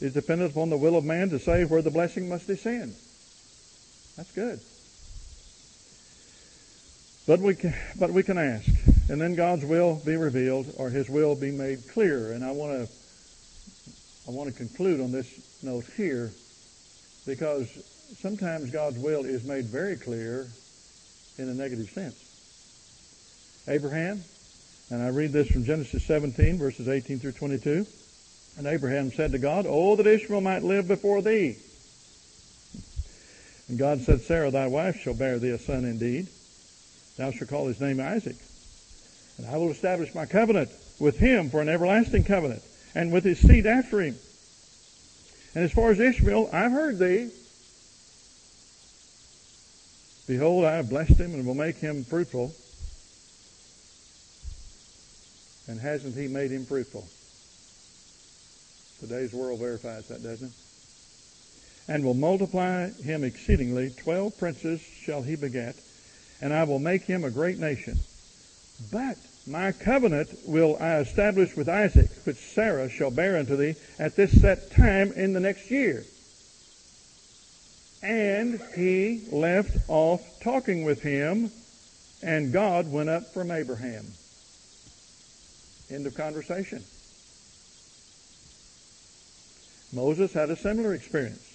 is 0.00 0.12
dependent 0.12 0.52
upon 0.52 0.70
the 0.70 0.76
will 0.76 0.96
of 0.96 1.04
man 1.04 1.30
to 1.30 1.38
say 1.38 1.64
where 1.64 1.82
the 1.82 1.90
blessing 1.90 2.28
must 2.28 2.46
descend. 2.46 2.94
That's 4.16 4.32
good. 4.32 4.60
But 7.26 7.40
we 7.40 7.54
can, 7.54 7.74
but 7.98 8.10
we 8.10 8.22
can 8.22 8.38
ask, 8.38 8.68
and 9.08 9.20
then 9.20 9.34
God's 9.36 9.64
will 9.64 10.02
be 10.04 10.16
revealed, 10.16 10.66
or 10.78 10.90
His 10.90 11.08
will 11.08 11.36
be 11.36 11.52
made 11.52 11.88
clear. 11.88 12.32
And 12.32 12.44
I 12.44 12.50
want 12.50 12.72
to, 12.72 12.92
I 14.28 14.32
want 14.32 14.50
to 14.50 14.56
conclude 14.56 15.00
on 15.00 15.12
this 15.12 15.62
note 15.62 15.84
here, 15.96 16.32
because 17.26 17.70
sometimes 18.18 18.70
God's 18.70 18.98
will 18.98 19.24
is 19.24 19.44
made 19.44 19.66
very 19.66 19.96
clear 19.96 20.48
in 21.40 21.48
a 21.48 21.54
negative 21.54 21.90
sense. 21.90 22.26
Abraham, 23.66 24.22
and 24.90 25.02
I 25.02 25.08
read 25.08 25.32
this 25.32 25.48
from 25.48 25.64
Genesis 25.64 26.04
17, 26.04 26.58
verses 26.58 26.88
18 26.88 27.18
through 27.18 27.32
22. 27.32 27.86
And 28.58 28.66
Abraham 28.66 29.10
said 29.10 29.32
to 29.32 29.38
God, 29.38 29.64
Oh, 29.68 29.96
that 29.96 30.06
Ishmael 30.06 30.40
might 30.40 30.62
live 30.62 30.86
before 30.86 31.22
thee. 31.22 31.56
And 33.68 33.78
God 33.78 34.00
said, 34.00 34.20
Sarah, 34.20 34.50
thy 34.50 34.66
wife, 34.66 35.00
shall 35.00 35.14
bear 35.14 35.38
thee 35.38 35.50
a 35.50 35.58
son 35.58 35.84
indeed. 35.84 36.28
Thou 37.16 37.30
shalt 37.30 37.50
call 37.50 37.68
his 37.68 37.80
name 37.80 38.00
Isaac. 38.00 38.36
And 39.38 39.46
I 39.46 39.56
will 39.56 39.70
establish 39.70 40.14
my 40.14 40.26
covenant 40.26 40.70
with 40.98 41.18
him 41.18 41.48
for 41.48 41.62
an 41.62 41.68
everlasting 41.68 42.24
covenant, 42.24 42.62
and 42.94 43.12
with 43.12 43.24
his 43.24 43.38
seed 43.38 43.66
after 43.66 44.00
him. 44.00 44.16
And 45.54 45.64
as 45.64 45.72
far 45.72 45.90
as 45.90 46.00
Ishmael, 46.00 46.50
I've 46.52 46.72
heard 46.72 46.98
thee. 46.98 47.30
Behold, 50.30 50.64
I 50.64 50.76
have 50.76 50.88
blessed 50.88 51.18
him 51.18 51.34
and 51.34 51.44
will 51.44 51.56
make 51.56 51.78
him 51.78 52.04
fruitful. 52.04 52.54
And 55.66 55.80
hasn't 55.80 56.14
he 56.14 56.28
made 56.28 56.52
him 56.52 56.64
fruitful? 56.66 57.04
Today's 59.00 59.32
world 59.32 59.58
verifies 59.58 60.06
that, 60.06 60.22
doesn't 60.22 60.46
it? 60.46 61.92
And 61.92 62.04
will 62.04 62.14
multiply 62.14 62.90
him 62.90 63.24
exceedingly. 63.24 63.90
Twelve 63.90 64.38
princes 64.38 64.80
shall 64.80 65.22
he 65.22 65.34
beget, 65.34 65.74
and 66.40 66.52
I 66.52 66.62
will 66.62 66.78
make 66.78 67.02
him 67.02 67.24
a 67.24 67.30
great 67.32 67.58
nation. 67.58 67.98
But 68.92 69.16
my 69.48 69.72
covenant 69.72 70.28
will 70.46 70.76
I 70.78 70.98
establish 70.98 71.56
with 71.56 71.68
Isaac, 71.68 72.08
which 72.22 72.36
Sarah 72.36 72.88
shall 72.88 73.10
bear 73.10 73.36
unto 73.36 73.56
thee 73.56 73.74
at 73.98 74.14
this 74.14 74.40
set 74.40 74.70
time 74.70 75.10
in 75.10 75.32
the 75.32 75.40
next 75.40 75.72
year. 75.72 76.04
And 78.02 78.60
he 78.74 79.26
left 79.30 79.76
off 79.88 80.22
talking 80.40 80.84
with 80.84 81.02
him, 81.02 81.50
and 82.22 82.52
God 82.52 82.90
went 82.90 83.10
up 83.10 83.32
from 83.32 83.50
Abraham. 83.50 84.06
End 85.90 86.06
of 86.06 86.14
conversation. 86.14 86.82
Moses 89.92 90.32
had 90.32 90.50
a 90.50 90.56
similar 90.56 90.94
experience. 90.94 91.46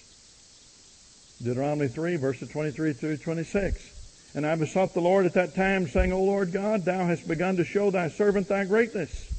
Deuteronomy 1.42 1.88
3, 1.88 2.16
verses 2.16 2.48
23 2.50 2.92
through 2.92 3.16
26. 3.16 4.32
And 4.34 4.46
I 4.46 4.54
besought 4.54 4.92
the 4.92 5.00
Lord 5.00 5.24
at 5.26 5.34
that 5.34 5.54
time, 5.54 5.86
saying, 5.88 6.12
O 6.12 6.22
Lord 6.22 6.52
God, 6.52 6.84
thou 6.84 7.06
hast 7.06 7.26
begun 7.26 7.56
to 7.56 7.64
show 7.64 7.90
thy 7.90 8.08
servant 8.08 8.48
thy 8.48 8.64
greatness 8.64 9.32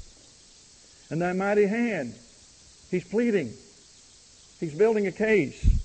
and 1.12 1.22
thy 1.22 1.34
mighty 1.34 1.68
hand. 1.68 2.16
He's 2.90 3.08
pleading. 3.08 3.54
He's 4.60 4.74
building 4.74 5.06
a 5.06 5.12
case. 5.12 5.77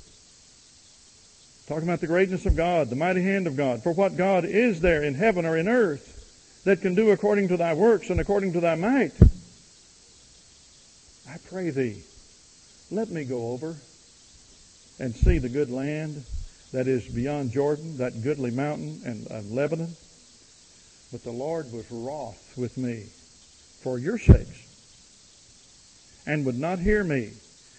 Talking 1.67 1.85
about 1.85 2.01
the 2.01 2.07
greatness 2.07 2.45
of 2.45 2.57
God, 2.57 2.91
the 2.91 2.97
mighty 2.97 3.23
hand 3.23 3.47
of 3.47 3.57
God. 3.57 3.83
For 3.83 3.93
what 3.93 4.17
God 4.17 4.45
is 4.45 4.81
there 4.81 5.03
in 5.03 5.15
heaven 5.15 5.47
or 5.47 5.57
in 5.57 5.69
earth 5.69 6.63
that 6.65 6.81
can 6.81 6.95
do 6.95 7.11
according 7.11 7.49
to 7.49 7.57
thy 7.57 7.75
works 7.75 8.11
and 8.11 8.21
according 8.21 8.53
to 8.55 8.61
thy 8.61 8.75
might? 8.75 9.13
I 11.29 11.37
pray 11.49 11.71
thee, 11.71 12.03
let 12.91 13.11
me 13.11 13.25
go 13.25 13.53
over 13.53 13.77
and 14.99 15.15
see 15.15 15.39
the 15.39 15.49
good 15.49 15.71
land 15.71 16.25
that 16.73 16.89
is 16.89 17.07
beyond 17.07 17.53
Jordan, 17.53 17.99
that 17.99 18.23
goodly 18.23 18.51
mountain 18.51 19.01
and 19.05 19.31
uh, 19.31 19.41
Lebanon. 19.49 19.95
But 21.13 21.23
the 21.23 21.31
Lord 21.31 21.73
was 21.73 21.91
wroth 21.91 22.55
with 22.57 22.77
me 22.77 23.07
for 23.83 23.99
your 23.99 24.19
sakes 24.19 24.63
and 26.27 26.45
would 26.47 26.59
not 26.59 26.79
hear 26.79 27.05
me. 27.05 27.33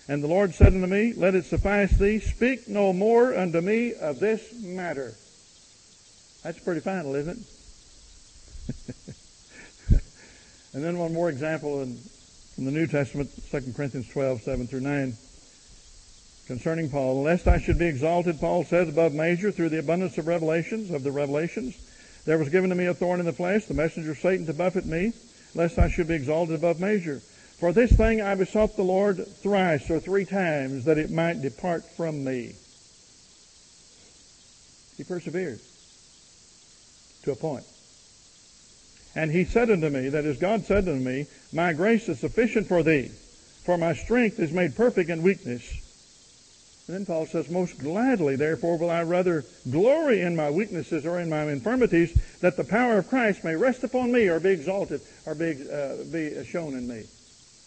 And 0.07 0.23
the 0.23 0.27
Lord 0.27 0.53
said 0.53 0.73
unto 0.73 0.87
me, 0.87 1.13
Let 1.15 1.35
it 1.35 1.45
suffice 1.45 1.91
thee, 1.97 2.19
speak 2.19 2.67
no 2.67 2.93
more 2.93 3.35
unto 3.37 3.61
me 3.61 3.93
of 3.93 4.19
this 4.19 4.53
matter. 4.61 5.13
That's 6.43 6.59
pretty 6.59 6.81
final, 6.81 7.15
isn't 7.15 7.37
it? 7.37 7.47
and 10.73 10.83
then 10.83 10.97
one 10.97 11.13
more 11.13 11.29
example 11.29 11.81
in 11.81 11.97
from 12.55 12.65
the 12.65 12.71
New 12.71 12.85
Testament, 12.85 13.31
2 13.49 13.73
Corinthians 13.75 14.07
12, 14.09 14.41
7 14.43 14.67
through 14.67 14.81
9. 14.81 15.13
Concerning 16.45 16.89
Paul, 16.89 17.23
lest 17.23 17.47
I 17.47 17.57
should 17.57 17.79
be 17.79 17.87
exalted, 17.87 18.39
Paul 18.39 18.63
says, 18.63 18.89
above 18.89 19.13
measure 19.13 19.51
through 19.51 19.69
the 19.69 19.79
abundance 19.79 20.17
of 20.17 20.27
revelations, 20.27 20.91
of 20.91 21.03
the 21.03 21.11
revelations. 21.11 21.75
There 22.25 22.37
was 22.37 22.49
given 22.49 22.69
to 22.69 22.75
me 22.75 22.85
a 22.85 22.93
thorn 22.93 23.19
in 23.19 23.25
the 23.25 23.33
flesh, 23.33 23.65
the 23.65 23.73
messenger 23.73 24.11
of 24.11 24.19
Satan 24.19 24.45
to 24.45 24.53
buffet 24.53 24.85
me, 24.85 25.13
lest 25.55 25.79
I 25.79 25.89
should 25.89 26.07
be 26.07 26.13
exalted 26.13 26.55
above 26.55 26.79
measure. 26.79 27.21
For 27.63 27.71
this 27.71 27.93
thing 27.93 28.19
I 28.19 28.35
besought 28.35 28.75
the 28.75 28.83
Lord 28.83 29.25
thrice 29.25 29.89
or 29.89 30.01
three 30.01 30.25
times 30.25 30.83
that 30.83 30.97
it 30.97 31.09
might 31.09 31.41
depart 31.41 31.85
from 31.95 32.21
me. 32.21 32.55
He 34.97 35.05
persevered 35.05 35.61
to 37.23 37.31
a 37.31 37.37
point. 37.37 37.63
And 39.15 39.31
he 39.31 39.45
said 39.45 39.71
unto 39.71 39.89
me, 39.89 40.09
that 40.09 40.25
is, 40.25 40.39
God 40.39 40.65
said 40.65 40.89
unto 40.89 41.01
me, 41.01 41.27
My 41.53 41.71
grace 41.71 42.09
is 42.09 42.19
sufficient 42.19 42.67
for 42.67 42.83
thee, 42.83 43.09
for 43.63 43.77
my 43.77 43.93
strength 43.93 44.41
is 44.41 44.51
made 44.51 44.75
perfect 44.75 45.09
in 45.09 45.23
weakness. 45.23 45.63
And 46.89 46.97
then 46.97 47.05
Paul 47.05 47.27
says, 47.27 47.49
Most 47.49 47.79
gladly, 47.79 48.35
therefore, 48.35 48.77
will 48.77 48.89
I 48.89 49.03
rather 49.03 49.45
glory 49.71 50.19
in 50.19 50.35
my 50.35 50.49
weaknesses 50.49 51.05
or 51.05 51.17
in 51.17 51.29
my 51.29 51.49
infirmities, 51.49 52.13
that 52.41 52.57
the 52.57 52.65
power 52.65 52.97
of 52.97 53.07
Christ 53.07 53.45
may 53.45 53.55
rest 53.55 53.85
upon 53.85 54.11
me 54.11 54.27
or 54.27 54.41
be 54.41 54.49
exalted 54.49 54.99
or 55.25 55.33
be, 55.33 55.65
uh, 55.71 56.03
be 56.11 56.43
shown 56.43 56.73
in 56.73 56.89
me, 56.89 57.05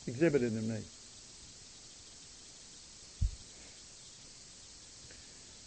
exhibited 0.07 0.53
in 0.53 0.69
me. 0.69 0.81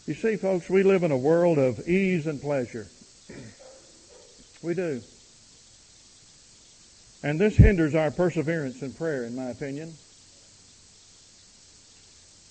You 0.07 0.15
see, 0.15 0.37
folks, 0.37 0.69
we 0.69 0.81
live 0.81 1.03
in 1.03 1.11
a 1.11 1.17
world 1.17 1.59
of 1.59 1.87
ease 1.87 2.25
and 2.25 2.41
pleasure. 2.41 2.87
We 4.61 4.73
do. 4.73 5.01
And 7.23 7.39
this 7.39 7.55
hinders 7.55 7.95
our 7.95 8.11
perseverance 8.11 8.81
in 8.81 8.91
prayer, 8.91 9.23
in 9.23 9.33
my 9.33 9.45
opinion. 9.45 9.93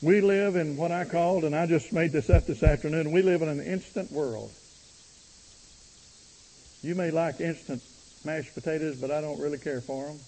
We 0.01 0.23
live 0.23 0.57
in 0.57 0.77
what 0.77 0.91
I 0.91 1.05
called, 1.05 1.45
and 1.45 1.55
I 1.55 1.67
just 1.67 1.93
made 1.93 2.13
this 2.13 2.31
up 2.31 2.47
this 2.47 2.63
afternoon, 2.63 3.13
we 3.13 3.21
live 3.21 3.43
in 3.43 3.49
an 3.49 3.61
instant 3.61 4.11
world. 4.13 4.51
You 6.83 6.95
may 6.95 7.11
like 7.11 7.41
instant 7.41 7.83
mashed 8.25 8.55
potatoes, 8.55 9.01
but 9.01 9.11
I 9.11 9.21
don't 9.21 9.41
really 9.41 9.59
care 9.59 9.81
for 9.81 10.07
them. 10.07 10.19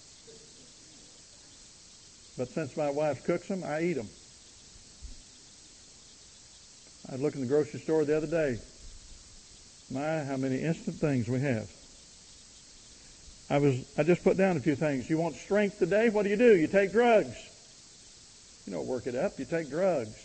But 2.41 2.49
since 2.49 2.75
my 2.75 2.89
wife 2.89 3.23
cooks 3.23 3.49
them, 3.49 3.63
I 3.63 3.83
eat 3.83 3.93
them. 3.93 4.09
I 7.07 7.11
was 7.11 7.21
looking 7.21 7.43
in 7.43 7.47
the 7.47 7.53
grocery 7.53 7.79
store 7.79 8.03
the 8.03 8.17
other 8.17 8.25
day. 8.25 8.57
My, 9.93 10.23
how 10.23 10.37
many 10.37 10.59
instant 10.59 10.95
things 10.95 11.27
we 11.27 11.39
have. 11.41 11.69
I 13.51 13.59
was 13.59 13.85
I 13.95 14.01
just 14.01 14.23
put 14.23 14.37
down 14.37 14.57
a 14.57 14.59
few 14.59 14.75
things. 14.75 15.07
You 15.07 15.19
want 15.19 15.35
strength 15.35 15.77
today? 15.77 16.09
What 16.09 16.23
do 16.23 16.29
you 16.29 16.35
do? 16.35 16.55
You 16.55 16.65
take 16.65 16.91
drugs. 16.91 17.37
You 18.65 18.73
don't 18.73 18.87
work 18.87 19.05
it 19.05 19.13
up. 19.13 19.37
You 19.37 19.45
take 19.45 19.69
drugs. 19.69 20.17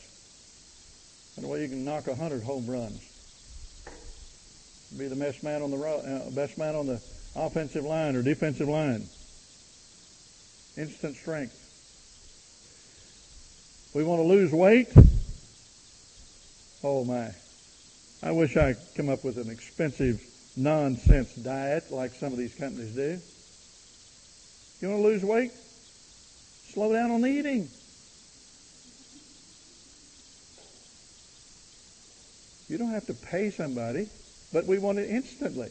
And 1.37 1.45
the 1.45 1.51
way 1.51 1.61
you 1.61 1.69
can 1.69 1.85
knock 1.85 2.07
a 2.07 2.15
hundred 2.15 2.43
home 2.43 2.67
runs. 2.67 3.03
Be 4.97 5.07
the 5.09 5.17
best 5.17 5.43
man 5.43 5.61
on 5.61 5.71
the 5.71 5.77
uh, 5.77 6.31
best 6.31 6.57
man 6.57 6.77
on 6.77 6.87
the 6.87 6.99
offensive 7.35 7.85
line 7.85 8.17
or 8.17 8.23
defensive 8.23 8.69
line. 8.69 9.05
Instant 10.79 11.15
strength. 11.17 11.65
We 13.97 14.05
want 14.05 14.21
to 14.21 14.29
lose 14.29 14.53
weight. 14.53 14.93
Oh 16.85 17.03
my! 17.07 17.31
I 18.23 18.31
wish 18.31 18.55
I 18.55 18.75
could 18.75 18.95
come 18.95 19.09
up 19.09 19.25
with 19.25 19.39
an 19.39 19.49
expensive 19.49 20.23
nonsense 20.55 21.35
diet 21.37 21.91
like 21.91 22.11
some 22.13 22.31
of 22.31 22.39
these 22.39 22.55
companies 22.55 22.95
do. 22.95 23.19
You 24.83 24.91
want 24.91 25.01
to 25.01 25.09
lose 25.09 25.25
weight? 25.25 25.51
Slow 26.75 26.93
down 26.93 27.11
on 27.11 27.23
the 27.23 27.29
eating. 27.29 27.71
You 32.69 32.77
don't 32.77 32.91
have 32.91 33.07
to 33.07 33.15
pay 33.15 33.49
somebody, 33.49 34.11
but 34.53 34.67
we 34.67 34.79
want 34.79 34.99
it 34.99 35.09
instantly. 35.09 35.71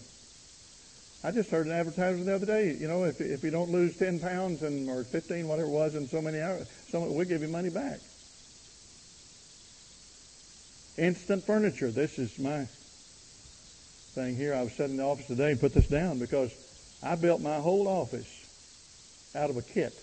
I 1.24 1.30
just 1.30 1.52
heard 1.52 1.68
an 1.68 1.74
advertisement 1.74 2.26
the 2.26 2.34
other 2.34 2.48
day. 2.48 2.74
You 2.74 2.88
know, 2.88 3.04
if 3.04 3.22
if 3.22 3.44
you 3.44 3.52
don't 3.52 3.70
lose 3.70 3.96
ten 3.98 4.20
pounds 4.20 4.64
and 4.64 4.90
or 4.90 5.04
fifteen, 5.04 5.48
whatever 5.48 5.68
it 5.68 5.72
was, 5.72 5.94
in 5.94 6.08
so 6.08 6.24
many 6.24 6.42
hours, 6.42 6.68
so 6.90 7.02
we'll 7.02 7.28
give 7.28 7.44
you 7.44 7.50
money 7.50 7.70
back. 7.70 8.00
Instant 10.98 11.44
furniture. 11.44 11.92
This 11.92 12.18
is 12.18 12.40
my 12.40 12.66
thing 14.14 14.36
here. 14.36 14.54
I 14.54 14.62
was 14.64 14.72
sitting 14.72 14.92
in 14.92 14.98
the 14.98 15.04
office 15.04 15.28
today 15.28 15.52
and 15.52 15.60
put 15.60 15.74
this 15.74 15.88
down 15.88 16.20
because 16.20 16.54
I 17.04 17.16
built 17.16 17.42
my 17.42 17.58
whole 17.58 17.88
office 17.88 19.34
out 19.36 19.50
of 19.50 19.58
a 19.58 19.62
kit 19.62 19.94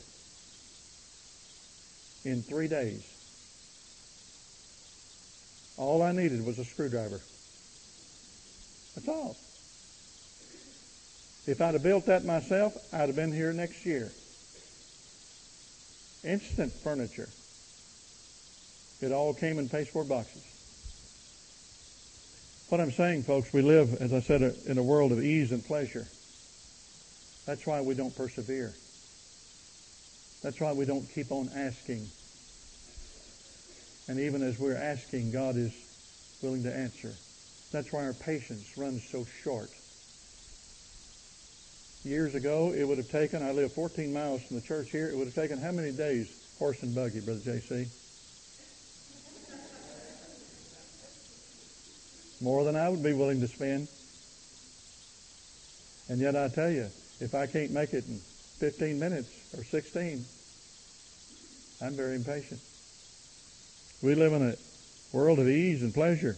in 2.24 2.43
three 2.43 2.68
days. 2.68 3.09
All 5.78 6.03
I 6.03 6.12
needed 6.12 6.45
was 6.45 6.59
a 6.59 6.64
screwdriver. 6.64 7.20
That's 8.95 9.09
all. 9.09 9.36
If 11.47 11.61
I'd 11.61 11.72
have 11.72 11.82
built 11.82 12.07
that 12.07 12.24
myself, 12.24 12.76
I'd 12.93 13.09
have 13.09 13.16
been 13.16 13.32
here 13.32 13.53
next 13.55 13.86
year. 13.86 14.12
Instant 16.22 16.72
furniture. 16.72 17.28
It 19.01 19.12
all 19.12 19.34
came 19.34 19.59
in 19.59 19.68
pasteboard 19.68 20.09
boxes. 20.09 20.51
What 22.73 22.81
I'm 22.81 22.91
saying, 22.91 23.25
folks, 23.25 23.53
we 23.53 23.61
live, 23.61 24.01
as 24.01 24.14
I 24.14 24.20
said, 24.20 24.41
in 24.64 24.79
a 24.79 24.83
world 24.83 25.12
of 25.12 25.23
ease 25.23 25.53
and 25.53 25.62
pleasure. 25.62 26.09
That's 27.45 27.66
why 27.66 27.83
we 27.83 27.93
don't 27.93 28.16
persevere. 28.16 28.73
That's 30.43 30.59
why 30.59 30.73
we 30.73 30.87
don't 30.87 31.05
keep 31.14 31.31
on 31.31 31.51
asking. 31.55 32.09
And 34.09 34.18
even 34.18 34.43
as 34.43 34.59
we're 34.59 34.75
asking, 34.75 35.33
God 35.33 35.59
is 35.59 35.70
willing 36.41 36.62
to 36.62 36.75
answer. 36.75 37.12
That's 37.73 37.93
why 37.93 38.07
our 38.07 38.14
patience 38.14 38.79
runs 38.79 39.07
so 39.07 39.27
short. 39.43 39.68
Years 42.05 42.35
ago, 42.35 42.73
it 42.75 42.85
would 42.85 42.97
have 42.97 43.11
taken, 43.11 43.43
I 43.43 43.53
live 43.53 43.75
14 43.75 44.11
miles 44.11 44.45
from 44.45 44.57
the 44.57 44.62
church 44.62 44.89
here, 44.91 45.11
it 45.11 45.18
would 45.18 45.27
have 45.27 45.35
taken 45.35 45.59
how 45.59 45.73
many 45.73 45.93
days, 45.93 46.33
horse 46.59 46.83
and 46.83 46.95
buggy, 46.95 47.20
Brother 47.20 47.41
J.C.? 47.45 47.89
More 52.43 52.64
than 52.64 52.74
I 52.74 52.88
would 52.88 53.03
be 53.03 53.12
willing 53.12 53.40
to 53.40 53.47
spend. 53.47 53.86
And 56.09 56.20
yet 56.20 56.34
I 56.34 56.49
tell 56.49 56.70
you, 56.70 56.88
if 57.20 57.34
I 57.34 57.47
can't 57.47 57.70
make 57.70 57.95
it 57.95 58.05
in 58.09 58.18
15 58.59 58.99
minutes 58.99 59.30
or 59.57 59.62
16, 59.62 60.24
I'm 61.80 61.95
very 61.95 62.16
impatient. 62.16 62.61
We 64.03 64.16
live 64.16 64.32
in 64.32 64.43
a 64.43 64.57
world 65.16 65.38
of 65.38 65.49
ease 65.49 65.82
and 65.82 65.95
pleasure. 65.95 66.36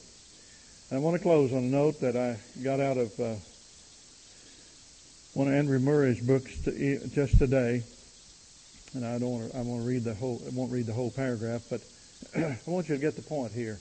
And 0.90 0.98
I 0.98 1.00
want 1.00 1.16
to 1.16 1.22
close 1.22 1.52
on 1.52 1.59
a 1.59 1.62
note 1.62 2.00
that 2.00 2.16
I 2.16 2.36
got 2.62 2.80
out 2.80 2.98
of 2.98 3.18
uh, 3.18 3.34
one 5.32 5.48
of 5.48 5.55
Andrew 5.55 5.78
Murray's 5.78 6.20
books 6.20 6.62
to, 6.64 7.09
just 7.09 7.38
today, 7.38 7.82
and 8.94 9.07
I 9.07 9.18
don't 9.18 9.30
want 9.30 9.50
to, 9.50 9.59
I 9.59 9.62
want 9.62 9.82
to 9.82 9.88
read 9.88 10.05
the 10.05 10.14
whole. 10.14 10.40
I 10.46 10.50
won't 10.55 10.70
read 10.70 10.86
the 10.86 10.92
whole 10.92 11.11
paragraph, 11.11 11.62
but 11.70 11.80
I 12.36 12.59
want 12.66 12.88
you 12.90 12.94
to 12.94 13.00
get 13.00 13.16
the 13.16 13.22
point 13.22 13.52
here. 13.52 13.80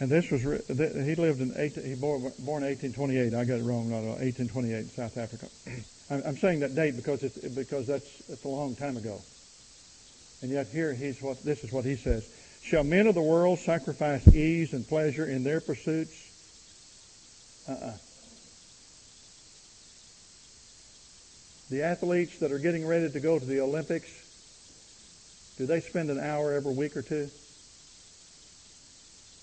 And 0.00 0.10
this 0.10 0.30
was 0.30 0.42
he 0.42 1.14
lived 1.14 1.40
in 1.40 1.52
18, 1.56 1.84
he 1.84 1.94
born, 1.94 2.22
born 2.40 2.64
1828. 2.64 3.34
I 3.34 3.44
got 3.44 3.60
it 3.60 3.62
wrong. 3.62 3.90
Not 3.90 3.98
uh, 3.98 4.18
1828 4.18 4.78
in 4.78 4.88
South 4.88 5.16
Africa. 5.16 5.46
I'm 6.26 6.36
saying 6.36 6.60
that 6.60 6.74
date 6.74 6.96
because 6.96 7.22
it's 7.22 7.38
because 7.38 7.86
that's 7.86 8.28
it's 8.28 8.44
a 8.44 8.48
long 8.48 8.74
time 8.74 8.96
ago. 8.96 9.20
And 10.42 10.50
yet 10.50 10.66
here 10.68 10.92
he's 10.92 11.22
what 11.22 11.42
this 11.44 11.62
is 11.62 11.72
what 11.72 11.84
he 11.84 11.96
says. 11.96 12.28
Shall 12.62 12.84
men 12.84 13.06
of 13.06 13.14
the 13.14 13.22
world 13.22 13.58
sacrifice 13.58 14.26
ease 14.34 14.72
and 14.72 14.86
pleasure 14.86 15.26
in 15.26 15.44
their 15.44 15.60
pursuits? 15.60 16.30
Uh-uh. 17.68 17.92
The 21.70 21.82
athletes 21.82 22.38
that 22.40 22.52
are 22.52 22.58
getting 22.58 22.86
ready 22.86 23.10
to 23.10 23.20
go 23.20 23.38
to 23.38 23.44
the 23.44 23.60
Olympics, 23.60 24.10
do 25.56 25.66
they 25.66 25.80
spend 25.80 26.10
an 26.10 26.20
hour 26.20 26.52
every 26.52 26.74
week 26.74 26.96
or 26.96 27.02
two? 27.02 27.30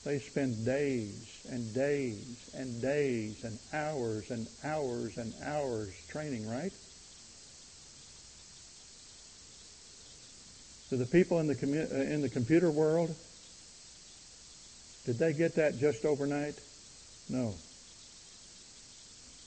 They 0.05 0.19
spend 0.19 0.65
days 0.65 1.45
and 1.49 1.73
days 1.73 2.49
and 2.53 2.81
days 2.81 3.43
and 3.43 3.59
hours 3.73 4.31
and 4.31 4.47
hours 4.63 5.17
and 5.17 5.33
hours 5.43 5.93
training, 6.09 6.49
right? 6.49 6.71
To 10.89 10.97
the 10.97 11.05
people 11.05 11.39
in 11.39 11.47
the, 11.47 11.55
commu- 11.55 11.91
uh, 11.91 12.13
in 12.13 12.21
the 12.21 12.29
computer 12.29 12.71
world, 12.71 13.13
did 15.05 15.19
they 15.19 15.33
get 15.33 15.55
that 15.55 15.79
just 15.79 16.05
overnight? 16.05 16.55
No. 17.29 17.53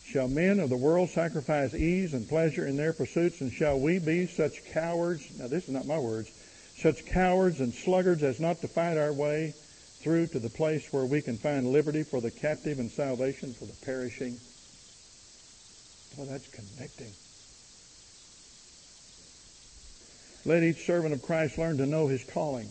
Shall 0.05 0.29
men 0.29 0.61
of 0.61 0.69
the 0.69 0.77
world 0.77 1.09
sacrifice 1.09 1.73
ease 1.75 2.13
and 2.13 2.29
pleasure 2.29 2.67
in 2.67 2.77
their 2.77 2.93
pursuits, 2.93 3.41
and 3.41 3.51
shall 3.51 3.81
we 3.81 3.99
be 3.99 4.27
such 4.27 4.65
cowards? 4.67 5.27
Now, 5.39 5.49
this 5.49 5.65
is 5.65 5.71
not 5.71 5.87
my 5.87 5.99
words. 5.99 6.31
Such 6.77 7.07
cowards 7.07 7.61
and 7.61 7.73
sluggards 7.73 8.23
as 8.23 8.39
not 8.39 8.61
to 8.61 8.69
fight 8.69 8.99
our 8.99 9.13
way 9.13 9.55
through 10.03 10.27
to 10.29 10.39
the 10.39 10.51
place 10.51 10.93
where 10.93 11.05
we 11.05 11.23
can 11.23 11.39
find 11.39 11.73
liberty 11.73 12.03
for 12.03 12.21
the 12.21 12.31
captive 12.31 12.79
and 12.79 12.91
salvation 12.91 13.55
for 13.55 13.65
the 13.65 13.77
perishing. 13.85 14.37
Well, 16.17 16.27
that's 16.27 16.49
connecting. 16.49 17.13
Let 20.45 20.65
each 20.65 20.85
servant 20.85 21.15
of 21.15 21.23
Christ 21.23 21.57
learn 21.57 21.79
to 21.79 21.87
know 21.87 22.09
his 22.09 22.25
calling. 22.25 22.69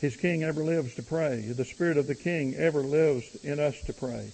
His 0.00 0.16
king 0.16 0.44
ever 0.44 0.62
lives 0.62 0.94
to 0.94 1.02
pray. 1.02 1.40
The 1.40 1.64
spirit 1.64 1.96
of 1.96 2.06
the 2.06 2.14
king 2.14 2.54
ever 2.54 2.80
lives 2.80 3.34
in 3.42 3.58
us 3.58 3.80
to 3.82 3.92
pray. 3.92 4.30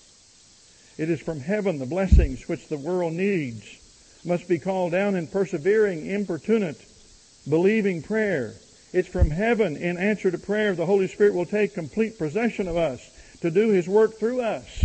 It 0.99 1.09
is 1.09 1.21
from 1.21 1.41
heaven 1.41 1.79
the 1.79 1.87
blessings 1.87 2.47
which 2.49 2.69
the 2.69 2.77
world 2.77 3.15
needs 3.15 3.65
must 4.25 4.47
be 4.47 4.59
called 4.59 4.93
down 4.93 5.15
in 5.15 5.27
persevering, 5.27 6.05
importunate, 6.05 6.85
believing 7.49 8.03
prayer. 8.03 8.55
It's 8.93 9.09
from 9.09 9.31
heaven 9.31 9.77
in 9.77 9.99
answer 9.99 10.31
to 10.31 10.39
prayer 10.39 10.75
the 10.75 10.87
Holy 10.87 11.07
Spirit 11.07 11.35
will 11.35 11.47
take 11.47 11.75
complete 11.75 12.19
possession 12.19 12.67
of 12.67 12.77
us 12.77 13.09
to 13.41 13.51
do 13.51 13.71
His 13.71 13.89
work 13.89 14.19
through 14.19 14.41
us. 14.41 14.85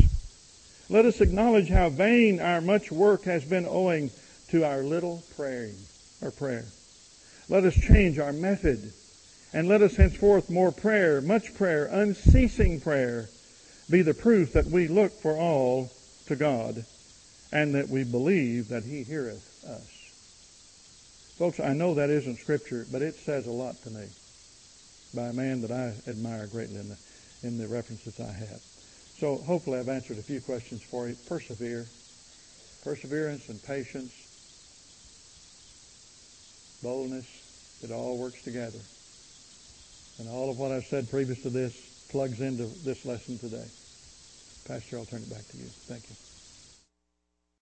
Let 0.89 1.05
us 1.05 1.21
acknowledge 1.21 1.69
how 1.69 1.89
vain 1.89 2.39
our 2.39 2.61
much 2.61 2.91
work 2.91 3.23
has 3.23 3.43
been 3.43 3.65
owing 3.65 4.11
to 4.49 4.63
our 4.63 4.83
little 4.83 5.23
praying 5.35 5.75
or 6.21 6.29
prayer. 6.29 6.65
Let 7.49 7.63
us 7.63 7.73
change 7.73 8.19
our 8.19 8.33
method 8.33 8.93
and 9.53 9.67
let 9.67 9.81
us 9.81 9.95
henceforth 9.95 10.49
more 10.49 10.71
prayer, 10.71 11.21
much 11.21 11.55
prayer, 11.55 11.85
unceasing 11.85 12.81
prayer 12.81 13.29
be 13.89 14.01
the 14.01 14.13
proof 14.13 14.53
that 14.53 14.65
we 14.65 14.87
look 14.87 15.11
for 15.11 15.35
all 15.35 15.91
to 16.27 16.35
God 16.35 16.85
and 17.51 17.73
that 17.73 17.89
we 17.89 18.03
believe 18.03 18.69
that 18.69 18.83
He 18.83 19.03
heareth 19.03 19.63
us. 19.65 19.94
Folks, 21.37 21.59
I 21.59 21.73
know 21.73 21.95
that 21.95 22.09
isn't 22.09 22.39
Scripture, 22.39 22.85
but 22.91 23.01
it 23.01 23.15
says 23.15 23.47
a 23.47 23.51
lot 23.51 23.75
to 23.83 23.89
me 23.89 24.07
by 25.13 25.27
a 25.27 25.33
man 25.33 25.61
that 25.61 25.71
I 25.71 25.93
admire 26.09 26.47
greatly 26.47 26.79
in 26.79 26.89
the, 26.89 26.97
in 27.43 27.57
the 27.57 27.67
references 27.67 28.19
I 28.19 28.31
have. 28.31 28.61
So 29.19 29.37
hopefully 29.37 29.79
I've 29.79 29.89
answered 29.89 30.17
a 30.17 30.23
few 30.23 30.41
questions 30.41 30.81
for 30.81 31.07
you. 31.07 31.15
Persevere. 31.27 31.85
Perseverance 32.83 33.49
and 33.49 33.61
patience 33.63 34.11
boldness, 36.85 37.25
it 37.83 37.91
all 37.91 38.15
works 38.17 38.43
together. 38.43 38.79
And 40.19 40.29
all 40.29 40.51
of 40.51 40.59
what 40.59 40.71
I've 40.71 40.85
said 40.85 41.09
previous 41.09 41.41
to 41.41 41.49
this 41.49 41.73
plugs 42.11 42.39
into 42.39 42.65
this 42.83 43.05
lesson 43.05 43.39
today. 43.39 43.65
Pastor, 44.67 44.99
I'll 44.99 45.05
turn 45.05 45.23
it 45.23 45.29
back 45.29 45.47
to 45.49 45.57
you. 45.57 45.65
Thank 45.89 46.07
you. 46.09 46.24